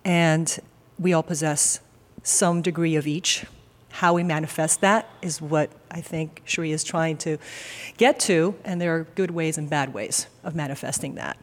and 0.04 0.56
we 0.98 1.12
all 1.12 1.22
possess 1.22 1.80
some 2.22 2.62
degree 2.62 2.94
of 2.94 3.06
each. 3.06 3.46
How 3.90 4.14
we 4.14 4.22
manifest 4.22 4.80
that 4.82 5.08
is 5.22 5.40
what 5.40 5.70
I 5.90 6.00
think 6.00 6.42
Shri 6.44 6.72
is 6.72 6.84
trying 6.84 7.16
to 7.18 7.38
get 7.96 8.20
to, 8.20 8.54
and 8.64 8.80
there 8.80 8.94
are 8.94 9.04
good 9.14 9.30
ways 9.30 9.58
and 9.58 9.68
bad 9.68 9.92
ways 9.92 10.26
of 10.44 10.54
manifesting 10.54 11.14
that. 11.16 11.36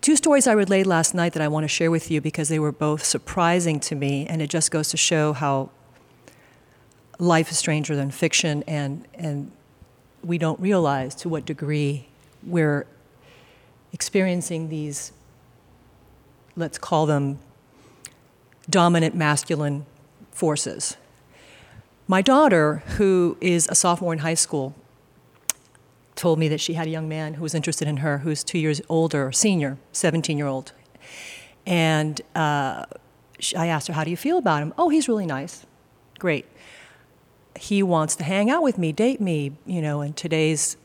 Two 0.00 0.16
stories 0.16 0.46
I 0.46 0.52
relayed 0.52 0.86
last 0.86 1.14
night 1.14 1.34
that 1.34 1.42
I 1.42 1.48
want 1.48 1.64
to 1.64 1.68
share 1.68 1.90
with 1.90 2.10
you 2.10 2.20
because 2.20 2.48
they 2.48 2.58
were 2.58 2.72
both 2.72 3.04
surprising 3.04 3.78
to 3.80 3.94
me, 3.94 4.26
and 4.26 4.40
it 4.40 4.48
just 4.48 4.70
goes 4.70 4.88
to 4.90 4.96
show 4.96 5.34
how 5.34 5.70
life 7.18 7.50
is 7.50 7.58
stranger 7.58 7.94
than 7.94 8.10
fiction, 8.10 8.64
and, 8.66 9.06
and 9.14 9.52
we 10.24 10.38
don't 10.38 10.58
realize 10.58 11.14
to 11.16 11.28
what 11.28 11.44
degree 11.44 12.08
we're 12.42 12.86
experiencing 13.92 14.70
these, 14.70 15.12
let's 16.56 16.78
call 16.78 17.04
them 17.04 17.38
dominant 18.70 19.14
masculine 19.14 19.84
forces. 20.30 20.96
My 22.10 22.22
daughter, 22.22 22.82
who 22.96 23.36
is 23.40 23.68
a 23.70 23.76
sophomore 23.76 24.12
in 24.12 24.18
high 24.18 24.34
school, 24.34 24.74
told 26.16 26.40
me 26.40 26.48
that 26.48 26.60
she 26.60 26.74
had 26.74 26.88
a 26.88 26.90
young 26.90 27.08
man 27.08 27.34
who 27.34 27.42
was 27.44 27.54
interested 27.54 27.86
in 27.86 27.98
her, 27.98 28.18
who's 28.18 28.42
two 28.42 28.58
years 28.58 28.80
older, 28.88 29.30
senior, 29.30 29.78
17 29.92 30.36
year 30.36 30.48
old. 30.48 30.72
And 31.64 32.20
uh, 32.34 32.86
I 33.56 33.68
asked 33.68 33.86
her, 33.86 33.94
How 33.94 34.02
do 34.02 34.10
you 34.10 34.16
feel 34.16 34.38
about 34.38 34.60
him? 34.60 34.74
Oh, 34.76 34.88
he's 34.88 35.06
really 35.06 35.24
nice. 35.24 35.64
Great 36.18 36.46
he 37.56 37.82
wants 37.82 38.16
to 38.16 38.24
hang 38.24 38.48
out 38.48 38.62
with 38.62 38.78
me, 38.78 38.90
date 38.90 39.20
me, 39.20 39.52
you 39.66 39.82
know, 39.82 40.00
and 40.00 40.16
today's 40.16 40.76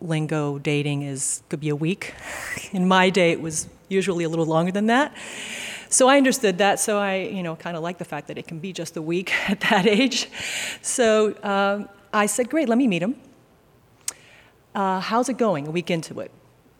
lingo 0.00 0.58
dating 0.58 1.02
is 1.02 1.42
could 1.48 1.60
be 1.60 1.70
a 1.70 1.76
week. 1.76 2.14
In 2.72 2.86
my 2.86 3.10
day 3.10 3.32
it 3.32 3.40
was 3.40 3.68
usually 3.88 4.22
a 4.22 4.28
little 4.28 4.46
longer 4.46 4.70
than 4.70 4.86
that. 4.86 5.12
So 5.92 6.08
I 6.08 6.16
understood 6.16 6.56
that, 6.56 6.80
so 6.80 6.98
I, 6.98 7.16
you 7.16 7.42
know, 7.42 7.54
kind 7.54 7.76
of 7.76 7.82
like 7.82 7.98
the 7.98 8.06
fact 8.06 8.28
that 8.28 8.38
it 8.38 8.46
can 8.46 8.58
be 8.58 8.72
just 8.72 8.96
a 8.96 9.02
week 9.02 9.30
at 9.50 9.60
that 9.60 9.86
age. 9.86 10.26
So 10.80 11.36
um, 11.42 11.86
I 12.14 12.24
said, 12.24 12.48
great, 12.48 12.66
let 12.66 12.78
me 12.78 12.88
meet 12.88 13.02
him. 13.02 13.14
Uh, 14.74 15.00
how's 15.00 15.28
it 15.28 15.36
going? 15.36 15.66
A 15.66 15.70
week 15.70 15.90
into 15.90 16.18
it. 16.20 16.30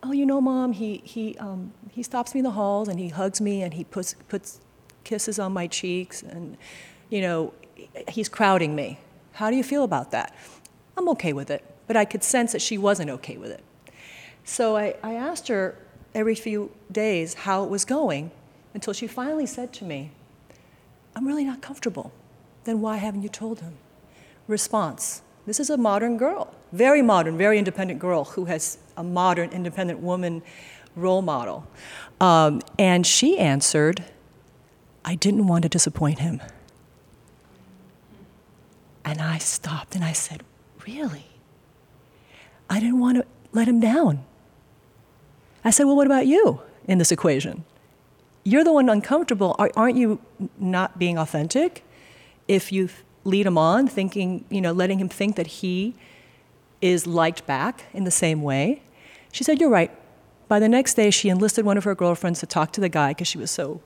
Oh, 0.03 0.13
you 0.13 0.25
know, 0.25 0.41
mom, 0.41 0.73
he, 0.73 1.03
he, 1.05 1.37
um, 1.37 1.75
he 1.91 2.03
stops 2.03 2.33
me 2.33 2.41
in 2.41 2.45
the 2.45 2.53
halls 2.53 2.89
and 2.89 2.99
he 2.99 3.11
hugs 3.11 3.39
me 3.39 3.63
and 3.63 3.75
he 3.75 3.85
puts, 3.85 4.15
puts 4.31 4.61
kisses 5.05 5.39
on 5.39 5.53
my 5.53 5.67
cheeks 5.67 6.23
and, 6.23 6.57
you 7.11 7.21
know, 7.21 7.53
he's 8.09 8.31
crowding 8.31 8.75
me. 8.75 8.99
How 9.33 9.51
do 9.51 9.57
you 9.57 9.63
feel 9.63 9.85
about 9.85 10.11
that? 10.13 10.35
I'm 10.97 11.07
okay 11.11 11.35
with 11.35 11.51
it. 11.51 11.63
But 11.87 11.99
I 11.99 12.07
could 12.07 12.25
sense 12.25 12.53
that 12.53 12.63
she 12.63 12.79
wasn't 12.79 13.11
okay 13.11 13.37
with 13.37 13.51
it. 13.51 13.63
So 14.43 14.79
I, 14.79 14.95
I 15.03 15.13
asked 15.13 15.49
her 15.49 15.77
every 16.15 16.35
few 16.35 16.71
days 16.91 17.35
how 17.35 17.63
it 17.65 17.69
was 17.69 17.85
going 17.85 18.31
until 18.75 18.93
she 18.93 19.07
finally 19.07 19.47
said 19.47 19.73
to 19.75 19.85
me, 19.85 20.11
I'm 21.15 21.27
really 21.27 21.45
not 21.45 21.61
comfortable. 21.61 22.13
Then 22.65 22.81
why 22.81 22.97
haven't 22.97 23.23
you 23.23 23.29
told 23.29 23.61
him? 23.61 23.77
Response 24.49 25.23
This 25.47 25.61
is 25.61 25.71
a 25.71 25.77
modern 25.77 26.17
girl, 26.17 26.55
very 26.73 27.03
modern, 27.03 27.37
very 27.37 27.59
independent 27.59 28.01
girl 28.01 28.25
who 28.25 28.47
has 28.47 28.79
a 28.97 29.03
modern, 29.03 29.51
independent 29.51 30.01
woman 30.01 30.43
role 30.95 31.23
model. 31.23 31.67
Um, 32.21 32.63
and 32.79 33.07
she 33.07 33.39
answered, 33.39 34.05
I 35.05 35.17
didn't 35.17 35.47
want 35.47 35.63
to 35.63 35.69
disappoint 35.69 36.21
him. 36.21 36.41
And 39.05 39.21
I 39.21 39.39
stopped 39.39 39.95
and 39.95 40.05
I 40.05 40.13
said, 40.13 40.43
Really? 40.87 41.27
I 42.71 42.81
didn't 42.81 42.99
want 42.99 43.19
to 43.19 43.27
let 43.53 43.69
him 43.69 43.81
down. 43.81 44.25
I 45.65 45.71
said, 45.71 45.85
Well, 45.85 45.97
what 45.97 46.07
about 46.07 46.27
you 46.27 46.61
in 46.87 46.99
this 46.99 47.13
equation? 47.13 47.65
You're 48.45 48.65
the 48.65 48.73
one 48.73 48.89
uncomfortable. 48.89 49.55
Aren't 49.77 49.97
you 49.97 50.21
not 50.59 50.99
being 50.99 51.19
authentic 51.19 51.85
if 52.49 52.73
you 52.73 52.89
lead 53.25 53.47
him 53.47 53.57
on, 53.57 53.87
thinking, 53.87 54.45
you 54.51 54.61
know, 54.61 54.73
letting 54.73 54.99
him 54.99 55.09
think 55.09 55.37
that 55.37 55.47
he 55.47 55.95
is 56.81 57.07
liked 57.07 57.47
back 57.47 57.85
in 57.93 58.05
the 58.05 58.11
same 58.11 58.43
way? 58.43 58.83
She 59.31 59.45
said, 59.45 59.61
You're 59.61 59.71
right. 59.71 59.91
By 60.49 60.59
the 60.59 60.69
next 60.69 60.95
day, 60.95 61.11
she 61.11 61.29
enlisted 61.29 61.65
one 61.65 61.79
of 61.79 61.85
her 61.85 61.95
girlfriends 61.95 62.41
to 62.41 62.47
talk 62.47 62.73
to 62.73 62.81
the 62.81 62.89
guy 62.89 63.11
because 63.11 63.29
she 63.29 63.39
was 63.39 63.51
so 63.51 63.81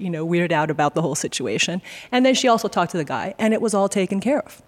you 0.00 0.10
know, 0.10 0.26
weirded 0.26 0.50
out 0.50 0.70
about 0.70 0.94
the 0.94 1.02
whole 1.02 1.14
situation. 1.14 1.82
And 2.10 2.24
then 2.24 2.34
she 2.34 2.48
also 2.48 2.68
talked 2.68 2.90
to 2.92 2.96
the 2.96 3.04
guy, 3.04 3.34
and 3.38 3.52
it 3.52 3.60
was 3.60 3.74
all 3.74 3.88
taken 3.88 4.18
care 4.20 4.40
of. 4.40 4.62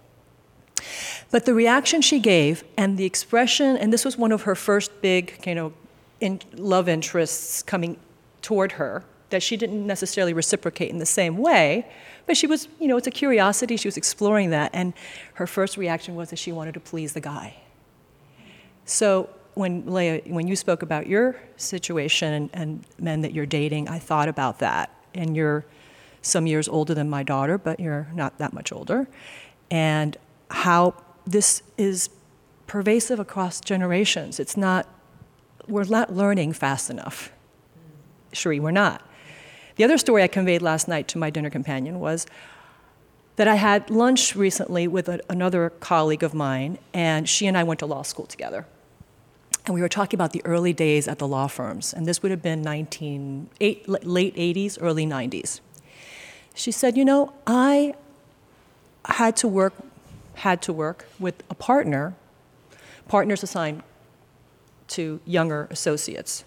But 1.31 1.45
the 1.45 1.53
reaction 1.53 2.01
she 2.01 2.19
gave 2.19 2.63
and 2.77 2.97
the 2.97 3.05
expression, 3.05 3.75
and 3.75 3.91
this 3.91 4.05
was 4.05 4.17
one 4.17 4.31
of 4.31 4.43
her 4.43 4.55
first 4.55 5.01
big, 5.01 5.41
you 5.45 5.55
know, 5.55 5.73
in 6.21 6.39
love 6.53 6.87
interests 6.87 7.63
coming 7.63 7.97
toward 8.41 8.73
her 8.73 9.03
that 9.33 9.41
she 9.41 9.57
didn't 9.57 9.85
necessarily 9.85 10.31
reciprocate 10.31 10.89
in 10.91 10.99
the 10.99 11.05
same 11.05 11.37
way, 11.37 11.87
but 12.27 12.37
she 12.37 12.47
was, 12.47 12.67
you 12.79 12.87
know, 12.87 12.97
it's 12.97 13.07
a 13.07 13.11
curiosity. 13.11 13.75
She 13.77 13.87
was 13.87 13.97
exploring 13.97 14.51
that, 14.51 14.69
and 14.73 14.93
her 15.33 15.47
first 15.47 15.75
reaction 15.75 16.15
was 16.15 16.29
that 16.29 16.37
she 16.37 16.51
wanted 16.51 16.75
to 16.75 16.79
please 16.79 17.13
the 17.13 17.19
guy. 17.19 17.55
So 18.85 19.29
when 19.55 19.91
Leah, 19.91 20.21
when 20.27 20.47
you 20.47 20.55
spoke 20.55 20.83
about 20.83 21.07
your 21.07 21.35
situation 21.57 22.33
and, 22.33 22.49
and 22.53 22.85
men 22.99 23.21
that 23.21 23.33
you're 23.33 23.47
dating, 23.47 23.89
I 23.89 23.97
thought 23.97 24.29
about 24.29 24.59
that, 24.59 24.91
and 25.15 25.35
you're 25.35 25.65
some 26.21 26.45
years 26.47 26.67
older 26.67 26.93
than 26.93 27.09
my 27.09 27.23
daughter, 27.23 27.57
but 27.57 27.79
you're 27.79 28.07
not 28.13 28.37
that 28.37 28.53
much 28.53 28.71
older, 28.71 29.07
and 29.71 30.15
how 30.51 30.93
this 31.25 31.63
is 31.77 32.09
pervasive 32.67 33.19
across 33.19 33.59
generations. 33.59 34.39
It's 34.39 34.55
not, 34.55 34.87
we're 35.67 35.85
not 35.85 36.13
learning 36.13 36.53
fast 36.53 36.91
enough. 36.91 37.31
Sheree, 38.31 38.59
we're 38.59 38.71
not. 38.71 39.01
The 39.75 39.83
other 39.83 39.97
story 39.97 40.23
I 40.23 40.27
conveyed 40.27 40.61
last 40.61 40.87
night 40.87 41.07
to 41.09 41.17
my 41.17 41.29
dinner 41.29 41.49
companion 41.49 41.99
was 41.99 42.27
that 43.35 43.47
I 43.47 43.55
had 43.55 43.89
lunch 43.89 44.35
recently 44.35 44.87
with 44.87 45.09
a, 45.09 45.19
another 45.29 45.71
colleague 45.79 46.23
of 46.23 46.33
mine, 46.33 46.77
and 46.93 47.27
she 47.27 47.47
and 47.47 47.57
I 47.57 47.63
went 47.63 47.79
to 47.79 47.85
law 47.85 48.03
school 48.03 48.27
together. 48.27 48.67
And 49.65 49.73
we 49.73 49.81
were 49.81 49.89
talking 49.89 50.17
about 50.17 50.33
the 50.33 50.45
early 50.45 50.73
days 50.73 51.07
at 51.07 51.19
the 51.19 51.27
law 51.27 51.47
firms, 51.47 51.93
and 51.93 52.05
this 52.05 52.21
would 52.21 52.31
have 52.31 52.41
been 52.41 52.61
19, 52.61 53.49
eight, 53.61 53.87
late 53.87 54.35
80s, 54.35 54.77
early 54.79 55.05
90s. 55.05 55.61
She 56.53 56.71
said, 56.71 56.95
You 56.95 57.05
know, 57.05 57.33
I 57.47 57.95
had 59.05 59.35
to 59.37 59.47
work, 59.47 59.73
had 60.35 60.61
to 60.63 60.73
work 60.73 61.07
with 61.17 61.43
a 61.49 61.55
partner, 61.55 62.13
partners 63.07 63.41
assigned 63.41 63.81
to 64.89 65.19
younger 65.25 65.67
associates. 65.71 66.43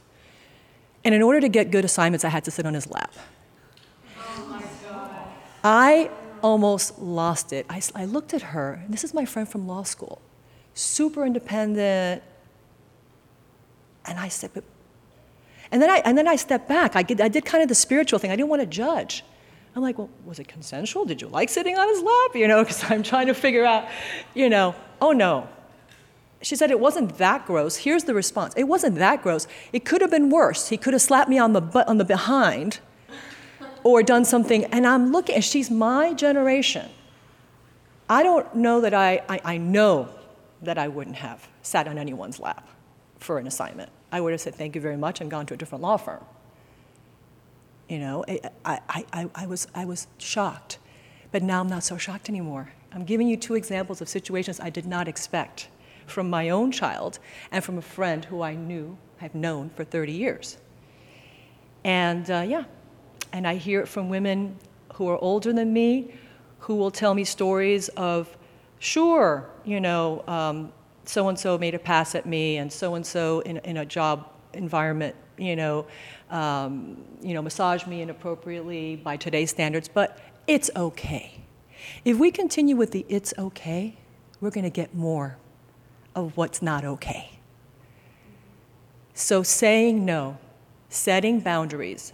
And 1.07 1.15
in 1.15 1.23
order 1.23 1.41
to 1.41 1.49
get 1.49 1.71
good 1.71 1.85
assignments, 1.85 2.25
I 2.25 2.31
had 2.31 2.43
to 2.47 2.51
sit 2.51 2.67
on 2.67 2.75
his 2.75 2.91
lap. 2.91 3.15
Oh 4.19 4.61
I 5.63 6.11
almost 6.43 6.99
lost 6.99 7.53
it. 7.53 7.65
I, 7.71 7.81
I 7.95 8.07
looked 8.07 8.35
at 8.35 8.43
her, 8.43 8.85
this 8.89 9.05
is 9.05 9.15
my 9.15 9.25
friend 9.25 9.49
from 9.49 9.69
law 9.69 9.85
school, 9.85 10.21
super 10.75 11.25
independent. 11.25 12.25
And 14.05 14.19
I 14.19 14.27
said, 14.27 14.51
but, 14.53 14.65
and 15.71 15.81
then 15.81 15.91
I, 15.91 15.99
and 15.99 16.19
then 16.19 16.27
I 16.27 16.35
stepped 16.35 16.69
back. 16.69 16.97
I 16.97 17.05
did, 17.05 17.21
I 17.21 17.29
did 17.29 17.45
kind 17.45 17.63
of 17.63 17.69
the 17.69 17.77
spiritual 17.77 18.19
thing. 18.19 18.33
I 18.33 18.37
didn't 18.37 18.49
want 18.49 18.63
to 18.63 18.67
judge. 18.67 19.25
I'm 19.77 19.83
like, 19.83 19.99
well, 19.99 20.11
was 20.25 20.41
it 20.41 20.49
consensual? 20.49 21.05
Did 21.05 21.23
you 21.23 21.29
like 21.29 21.51
sitting 21.51 21.79
on 21.79 21.89
his 21.89 22.03
lap? 22.03 22.35
You 22.35 22.49
know, 22.49 22.65
because 22.65 22.83
I'm 22.91 23.05
trying 23.05 23.29
to 23.29 23.35
figure 23.35 23.65
out, 23.65 23.87
you 24.35 24.51
know, 24.51 24.75
oh 25.01 25.13
no, 25.13 25.49
she 26.43 26.55
said 26.55 26.70
it 26.70 26.80
wasn't 26.80 27.18
that 27.18 27.47
gross. 27.47 27.76
Here's 27.76 28.05
the 28.05 28.14
response 28.14 28.55
it 28.57 28.64
wasn't 28.64 28.97
that 28.97 29.22
gross. 29.22 29.47
It 29.72 29.84
could 29.84 30.01
have 30.01 30.11
been 30.11 30.30
worse. 30.30 30.68
He 30.68 30.76
could 30.76 30.93
have 30.93 31.03
slapped 31.03 31.30
me 31.30 31.39
on 31.39 31.53
the, 31.53 31.61
butt, 31.61 31.89
on 31.89 31.99
the 31.99 32.05
behind 32.05 32.80
or 33.82 34.03
done 34.03 34.24
something. 34.24 34.64
And 34.66 34.87
I'm 34.87 35.12
looking, 35.12 35.37
and 35.37 35.45
she's 35.45 35.70
my 35.70 36.12
generation. 36.12 36.91
I 38.09 38.22
don't 38.22 38.55
know 38.55 38.80
that 38.80 38.95
I, 38.95 39.22
I, 39.28 39.41
I 39.45 39.57
know 39.57 40.09
that 40.62 40.78
I 40.78 40.89
wouldn't 40.89 41.16
have 41.16 41.49
sat 41.62 41.89
on 41.89 41.99
anyone's 41.99 42.39
lap 42.39 42.68
for 43.18 43.39
an 43.39 43.47
assignment. 43.47 43.91
I 44.12 44.20
would 44.20 44.32
have 44.32 44.41
said 44.41 44.55
thank 44.55 44.74
you 44.74 44.80
very 44.80 44.97
much 44.97 45.20
and 45.20 45.30
gone 45.30 45.47
to 45.47 45.55
a 45.55 45.57
different 45.57 45.82
law 45.82 45.97
firm. 45.97 46.24
You 47.89 47.99
know, 47.99 48.24
I, 48.28 48.41
I, 48.64 49.05
I, 49.12 49.30
I, 49.34 49.47
was, 49.47 49.68
I 49.74 49.84
was 49.84 50.07
shocked. 50.18 50.78
But 51.32 51.43
now 51.43 51.61
I'm 51.61 51.68
not 51.68 51.82
so 51.84 51.97
shocked 51.97 52.28
anymore. 52.28 52.72
I'm 52.93 53.05
giving 53.05 53.28
you 53.28 53.37
two 53.37 53.55
examples 53.55 54.01
of 54.01 54.09
situations 54.09 54.61
I 54.61 54.70
did 54.70 54.87
not 54.87 55.09
expect 55.09 55.68
from 56.07 56.31
my 56.31 56.49
own 56.49 56.73
child 56.73 57.19
and 57.51 57.63
from 57.63 57.79
a 57.79 57.83
friend 57.83 58.25
who 58.25 58.43
I 58.43 58.55
knew, 58.55 58.97
I've 59.21 59.35
known 59.35 59.71
for 59.71 59.85
30 59.85 60.13
years. 60.13 60.59
And 61.85 62.31
uh, 62.31 62.45
yeah, 62.47 62.65
and 63.33 63.47
I 63.47 63.57
hear 63.57 63.81
it 63.81 63.89
from 63.89 64.09
women 64.09 64.59
who 64.95 65.09
are 65.09 65.19
older 65.19 65.53
than 65.53 65.73
me 65.73 66.13
who 66.61 66.75
will 66.75 66.91
tell 66.91 67.15
me 67.15 67.25
stories 67.25 67.89
of, 67.91 68.37
sure, 68.81 69.49
you 69.65 69.81
know, 69.81 70.73
so 71.05 71.29
and 71.29 71.39
so 71.39 71.57
made 71.57 71.75
a 71.75 71.79
pass 71.79 72.15
at 72.15 72.27
me, 72.27 72.57
and 72.57 72.73
so 72.73 72.97
and 72.97 73.07
so 73.07 73.41
in 73.41 73.77
a 73.77 73.85
job 73.85 74.29
environment, 74.53 75.15
you 75.39 75.55
know, 75.55 75.87
um, 76.31 77.05
you 77.23 77.35
know, 77.35 77.43
massaged 77.43 77.87
me 77.87 78.03
inappropriately 78.03 78.97
by 78.97 79.17
today's 79.17 79.51
standards, 79.51 79.89
but 79.89 80.19
it's 80.47 80.71
okay. 80.75 81.41
If 82.05 82.19
we 82.19 82.31
continue 82.31 82.75
with 82.75 82.91
the 82.91 83.07
it's 83.09 83.33
okay, 83.39 83.97
we're 84.41 84.51
going 84.51 84.65
to 84.65 84.71
get 84.71 84.95
more 84.95 85.37
of 86.17 86.37
what's 86.37 86.61
not 86.62 86.85
okay. 86.85 87.39
So 89.14 89.43
saying 89.43 90.05
no, 90.05 90.39
setting 90.89 91.41
boundaries. 91.41 92.12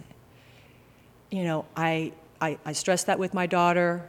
You 1.31 1.45
know, 1.45 1.65
I, 1.75 2.11
I, 2.39 2.59
I 2.65 2.73
stress 2.73 3.05
that 3.05 3.17
with 3.17 3.33
my 3.33 3.47
daughter. 3.47 4.07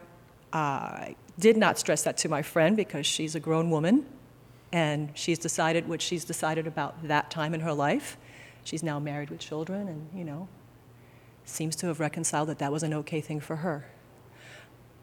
I 0.53 1.17
did 1.39 1.57
not 1.57 1.79
stress 1.79 2.03
that 2.03 2.19
to 2.19 2.29
my 2.29 2.43
friend 2.43 2.77
because 2.77 3.07
she's 3.07 3.35
a 3.35 3.41
grown 3.41 3.71
woman 3.71 4.05
and 4.73 5.11
she's 5.15 5.39
decided 5.39 5.89
what 5.89 6.03
she's 6.03 6.25
decided 6.25 6.67
about 6.67 7.07
that 7.09 7.31
time 7.31 7.55
in 7.55 7.61
her 7.61 7.73
life. 7.73 8.19
She's 8.65 8.83
now 8.83 8.99
married 8.99 9.31
with 9.31 9.41
children 9.41 9.89
and, 9.89 10.09
you 10.15 10.25
know, 10.25 10.49
seems 11.45 11.77
to 11.77 11.87
have 11.87 12.01
reconciled 12.01 12.49
that 12.49 12.59
that 12.59 12.73
was 12.73 12.83
an 12.83 12.93
okay 12.95 13.21
thing 13.21 13.41
for 13.41 13.57
her. 13.57 13.87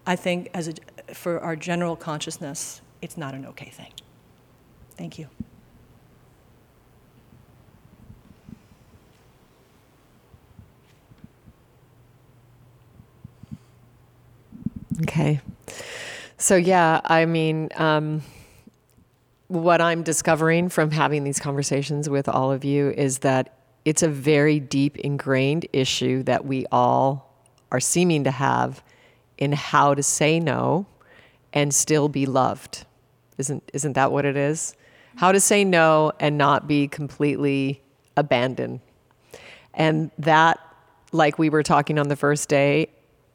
I 0.05 0.15
think 0.15 0.49
as 0.53 0.67
a, 0.67 0.73
for 1.13 1.39
our 1.39 1.55
general 1.55 1.95
consciousness, 1.95 2.81
it's 3.01 3.17
not 3.17 3.33
an 3.33 3.45
okay 3.45 3.69
thing. 3.69 3.91
Thank 5.01 5.17
you. 5.17 5.27
Okay. 15.01 15.41
So, 16.37 16.55
yeah, 16.55 17.01
I 17.03 17.25
mean, 17.25 17.69
um, 17.77 18.21
what 19.47 19.81
I'm 19.81 20.03
discovering 20.03 20.69
from 20.69 20.91
having 20.91 21.23
these 21.23 21.39
conversations 21.39 22.07
with 22.07 22.29
all 22.29 22.51
of 22.51 22.63
you 22.63 22.91
is 22.91 23.17
that 23.19 23.57
it's 23.83 24.03
a 24.03 24.07
very 24.07 24.59
deep 24.59 24.97
ingrained 24.97 25.65
issue 25.73 26.21
that 26.23 26.45
we 26.45 26.67
all 26.71 27.43
are 27.71 27.79
seeming 27.79 28.25
to 28.25 28.31
have 28.31 28.83
in 29.39 29.51
how 29.53 29.95
to 29.95 30.03
say 30.03 30.39
no 30.39 30.85
and 31.53 31.73
still 31.73 32.07
be 32.07 32.27
loved. 32.27 32.85
Isn't, 33.39 33.67
isn't 33.73 33.93
that 33.93 34.11
what 34.11 34.25
it 34.25 34.37
is? 34.37 34.75
How 35.15 35.31
to 35.31 35.39
say 35.39 35.63
no 35.63 36.11
and 36.19 36.37
not 36.37 36.67
be 36.67 36.87
completely 36.87 37.81
abandoned. 38.17 38.79
And 39.73 40.11
that, 40.19 40.59
like 41.11 41.39
we 41.39 41.49
were 41.49 41.63
talking 41.63 41.97
on 41.97 42.07
the 42.07 42.15
first 42.15 42.49
day, 42.49 42.87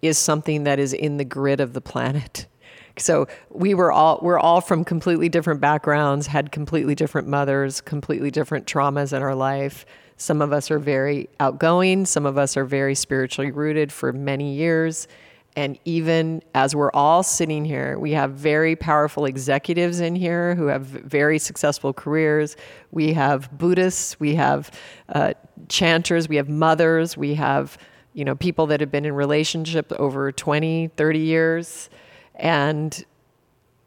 is 0.03 0.19
something 0.19 0.65
that 0.65 0.79
is 0.79 0.93
in 0.93 1.17
the 1.17 1.25
grid 1.25 1.61
of 1.61 1.73
the 1.73 1.81
planet. 1.81 2.47
So 2.99 3.27
we 3.51 3.75
were 3.75 3.93
all 3.93 4.19
we're 4.23 4.39
all 4.39 4.63
from 4.63 4.83
completely 4.83 5.29
different 5.29 5.61
backgrounds, 5.61 6.27
had 6.27 6.51
completely 6.51 6.95
different 6.95 7.29
mothers, 7.29 7.83
completely 7.83 8.31
different 8.31 8.67
traumas 8.67 9.13
in 9.13 9.23
our 9.23 9.35
life. 9.35 9.85
Some 10.17 10.41
of 10.41 10.51
us 10.51 10.71
are 10.71 10.79
very 10.79 11.29
outgoing, 11.39 12.07
some 12.07 12.25
of 12.25 12.39
us 12.39 12.57
are 12.57 12.65
very 12.65 12.95
spiritually 12.95 13.51
rooted 13.51 13.93
for 13.93 14.15
many 14.15 14.55
years. 14.55 15.09
And 15.57 15.79
even 15.87 16.43
as 16.55 16.77
we're 16.77 16.91
all 16.93 17.23
sitting 17.23 17.65
here, 17.65 17.99
we 17.99 18.13
have 18.13 18.33
very 18.33 18.77
powerful 18.77 19.25
executives 19.25 20.01
in 20.01 20.15
here 20.15 20.55
who 20.55 20.67
have 20.67 20.83
very 20.83 21.39
successful 21.39 21.95
careers. 21.95 22.59
We 22.91 23.15
have 23.15 23.51
Buddhists, 23.57 24.21
we 24.21 24.35
have 24.35 24.71
uh, 25.09 25.33
chanters, 25.69 26.29
we 26.29 26.37
have 26.37 26.51
mothers, 26.51 27.17
we 27.17 27.35
have 27.35 27.79
you 28.13 28.25
know 28.25 28.35
people 28.35 28.67
that 28.67 28.81
have 28.81 28.91
been 28.91 29.07
in 29.07 29.15
relationship 29.15 29.93
over 29.93 30.31
20, 30.31 30.89
30 30.89 31.19
years. 31.19 31.89
And 32.35 33.05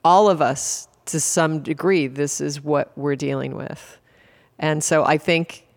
all 0.04 0.28
of 0.28 0.42
us, 0.42 0.88
to 1.06 1.20
some 1.20 1.62
degree, 1.62 2.08
this 2.08 2.42
is 2.42 2.64
what 2.64 2.92
we're 2.98 3.16
dealing 3.16 3.56
with. 3.56 4.00
And 4.58 4.84
so 4.84 5.06
I 5.06 5.20
think 5.20 5.68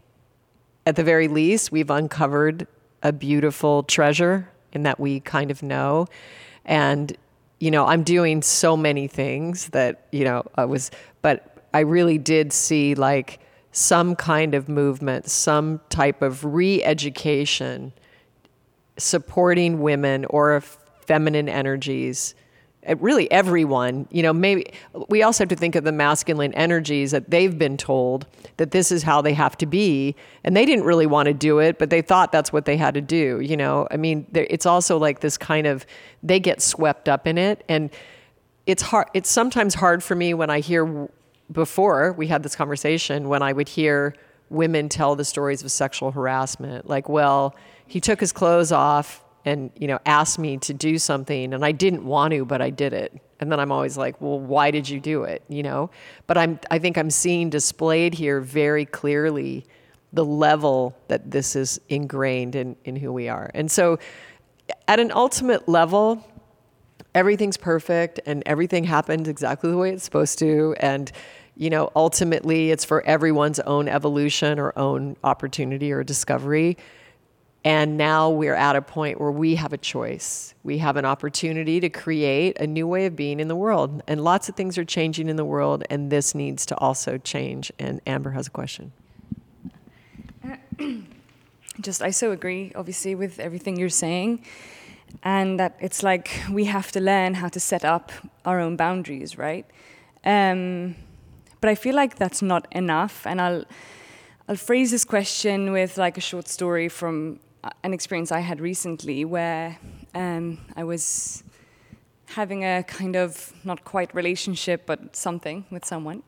at 0.86 0.96
the 0.96 1.04
very 1.04 1.28
least, 1.28 1.70
we've 1.70 1.90
uncovered 1.90 2.66
a 3.02 3.12
beautiful 3.12 3.82
treasure 3.82 4.48
in 4.72 4.82
that 4.84 4.98
we 4.98 5.20
kind 5.20 5.50
of 5.50 5.62
know. 5.62 6.06
And, 6.64 7.16
you 7.60 7.70
know, 7.70 7.86
I'm 7.86 8.02
doing 8.02 8.42
so 8.42 8.76
many 8.76 9.08
things 9.08 9.68
that, 9.68 10.06
you 10.12 10.24
know, 10.24 10.44
I 10.54 10.64
was, 10.64 10.90
but 11.22 11.64
I 11.74 11.80
really 11.80 12.18
did 12.18 12.52
see 12.52 12.94
like 12.94 13.40
some 13.72 14.14
kind 14.16 14.54
of 14.54 14.68
movement, 14.68 15.28
some 15.30 15.80
type 15.88 16.22
of 16.22 16.44
re 16.44 16.82
education 16.84 17.92
supporting 18.98 19.80
women 19.80 20.24
or 20.26 20.60
feminine 21.06 21.48
energies 21.48 22.34
really 22.98 23.30
everyone, 23.30 24.08
you 24.10 24.22
know, 24.22 24.32
maybe 24.32 24.72
we 25.08 25.22
also 25.22 25.44
have 25.44 25.48
to 25.50 25.56
think 25.56 25.76
of 25.76 25.84
the 25.84 25.92
masculine 25.92 26.52
energies 26.54 27.12
that 27.12 27.30
they've 27.30 27.56
been 27.56 27.76
told 27.76 28.26
that 28.56 28.72
this 28.72 28.90
is 28.90 29.02
how 29.02 29.22
they 29.22 29.34
have 29.34 29.56
to 29.58 29.66
be. 29.66 30.16
And 30.42 30.56
they 30.56 30.66
didn't 30.66 30.84
really 30.84 31.06
want 31.06 31.26
to 31.26 31.34
do 31.34 31.60
it, 31.60 31.78
but 31.78 31.90
they 31.90 32.02
thought 32.02 32.32
that's 32.32 32.52
what 32.52 32.64
they 32.64 32.76
had 32.76 32.94
to 32.94 33.00
do. 33.00 33.40
You 33.40 33.56
know, 33.56 33.86
I 33.90 33.96
mean, 33.96 34.26
it's 34.34 34.66
also 34.66 34.98
like 34.98 35.20
this 35.20 35.38
kind 35.38 35.66
of, 35.66 35.86
they 36.22 36.40
get 36.40 36.60
swept 36.60 37.08
up 37.08 37.26
in 37.26 37.38
it. 37.38 37.64
And 37.68 37.90
it's 38.66 38.82
hard, 38.82 39.08
it's 39.14 39.30
sometimes 39.30 39.74
hard 39.74 40.02
for 40.02 40.14
me 40.14 40.34
when 40.34 40.50
I 40.50 40.60
hear, 40.60 41.08
before 41.50 42.12
we 42.12 42.28
had 42.28 42.42
this 42.42 42.56
conversation, 42.56 43.28
when 43.28 43.42
I 43.42 43.52
would 43.52 43.68
hear 43.68 44.14
women 44.48 44.88
tell 44.88 45.16
the 45.16 45.24
stories 45.24 45.62
of 45.62 45.70
sexual 45.70 46.10
harassment. 46.10 46.88
Like, 46.88 47.08
well, 47.08 47.54
he 47.86 48.00
took 48.00 48.20
his 48.20 48.32
clothes 48.32 48.72
off 48.72 49.24
and 49.44 49.70
you 49.76 49.86
know 49.86 49.98
asked 50.06 50.38
me 50.38 50.56
to 50.58 50.74
do 50.74 50.98
something 50.98 51.52
and 51.54 51.64
I 51.64 51.72
didn't 51.72 52.04
want 52.04 52.32
to 52.32 52.44
but 52.44 52.60
I 52.62 52.70
did 52.70 52.92
it. 52.92 53.12
And 53.40 53.50
then 53.50 53.58
I'm 53.58 53.72
always 53.72 53.96
like 53.96 54.20
well 54.20 54.38
why 54.38 54.70
did 54.70 54.88
you 54.88 55.00
do 55.00 55.24
it? 55.24 55.42
You 55.48 55.62
know? 55.62 55.90
But 56.26 56.38
I'm 56.38 56.60
I 56.70 56.78
think 56.78 56.96
I'm 56.96 57.10
seeing 57.10 57.50
displayed 57.50 58.14
here 58.14 58.40
very 58.40 58.84
clearly 58.84 59.66
the 60.12 60.24
level 60.24 60.94
that 61.08 61.30
this 61.30 61.56
is 61.56 61.80
ingrained 61.88 62.54
in 62.54 62.76
in 62.84 62.96
who 62.96 63.12
we 63.12 63.28
are. 63.28 63.50
And 63.54 63.70
so 63.70 63.98
at 64.88 65.00
an 65.00 65.10
ultimate 65.12 65.68
level 65.68 66.24
everything's 67.14 67.56
perfect 67.56 68.20
and 68.26 68.42
everything 68.46 68.84
happens 68.84 69.28
exactly 69.28 69.70
the 69.70 69.76
way 69.76 69.90
it's 69.90 70.04
supposed 70.04 70.38
to 70.38 70.74
and 70.80 71.12
you 71.56 71.68
know 71.68 71.90
ultimately 71.94 72.70
it's 72.70 72.84
for 72.84 73.04
everyone's 73.04 73.60
own 73.60 73.88
evolution 73.88 74.58
or 74.58 74.72
own 74.78 75.16
opportunity 75.22 75.92
or 75.92 76.02
discovery 76.02 76.76
and 77.64 77.96
now 77.96 78.28
we're 78.28 78.56
at 78.56 78.74
a 78.74 78.82
point 78.82 79.20
where 79.20 79.30
we 79.30 79.54
have 79.54 79.72
a 79.72 79.78
choice. 79.78 80.54
We 80.64 80.78
have 80.78 80.96
an 80.96 81.04
opportunity 81.04 81.78
to 81.78 81.88
create 81.88 82.58
a 82.58 82.66
new 82.66 82.88
way 82.88 83.06
of 83.06 83.14
being 83.14 83.38
in 83.38 83.46
the 83.46 83.54
world. 83.54 84.02
And 84.08 84.24
lots 84.24 84.48
of 84.48 84.56
things 84.56 84.76
are 84.78 84.84
changing 84.84 85.28
in 85.28 85.36
the 85.36 85.44
world, 85.44 85.84
and 85.88 86.10
this 86.10 86.34
needs 86.34 86.66
to 86.66 86.78
also 86.78 87.18
change. 87.18 87.70
And 87.78 88.00
Amber 88.04 88.30
has 88.30 88.48
a 88.48 88.50
question. 88.50 88.92
Just, 91.80 92.02
I 92.02 92.10
so 92.10 92.32
agree, 92.32 92.72
obviously, 92.74 93.14
with 93.14 93.38
everything 93.38 93.76
you're 93.76 93.88
saying. 93.88 94.44
And 95.22 95.60
that 95.60 95.76
it's 95.78 96.02
like 96.02 96.42
we 96.50 96.64
have 96.64 96.90
to 96.92 97.00
learn 97.00 97.34
how 97.34 97.48
to 97.48 97.60
set 97.60 97.84
up 97.84 98.10
our 98.44 98.58
own 98.58 98.76
boundaries, 98.76 99.38
right? 99.38 99.66
Um, 100.24 100.96
but 101.60 101.70
I 101.70 101.76
feel 101.76 101.94
like 101.94 102.16
that's 102.16 102.42
not 102.42 102.66
enough. 102.72 103.24
And 103.24 103.40
I'll. 103.40 103.64
I'll 104.48 104.56
phrase 104.56 104.90
this 104.90 105.04
question 105.04 105.70
with 105.70 105.96
like 105.96 106.18
a 106.18 106.20
short 106.20 106.48
story 106.48 106.88
from 106.88 107.38
an 107.82 107.92
experience 107.92 108.32
I 108.32 108.40
had 108.40 108.60
recently 108.60 109.24
where 109.24 109.78
um, 110.14 110.58
I 110.76 110.84
was 110.84 111.44
having 112.26 112.64
a 112.64 112.82
kind 112.82 113.14
of 113.14 113.52
not 113.64 113.84
quite 113.84 114.14
relationship, 114.14 114.86
but 114.86 115.14
something 115.14 115.64
with 115.70 115.84
someone, 115.84 116.22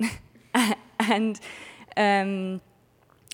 and 1.01 1.41
um, 1.97 2.61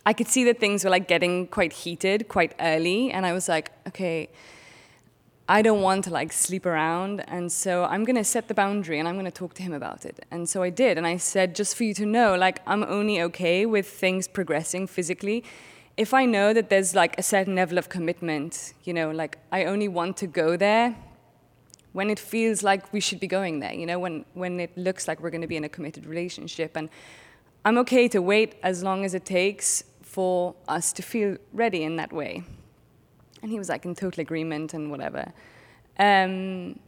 I 0.06 0.12
could 0.12 0.28
see 0.28 0.44
that 0.44 0.60
things 0.60 0.84
were 0.84 0.90
like 0.90 1.08
getting 1.08 1.46
quite 1.46 1.72
heated 1.72 2.28
quite 2.28 2.54
early, 2.60 3.10
and 3.10 3.26
I 3.26 3.32
was 3.32 3.48
like, 3.48 3.72
okay. 3.88 4.28
I 5.48 5.62
don't 5.62 5.82
want 5.82 6.04
to 6.04 6.10
like 6.10 6.32
sleep 6.32 6.64
around, 6.64 7.24
and 7.26 7.50
so 7.50 7.82
I'm 7.82 8.04
gonna 8.04 8.22
set 8.22 8.46
the 8.46 8.54
boundary 8.54 9.00
and 9.00 9.08
I'm 9.08 9.16
gonna 9.16 9.32
talk 9.32 9.54
to 9.54 9.64
him 9.64 9.72
about 9.72 10.04
it. 10.04 10.24
And 10.30 10.48
so 10.48 10.62
I 10.62 10.70
did, 10.70 10.96
and 10.96 11.04
I 11.04 11.16
said, 11.16 11.56
just 11.56 11.74
for 11.74 11.82
you 11.82 11.92
to 11.94 12.06
know, 12.06 12.36
like 12.36 12.60
I'm 12.68 12.84
only 12.84 13.20
okay 13.22 13.66
with 13.66 13.88
things 13.88 14.28
progressing 14.28 14.86
physically 14.86 15.42
if 16.00 16.14
I 16.14 16.24
know 16.24 16.54
that 16.54 16.70
there's 16.70 16.94
like 16.94 17.18
a 17.18 17.22
certain 17.22 17.54
level 17.54 17.76
of 17.76 17.90
commitment, 17.90 18.72
you 18.84 18.94
know, 18.94 19.10
like 19.10 19.36
I 19.52 19.66
only 19.66 19.86
want 19.86 20.16
to 20.22 20.26
go 20.26 20.56
there 20.56 20.96
when 21.92 22.08
it 22.08 22.18
feels 22.18 22.62
like 22.62 22.90
we 22.90 23.00
should 23.00 23.20
be 23.20 23.26
going 23.26 23.60
there, 23.60 23.74
you 23.74 23.84
know, 23.84 23.98
when, 23.98 24.24
when 24.32 24.60
it 24.60 24.74
looks 24.78 25.06
like 25.06 25.20
we're 25.20 25.28
going 25.28 25.42
to 25.42 25.46
be 25.46 25.58
in 25.58 25.64
a 25.64 25.68
committed 25.68 26.06
relationship. 26.06 26.74
And 26.74 26.88
I'm 27.66 27.76
okay 27.78 28.08
to 28.08 28.22
wait 28.22 28.54
as 28.62 28.82
long 28.82 29.04
as 29.04 29.12
it 29.12 29.26
takes 29.26 29.84
for 30.00 30.54
us 30.68 30.94
to 30.94 31.02
feel 31.02 31.36
ready 31.52 31.82
in 31.82 31.96
that 31.96 32.14
way. 32.14 32.44
And 33.42 33.50
he 33.50 33.58
was 33.58 33.68
like 33.68 33.84
in 33.84 33.94
total 33.94 34.22
agreement 34.22 34.72
and 34.72 34.90
whatever. 34.90 35.34
Um, 35.98 36.78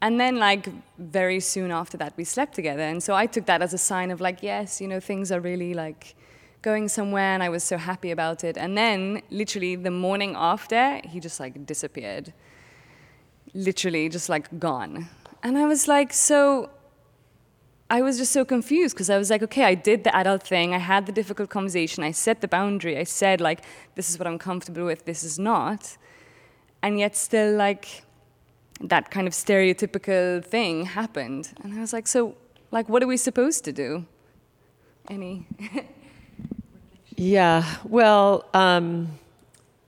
and 0.00 0.18
then, 0.18 0.38
like, 0.38 0.68
very 0.98 1.38
soon 1.38 1.70
after 1.70 1.96
that, 1.98 2.14
we 2.16 2.24
slept 2.24 2.54
together. 2.54 2.82
And 2.82 3.00
so 3.00 3.14
I 3.14 3.26
took 3.26 3.46
that 3.46 3.62
as 3.62 3.72
a 3.72 3.78
sign 3.78 4.10
of, 4.10 4.20
like, 4.20 4.42
yes, 4.42 4.80
you 4.80 4.88
know, 4.88 4.98
things 4.98 5.30
are 5.30 5.38
really, 5.38 5.74
like, 5.74 6.16
going 6.62 6.88
somewhere 6.88 7.34
and 7.34 7.42
I 7.42 7.48
was 7.48 7.64
so 7.64 7.76
happy 7.76 8.10
about 8.12 8.44
it. 8.44 8.56
And 8.56 8.78
then, 8.78 9.22
literally, 9.30 9.76
the 9.76 9.90
morning 9.90 10.34
after, 10.36 11.00
he 11.04 11.20
just 11.20 11.40
like 11.40 11.66
disappeared. 11.66 12.32
Literally, 13.52 14.08
just 14.08 14.28
like 14.28 14.58
gone. 14.58 15.08
And 15.42 15.58
I 15.58 15.66
was 15.66 15.88
like, 15.88 16.12
so. 16.12 16.70
I 17.90 18.00
was 18.00 18.16
just 18.16 18.32
so 18.32 18.42
confused 18.46 18.94
because 18.94 19.10
I 19.10 19.18
was 19.18 19.28
like, 19.28 19.42
okay, 19.42 19.64
I 19.64 19.74
did 19.74 20.02
the 20.04 20.16
adult 20.16 20.44
thing. 20.44 20.72
I 20.72 20.78
had 20.78 21.04
the 21.04 21.12
difficult 21.12 21.50
conversation. 21.50 22.02
I 22.02 22.12
set 22.12 22.40
the 22.40 22.48
boundary. 22.48 22.96
I 22.96 23.04
said, 23.04 23.38
like, 23.38 23.60
this 23.96 24.08
is 24.08 24.18
what 24.18 24.26
I'm 24.26 24.38
comfortable 24.38 24.86
with, 24.86 25.04
this 25.04 25.22
is 25.22 25.38
not. 25.38 25.98
And 26.82 26.98
yet, 26.98 27.14
still, 27.14 27.54
like, 27.54 28.04
that 28.80 29.10
kind 29.10 29.26
of 29.26 29.34
stereotypical 29.34 30.42
thing 30.42 30.86
happened. 30.86 31.52
And 31.62 31.74
I 31.74 31.80
was 31.80 31.92
like, 31.92 32.06
so, 32.06 32.34
like, 32.70 32.88
what 32.88 33.02
are 33.02 33.06
we 33.06 33.18
supposed 33.18 33.62
to 33.64 33.72
do? 33.72 34.06
Any? 35.10 35.46
Yeah, 37.22 37.76
well, 37.84 38.44
um, 38.52 39.16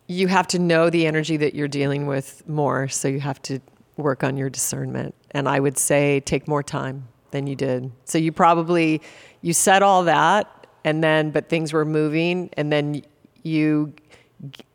you 0.06 0.28
have 0.28 0.46
to 0.48 0.60
know 0.60 0.88
the 0.88 1.04
energy 1.04 1.36
that 1.38 1.52
you're 1.52 1.66
dealing 1.66 2.06
with 2.06 2.48
more, 2.48 2.86
so 2.86 3.08
you 3.08 3.18
have 3.18 3.42
to 3.42 3.58
work 3.96 4.22
on 4.22 4.36
your 4.36 4.48
discernment. 4.48 5.16
And 5.32 5.48
I 5.48 5.58
would 5.58 5.76
say 5.76 6.20
take 6.20 6.46
more 6.46 6.62
time 6.62 7.08
than 7.32 7.48
you 7.48 7.56
did. 7.56 7.90
So 8.04 8.18
you 8.18 8.30
probably 8.30 9.02
you 9.42 9.52
said 9.52 9.82
all 9.82 10.04
that, 10.04 10.68
and 10.84 11.02
then 11.02 11.32
but 11.32 11.48
things 11.48 11.72
were 11.72 11.84
moving, 11.84 12.50
and 12.52 12.70
then 12.70 13.02
you 13.42 13.94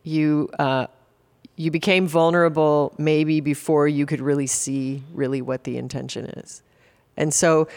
you 0.04 0.50
uh, 0.60 0.88
you 1.56 1.72
became 1.72 2.08
vulnerable 2.08 2.94
maybe 2.98 3.40
before 3.40 3.88
you 3.88 4.06
could 4.06 4.20
really 4.20 4.48
see 4.48 5.02
really 5.14 5.42
what 5.42 5.64
the 5.64 5.78
intention 5.78 6.26
is. 6.26 6.62
And 7.16 7.34
so 7.34 7.70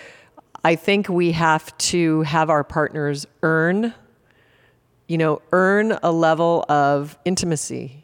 I 0.65 0.75
think 0.75 1.09
we 1.09 1.31
have 1.33 1.79
to 1.79 2.23
have 2.23 2.51
our 2.51 2.65
partners 2.65 3.29
earn 3.45 3.95
you 5.13 5.19
know, 5.19 5.43
earn 5.53 5.93
a 6.03 6.11
level 6.11 6.65
of 6.71 7.19
intimacy. 7.27 8.03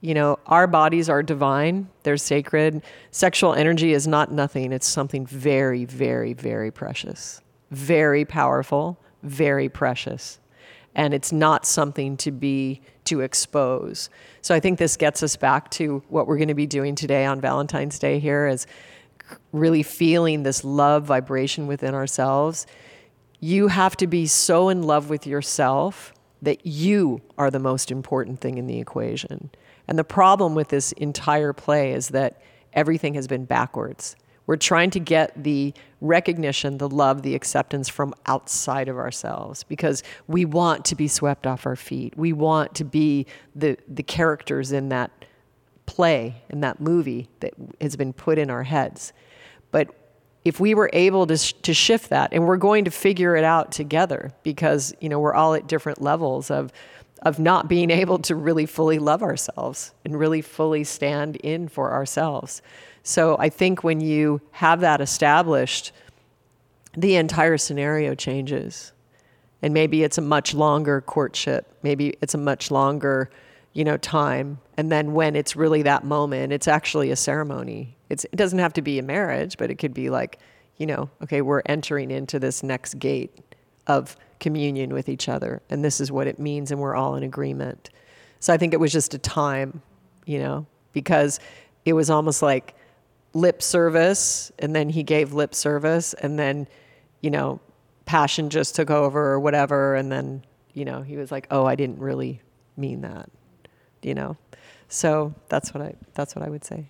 You 0.00 0.12
know, 0.12 0.40
our 0.46 0.66
bodies 0.66 1.08
are 1.08 1.22
divine, 1.22 1.88
they're 2.02 2.16
sacred. 2.16 2.82
Sexual 3.12 3.54
energy 3.54 3.92
is 3.92 4.08
not 4.08 4.32
nothing, 4.32 4.72
it's 4.72 4.84
something 4.84 5.24
very, 5.24 5.84
very, 5.84 6.32
very 6.32 6.72
precious, 6.72 7.40
very 7.70 8.24
powerful, 8.24 8.98
very 9.22 9.68
precious. 9.68 10.40
And 10.96 11.14
it's 11.14 11.30
not 11.30 11.64
something 11.64 12.16
to 12.16 12.32
be 12.32 12.80
to 13.04 13.20
expose. 13.20 14.10
So 14.42 14.52
I 14.52 14.58
think 14.58 14.80
this 14.80 14.96
gets 14.96 15.22
us 15.22 15.36
back 15.36 15.70
to 15.72 16.02
what 16.08 16.26
we're 16.26 16.38
going 16.38 16.48
to 16.48 16.54
be 16.54 16.66
doing 16.66 16.96
today 16.96 17.24
on 17.24 17.40
Valentine's 17.40 18.00
Day 18.00 18.18
here 18.18 18.48
is 18.48 18.66
really 19.52 19.84
feeling 19.84 20.42
this 20.42 20.64
love 20.64 21.04
vibration 21.04 21.68
within 21.68 21.94
ourselves. 21.94 22.66
You 23.38 23.68
have 23.68 23.96
to 23.98 24.08
be 24.08 24.26
so 24.26 24.70
in 24.70 24.82
love 24.82 25.08
with 25.08 25.24
yourself 25.24 26.12
that 26.42 26.64
you 26.66 27.20
are 27.36 27.50
the 27.50 27.58
most 27.58 27.90
important 27.90 28.40
thing 28.40 28.58
in 28.58 28.66
the 28.66 28.78
equation. 28.78 29.50
And 29.86 29.98
the 29.98 30.04
problem 30.04 30.54
with 30.54 30.68
this 30.68 30.92
entire 30.92 31.52
play 31.52 31.92
is 31.92 32.08
that 32.08 32.40
everything 32.72 33.14
has 33.14 33.26
been 33.26 33.44
backwards. 33.44 34.16
We're 34.46 34.56
trying 34.56 34.90
to 34.90 35.00
get 35.00 35.42
the 35.42 35.74
recognition, 36.00 36.78
the 36.78 36.88
love, 36.88 37.22
the 37.22 37.34
acceptance 37.34 37.88
from 37.88 38.14
outside 38.26 38.88
of 38.88 38.96
ourselves 38.96 39.62
because 39.64 40.02
we 40.26 40.46
want 40.46 40.86
to 40.86 40.94
be 40.94 41.06
swept 41.06 41.46
off 41.46 41.66
our 41.66 41.76
feet. 41.76 42.16
We 42.16 42.32
want 42.32 42.74
to 42.76 42.84
be 42.84 43.26
the, 43.54 43.76
the 43.86 44.02
characters 44.02 44.72
in 44.72 44.88
that 44.88 45.10
play, 45.84 46.42
in 46.48 46.60
that 46.60 46.80
movie 46.80 47.28
that 47.40 47.52
has 47.80 47.96
been 47.96 48.14
put 48.14 48.38
in 48.38 48.48
our 48.50 48.62
heads. 48.62 49.12
But 49.70 49.94
if 50.44 50.60
we 50.60 50.74
were 50.74 50.90
able 50.92 51.26
to, 51.26 51.36
sh- 51.36 51.54
to 51.62 51.74
shift 51.74 52.10
that 52.10 52.32
and 52.32 52.46
we're 52.46 52.56
going 52.56 52.84
to 52.84 52.90
figure 52.90 53.36
it 53.36 53.44
out 53.44 53.72
together 53.72 54.32
because 54.42 54.94
you 55.00 55.08
know 55.08 55.18
we're 55.18 55.34
all 55.34 55.54
at 55.54 55.66
different 55.66 56.00
levels 56.00 56.50
of 56.50 56.72
of 57.22 57.40
not 57.40 57.68
being 57.68 57.90
able 57.90 58.16
to 58.20 58.36
really 58.36 58.64
fully 58.64 59.00
love 59.00 59.24
ourselves 59.24 59.92
and 60.04 60.16
really 60.16 60.40
fully 60.40 60.84
stand 60.84 61.34
in 61.36 61.66
for 61.66 61.92
ourselves. 61.92 62.62
So 63.02 63.36
i 63.38 63.48
think 63.48 63.82
when 63.82 64.00
you 64.00 64.40
have 64.52 64.80
that 64.80 65.00
established 65.00 65.92
the 66.96 67.16
entire 67.16 67.58
scenario 67.58 68.14
changes. 68.14 68.92
And 69.62 69.74
maybe 69.74 70.02
it's 70.02 70.18
a 70.18 70.22
much 70.22 70.54
longer 70.54 71.00
courtship. 71.00 71.66
Maybe 71.82 72.14
it's 72.22 72.34
a 72.34 72.38
much 72.38 72.70
longer 72.70 73.30
you 73.72 73.84
know 73.84 73.96
time 73.96 74.58
and 74.78 74.90
then 74.90 75.12
when 75.12 75.36
it's 75.36 75.54
really 75.54 75.82
that 75.82 76.04
moment 76.04 76.54
it's 76.54 76.66
actually 76.66 77.10
a 77.10 77.16
ceremony 77.16 77.98
it's, 78.08 78.24
it 78.24 78.36
doesn't 78.36 78.58
have 78.58 78.72
to 78.74 78.82
be 78.82 78.98
a 78.98 79.02
marriage, 79.02 79.56
but 79.58 79.70
it 79.70 79.76
could 79.76 79.94
be 79.94 80.10
like, 80.10 80.38
you 80.76 80.86
know, 80.86 81.10
okay, 81.22 81.42
we're 81.42 81.62
entering 81.66 82.10
into 82.10 82.38
this 82.38 82.62
next 82.62 82.98
gate 82.98 83.54
of 83.86 84.16
communion 84.40 84.92
with 84.92 85.08
each 85.08 85.28
other, 85.28 85.62
and 85.70 85.84
this 85.84 86.00
is 86.00 86.12
what 86.12 86.26
it 86.26 86.38
means, 86.38 86.70
and 86.70 86.80
we're 86.80 86.94
all 86.94 87.16
in 87.16 87.22
agreement. 87.22 87.90
So 88.40 88.52
I 88.52 88.56
think 88.56 88.72
it 88.72 88.80
was 88.80 88.92
just 88.92 89.14
a 89.14 89.18
time, 89.18 89.82
you 90.24 90.38
know, 90.38 90.66
because 90.92 91.40
it 91.84 91.92
was 91.94 92.08
almost 92.10 92.42
like 92.42 92.74
lip 93.34 93.62
service 93.62 94.50
and 94.58 94.74
then 94.74 94.88
he 94.88 95.02
gave 95.02 95.34
lip 95.34 95.54
service 95.54 96.14
and 96.14 96.38
then 96.38 96.66
you 97.20 97.30
know 97.30 97.60
passion 98.06 98.48
just 98.48 98.74
took 98.74 98.90
over 98.90 99.32
or 99.32 99.38
whatever 99.38 99.94
and 99.94 100.10
then 100.10 100.42
you 100.72 100.84
know 100.84 101.02
he 101.02 101.18
was 101.18 101.30
like 101.30 101.46
oh 101.50 101.66
i 101.66 101.74
didn't 101.74 101.98
really 101.98 102.40
mean 102.78 103.02
that 103.02 103.28
you 104.02 104.14
know 104.14 104.34
so 104.88 105.34
that's 105.48 105.72
what 105.74 105.82
i 105.82 105.94
that's 106.14 106.34
what 106.34 106.44
i 106.44 106.48
would 106.48 106.64
say 106.64 106.88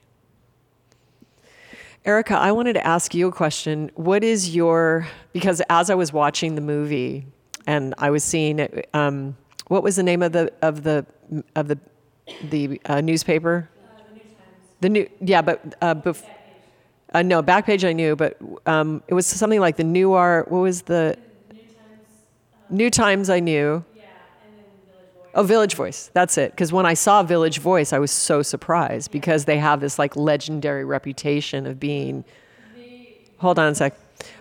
erica 2.05 2.35
i 2.35 2.53
wanted 2.53 2.73
to 2.75 2.87
ask 2.87 3.15
you 3.15 3.29
a 3.29 3.33
question 3.33 3.91
what 3.95 4.23
is 4.25 4.55
your 4.55 5.07
because 5.33 5.61
as 5.69 5.91
i 5.91 5.95
was 5.95 6.13
watching 6.13 6.55
the 6.55 6.61
movie 6.61 7.27
and 7.67 7.95
i 7.99 8.11
was 8.11 8.25
seeing 8.25 8.59
it 8.59 8.89
um, 8.95 9.37
what 9.69 9.83
was 9.83 9.97
the 9.97 10.03
name 10.03 10.23
of 10.23 10.33
the 10.33 10.53
of 10.63 10.83
the 10.83 11.05
of 11.55 11.69
the 11.69 11.79
the 12.51 12.81
uh, 12.87 13.01
newspaper 13.01 13.69
the 14.81 14.89
new, 14.89 15.09
yeah, 15.21 15.43
but 15.43 15.75
uh, 15.81 15.95
bef- 15.95 16.25
uh, 17.13 17.23
no, 17.23 17.43
Backpage 17.43 17.87
I 17.87 17.93
knew, 17.93 18.15
but 18.15 18.39
um, 18.67 19.03
it 19.09 19.15
was 19.15 19.27
something 19.27 19.61
like 19.61 19.77
the 19.77 19.85
New 19.85 20.13
Art. 20.13 20.51
What 20.51 20.59
was 20.61 20.83
the 20.83 21.17
New 22.71 22.91
Times? 22.91 23.29
I 23.31 23.41
knew. 23.41 23.85
Oh, 25.39 25.45
Village 25.45 25.77
Voice. 25.77 26.11
That's 26.15 26.37
it. 26.37 26.51
Because 26.51 26.73
when 26.73 26.85
I 26.85 26.95
saw 26.95 27.23
Village 27.23 27.61
Voice, 27.61 27.93
I 27.93 28.01
was 28.01 28.11
so 28.11 28.43
surprised 28.43 29.13
because 29.13 29.45
they 29.45 29.59
have 29.59 29.81
this 29.81 29.97
like 29.97 30.17
legendary 30.17 30.85
reputation 30.85 31.65
of 31.65 31.79
being. 31.79 32.25
Hold 33.37 33.57
on 33.61 33.71
a 33.71 33.75
sec. 33.77 33.95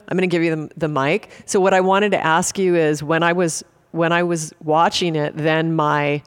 I'm 0.08 0.18
going 0.18 0.28
to 0.28 0.34
give 0.34 0.42
you 0.42 0.56
the, 0.56 0.72
the 0.76 0.88
mic. 0.88 1.30
So 1.46 1.60
what 1.60 1.76
I 1.76 1.82
wanted 1.82 2.14
to 2.14 2.26
ask 2.26 2.58
you 2.58 2.76
is 2.76 3.04
when 3.04 3.22
I 3.22 3.34
was 3.34 3.64
when 3.92 4.12
I 4.12 4.24
was 4.24 4.56
watching 4.64 5.16
it, 5.16 5.38
then 5.38 5.76
my 5.76 6.24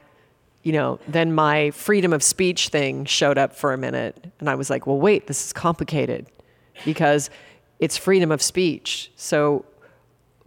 you 0.63 0.71
know, 0.71 1.01
then 1.05 1.33
my 1.33 1.71
freedom 1.71 2.13
of 2.13 2.23
speech 2.23 2.69
thing 2.69 3.03
showed 3.03 3.37
up 3.37 3.53
for 3.53 3.73
a 3.73 3.77
minute. 3.77 4.25
And 4.39 4.49
I 4.49 4.55
was 4.55 4.69
like, 4.69 4.87
well, 4.87 4.99
wait, 4.99 5.27
this 5.27 5.47
is 5.47 5.51
complicated 5.51 6.27
because 6.85 7.29
it's 7.79 7.97
freedom 7.97 8.31
of 8.31 8.41
speech. 8.41 9.11
So, 9.17 9.65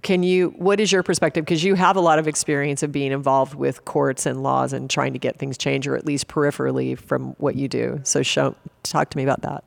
can 0.05 0.23
you, 0.23 0.51
what 0.59 0.79
is 0.79 0.93
your 0.93 1.03
perspective? 1.03 1.45
Because 1.45 1.65
you 1.65 1.75
have 1.75 1.97
a 1.97 2.01
lot 2.01 2.19
of 2.19 2.29
experience 2.29 2.83
of 2.83 2.93
being 2.93 3.11
involved 3.11 3.55
with 3.55 3.87
courts 3.87 4.27
and 4.27 4.43
laws 4.43 4.75
and 4.75 4.89
trying 4.89 5.15
to 5.15 5.19
get 5.19 5.39
things 5.39 5.59
changed, 5.59 5.89
or 5.89 5.97
at 5.97 6.05
least 6.05 6.29
peripherally 6.29 6.97
from 6.97 7.31
what 7.39 7.57
you 7.57 7.67
do. 7.67 8.01
So, 8.05 8.23
show, 8.23 8.55
talk 8.83 9.09
to 9.11 9.17
me 9.17 9.25
about 9.25 9.41
that. 9.41 9.65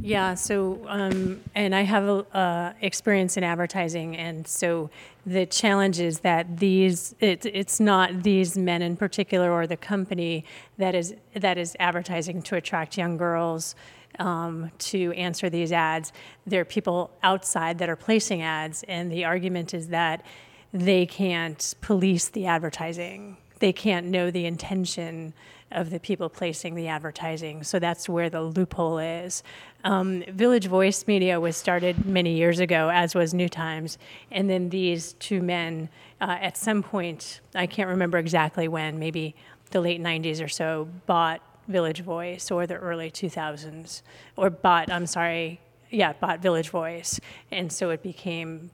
Yeah, 0.00 0.34
so, 0.34 0.80
um, 0.86 1.42
and 1.54 1.74
I 1.74 1.82
have 1.82 2.26
uh, 2.32 2.72
experience 2.80 3.36
in 3.36 3.44
advertising, 3.44 4.16
and 4.16 4.46
so 4.46 4.88
the 5.26 5.44
challenge 5.46 6.00
is 6.00 6.20
that 6.20 6.58
these, 6.58 7.14
it, 7.20 7.44
it's 7.44 7.80
not 7.80 8.22
these 8.22 8.56
men 8.56 8.82
in 8.82 8.96
particular 8.96 9.50
or 9.50 9.66
the 9.66 9.76
company 9.76 10.44
that 10.78 10.94
is, 10.94 11.14
that 11.34 11.58
is 11.58 11.76
advertising 11.80 12.40
to 12.42 12.56
attract 12.56 12.96
young 12.96 13.16
girls 13.16 13.74
um, 14.18 14.70
to 14.78 15.12
answer 15.12 15.50
these 15.50 15.72
ads. 15.72 16.12
There 16.46 16.60
are 16.60 16.64
people 16.64 17.10
outside 17.22 17.78
that 17.78 17.88
are 17.88 17.96
placing 17.96 18.42
ads, 18.42 18.82
and 18.88 19.10
the 19.10 19.24
argument 19.24 19.74
is 19.74 19.88
that 19.88 20.24
they 20.72 21.06
can't 21.06 21.74
police 21.80 22.28
the 22.28 22.46
advertising. 22.46 23.36
They 23.58 23.72
can't 23.72 24.06
know 24.06 24.30
the 24.30 24.46
intention 24.46 25.32
of 25.72 25.90
the 25.90 25.98
people 25.98 26.28
placing 26.28 26.74
the 26.74 26.88
advertising. 26.88 27.64
So 27.64 27.78
that's 27.78 28.08
where 28.08 28.30
the 28.30 28.42
loophole 28.42 28.98
is. 28.98 29.42
Um, 29.84 30.22
Village 30.28 30.66
Voice 30.66 31.06
Media 31.06 31.40
was 31.40 31.56
started 31.56 32.06
many 32.06 32.34
years 32.34 32.60
ago, 32.60 32.88
as 32.90 33.14
was 33.14 33.34
New 33.34 33.48
Times, 33.48 33.98
and 34.30 34.48
then 34.48 34.68
these 34.68 35.14
two 35.14 35.42
men, 35.42 35.88
uh, 36.20 36.38
at 36.40 36.56
some 36.56 36.82
point, 36.82 37.40
I 37.54 37.66
can't 37.66 37.88
remember 37.88 38.18
exactly 38.18 38.68
when, 38.68 38.98
maybe 38.98 39.34
the 39.70 39.80
late 39.80 40.00
90s 40.00 40.42
or 40.42 40.48
so, 40.48 40.88
bought 41.06 41.42
Village 41.68 42.00
Voice 42.00 42.50
or 42.50 42.66
the 42.66 42.76
early 42.76 43.10
2000s, 43.10 44.02
or 44.36 44.50
bought, 44.50 44.90
I'm 44.90 45.06
sorry, 45.06 45.60
yeah, 45.90 46.12
bought 46.14 46.40
Village 46.40 46.70
Voice. 46.70 47.20
And 47.50 47.72
so 47.72 47.90
it 47.90 48.02
became 48.02 48.70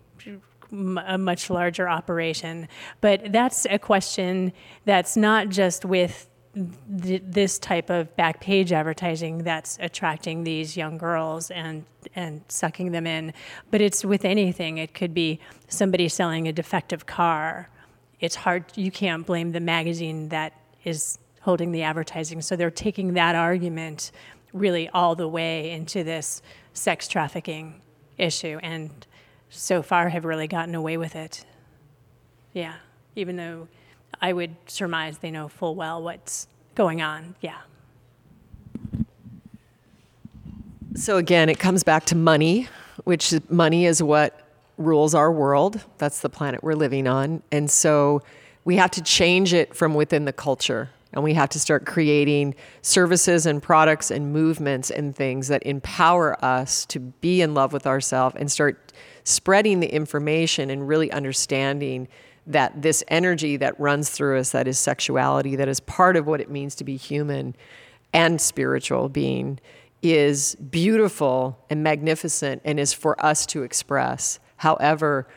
a 1.07 1.19
much 1.19 1.51
larger 1.51 1.89
operation. 1.89 2.69
But 3.01 3.33
that's 3.33 3.67
a 3.69 3.79
question 3.79 4.53
that's 4.85 5.17
not 5.17 5.49
just 5.49 5.85
with 5.85 6.29
th- 7.03 7.23
this 7.25 7.59
type 7.59 7.91
of 7.91 8.15
back 8.17 8.41
page 8.41 8.73
advertising 8.73 9.45
that's 9.45 9.79
attracting 9.81 10.45
these 10.45 10.77
young 10.77 10.99
girls 10.99 11.51
and 11.51 11.85
and 12.15 12.43
sucking 12.49 12.93
them 12.93 13.07
in. 13.07 13.33
But 13.71 13.81
it's 13.81 14.05
with 14.05 14.25
anything. 14.25 14.79
It 14.79 14.93
could 14.95 15.15
be 15.15 15.41
somebody 15.69 16.09
selling 16.09 16.49
a 16.49 16.53
defective 16.53 17.07
car. 17.07 17.69
It's 18.21 18.35
hard. 18.35 18.65
You 18.77 18.91
can't 18.91 19.27
blame 19.27 19.53
the 19.53 19.61
magazine 19.61 20.29
that 20.31 20.53
is 20.85 21.19
holding 21.43 21.73
the 21.73 21.83
advertising. 21.83 22.41
So 22.41 22.57
they're 22.57 22.71
taking 22.71 23.15
that 23.15 23.35
argument 23.35 24.11
really 24.53 24.89
all 24.89 25.15
the 25.15 25.29
way 25.29 25.71
into 25.71 26.03
this 26.03 26.43
sex 26.73 27.09
trafficking 27.09 27.81
issue, 28.19 28.59
and 28.63 28.91
so 29.51 29.83
far 29.83 30.09
have 30.09 30.25
really 30.25 30.47
gotten 30.47 30.75
away 30.75 30.97
with 30.97 31.17
it. 31.17 31.45
Yeah, 32.53 32.75
even 33.17 33.37
though 33.37 33.69
I 34.21 34.33
would 34.33 34.57
surmise 34.67 35.19
they 35.19 35.31
know 35.31 35.49
full 35.49 35.75
well 35.75 36.03
what's 36.03 36.47
going 36.75 37.03
on. 37.03 37.35
Yeah. 37.41 37.59
So 40.95 41.17
again, 41.17 41.49
it 41.49 41.59
comes 41.59 41.83
back 41.83 42.05
to 42.07 42.15
money, 42.15 42.69
which 43.05 43.35
money 43.49 43.87
is 43.87 44.03
what 44.03 44.47
rules 44.77 45.15
our 45.15 45.33
world. 45.33 45.83
That's 45.99 46.21
the 46.21 46.29
planet 46.29 46.63
we're 46.63 46.75
living 46.75 47.07
on. 47.07 47.43
And 47.51 47.71
so 47.71 48.23
we 48.65 48.77
have 48.77 48.91
to 48.93 49.03
change 49.03 49.55
it 49.55 49.75
from 49.75 49.95
within 49.95 50.27
the 50.27 50.33
culture. 50.33 50.91
And 51.13 51.23
we 51.23 51.35
have 51.35 51.51
to 51.51 51.61
start 51.61 51.85
creating 51.85 52.55
services 52.81 53.45
and 53.45 53.63
products 53.63 54.11
and 54.11 54.33
movements 54.33 54.91
and 54.91 55.15
things 55.15 55.49
that 55.49 55.63
empower 55.65 56.43
us 56.45 56.87
to 56.87 57.01
be 57.01 57.43
in 57.43 57.55
love 57.55 57.73
with 57.73 57.87
ourselves 57.87 58.37
and 58.39 58.51
start 58.51 58.93
spreading 59.25 59.81
the 59.81 59.93
information 59.93 60.71
and 60.71 60.89
really 60.89 61.11
understanding 61.13 62.09
that 62.47 62.83
this 62.83 63.05
energy 63.09 63.57
that 63.57 63.79
runs 63.79 64.11
through 64.11 64.39
us, 64.39 64.51
that 64.51 64.67
is 64.67 64.79
sexuality, 64.79 65.55
that 65.57 65.69
is 65.69 65.81
part 65.81 66.17
of 66.17 66.27
what 66.27 66.41
it 66.41 66.51
means 66.51 66.75
to 66.77 66.85
be 66.85 66.97
human 66.97 67.55
and 68.13 68.41
spiritual 68.41 69.09
being, 69.09 69.61
is 70.03 70.57
beautiful 70.57 71.59
and 71.71 71.83
magnificent 71.85 72.61
and 72.65 72.81
is 72.81 72.93
for 72.93 73.23
us 73.25 73.47
to 73.47 73.63
express. 73.63 74.41
However, 74.57 75.29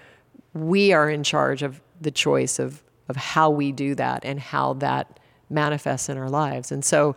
we 0.53 0.93
are 0.93 1.09
in 1.09 1.23
charge 1.23 1.61
of 1.61 1.81
the 2.01 2.11
choice 2.11 2.57
of, 2.57 2.83
of 3.07 3.15
how 3.15 3.49
we 3.51 3.71
do 3.71 3.93
that 3.95 4.25
and 4.25 4.39
how 4.39 4.73
that 4.73 5.19
manifests 5.49 6.09
in 6.09 6.17
our 6.17 6.29
lives. 6.29 6.71
And 6.71 6.83
so 6.83 7.15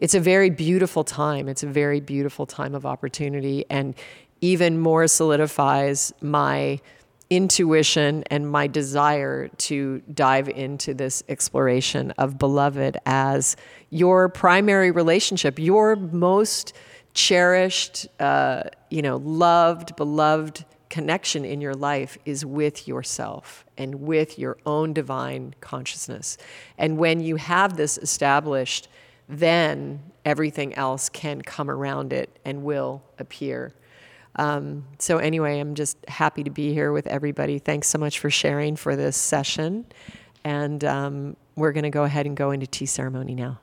it's 0.00 0.14
a 0.14 0.20
very 0.20 0.50
beautiful 0.50 1.04
time. 1.04 1.48
It's 1.48 1.62
a 1.62 1.66
very 1.68 2.00
beautiful 2.00 2.46
time 2.46 2.74
of 2.74 2.86
opportunity 2.86 3.64
and 3.70 3.94
even 4.40 4.78
more 4.78 5.06
solidifies 5.06 6.12
my 6.20 6.80
intuition 7.28 8.24
and 8.28 8.50
my 8.50 8.66
desire 8.66 9.48
to 9.48 10.02
dive 10.12 10.48
into 10.48 10.92
this 10.92 11.22
exploration 11.28 12.10
of 12.12 12.38
beloved 12.38 12.98
as 13.06 13.56
your 13.90 14.28
primary 14.28 14.90
relationship, 14.90 15.58
your 15.58 15.94
most 15.94 16.72
cherished, 17.14 18.08
uh, 18.18 18.64
you 18.90 19.02
know, 19.02 19.16
loved, 19.18 19.94
beloved 19.96 20.64
connection 20.90 21.44
in 21.44 21.60
your 21.60 21.74
life 21.74 22.18
is 22.26 22.44
with 22.44 22.86
yourself 22.86 23.64
and 23.78 23.94
with 23.94 24.38
your 24.38 24.58
own 24.66 24.92
divine 24.92 25.54
consciousness. 25.60 26.36
And 26.76 26.98
when 26.98 27.20
you 27.20 27.36
have 27.36 27.76
this 27.76 27.96
established, 27.96 28.88
then 29.28 30.02
everything 30.24 30.74
else 30.74 31.08
can 31.08 31.40
come 31.40 31.70
around 31.70 32.12
it 32.12 32.38
and 32.44 32.64
will 32.64 33.02
appear. 33.18 33.72
Um, 34.36 34.84
so, 34.98 35.18
anyway, 35.18 35.58
I'm 35.58 35.74
just 35.74 35.96
happy 36.08 36.44
to 36.44 36.50
be 36.50 36.72
here 36.72 36.92
with 36.92 37.06
everybody. 37.06 37.58
Thanks 37.58 37.88
so 37.88 37.98
much 37.98 38.18
for 38.18 38.30
sharing 38.30 38.76
for 38.76 38.96
this 38.96 39.16
session. 39.16 39.86
And 40.44 40.84
um, 40.84 41.36
we're 41.56 41.72
going 41.72 41.84
to 41.84 41.90
go 41.90 42.04
ahead 42.04 42.26
and 42.26 42.36
go 42.36 42.50
into 42.50 42.66
tea 42.66 42.86
ceremony 42.86 43.34
now. 43.34 43.60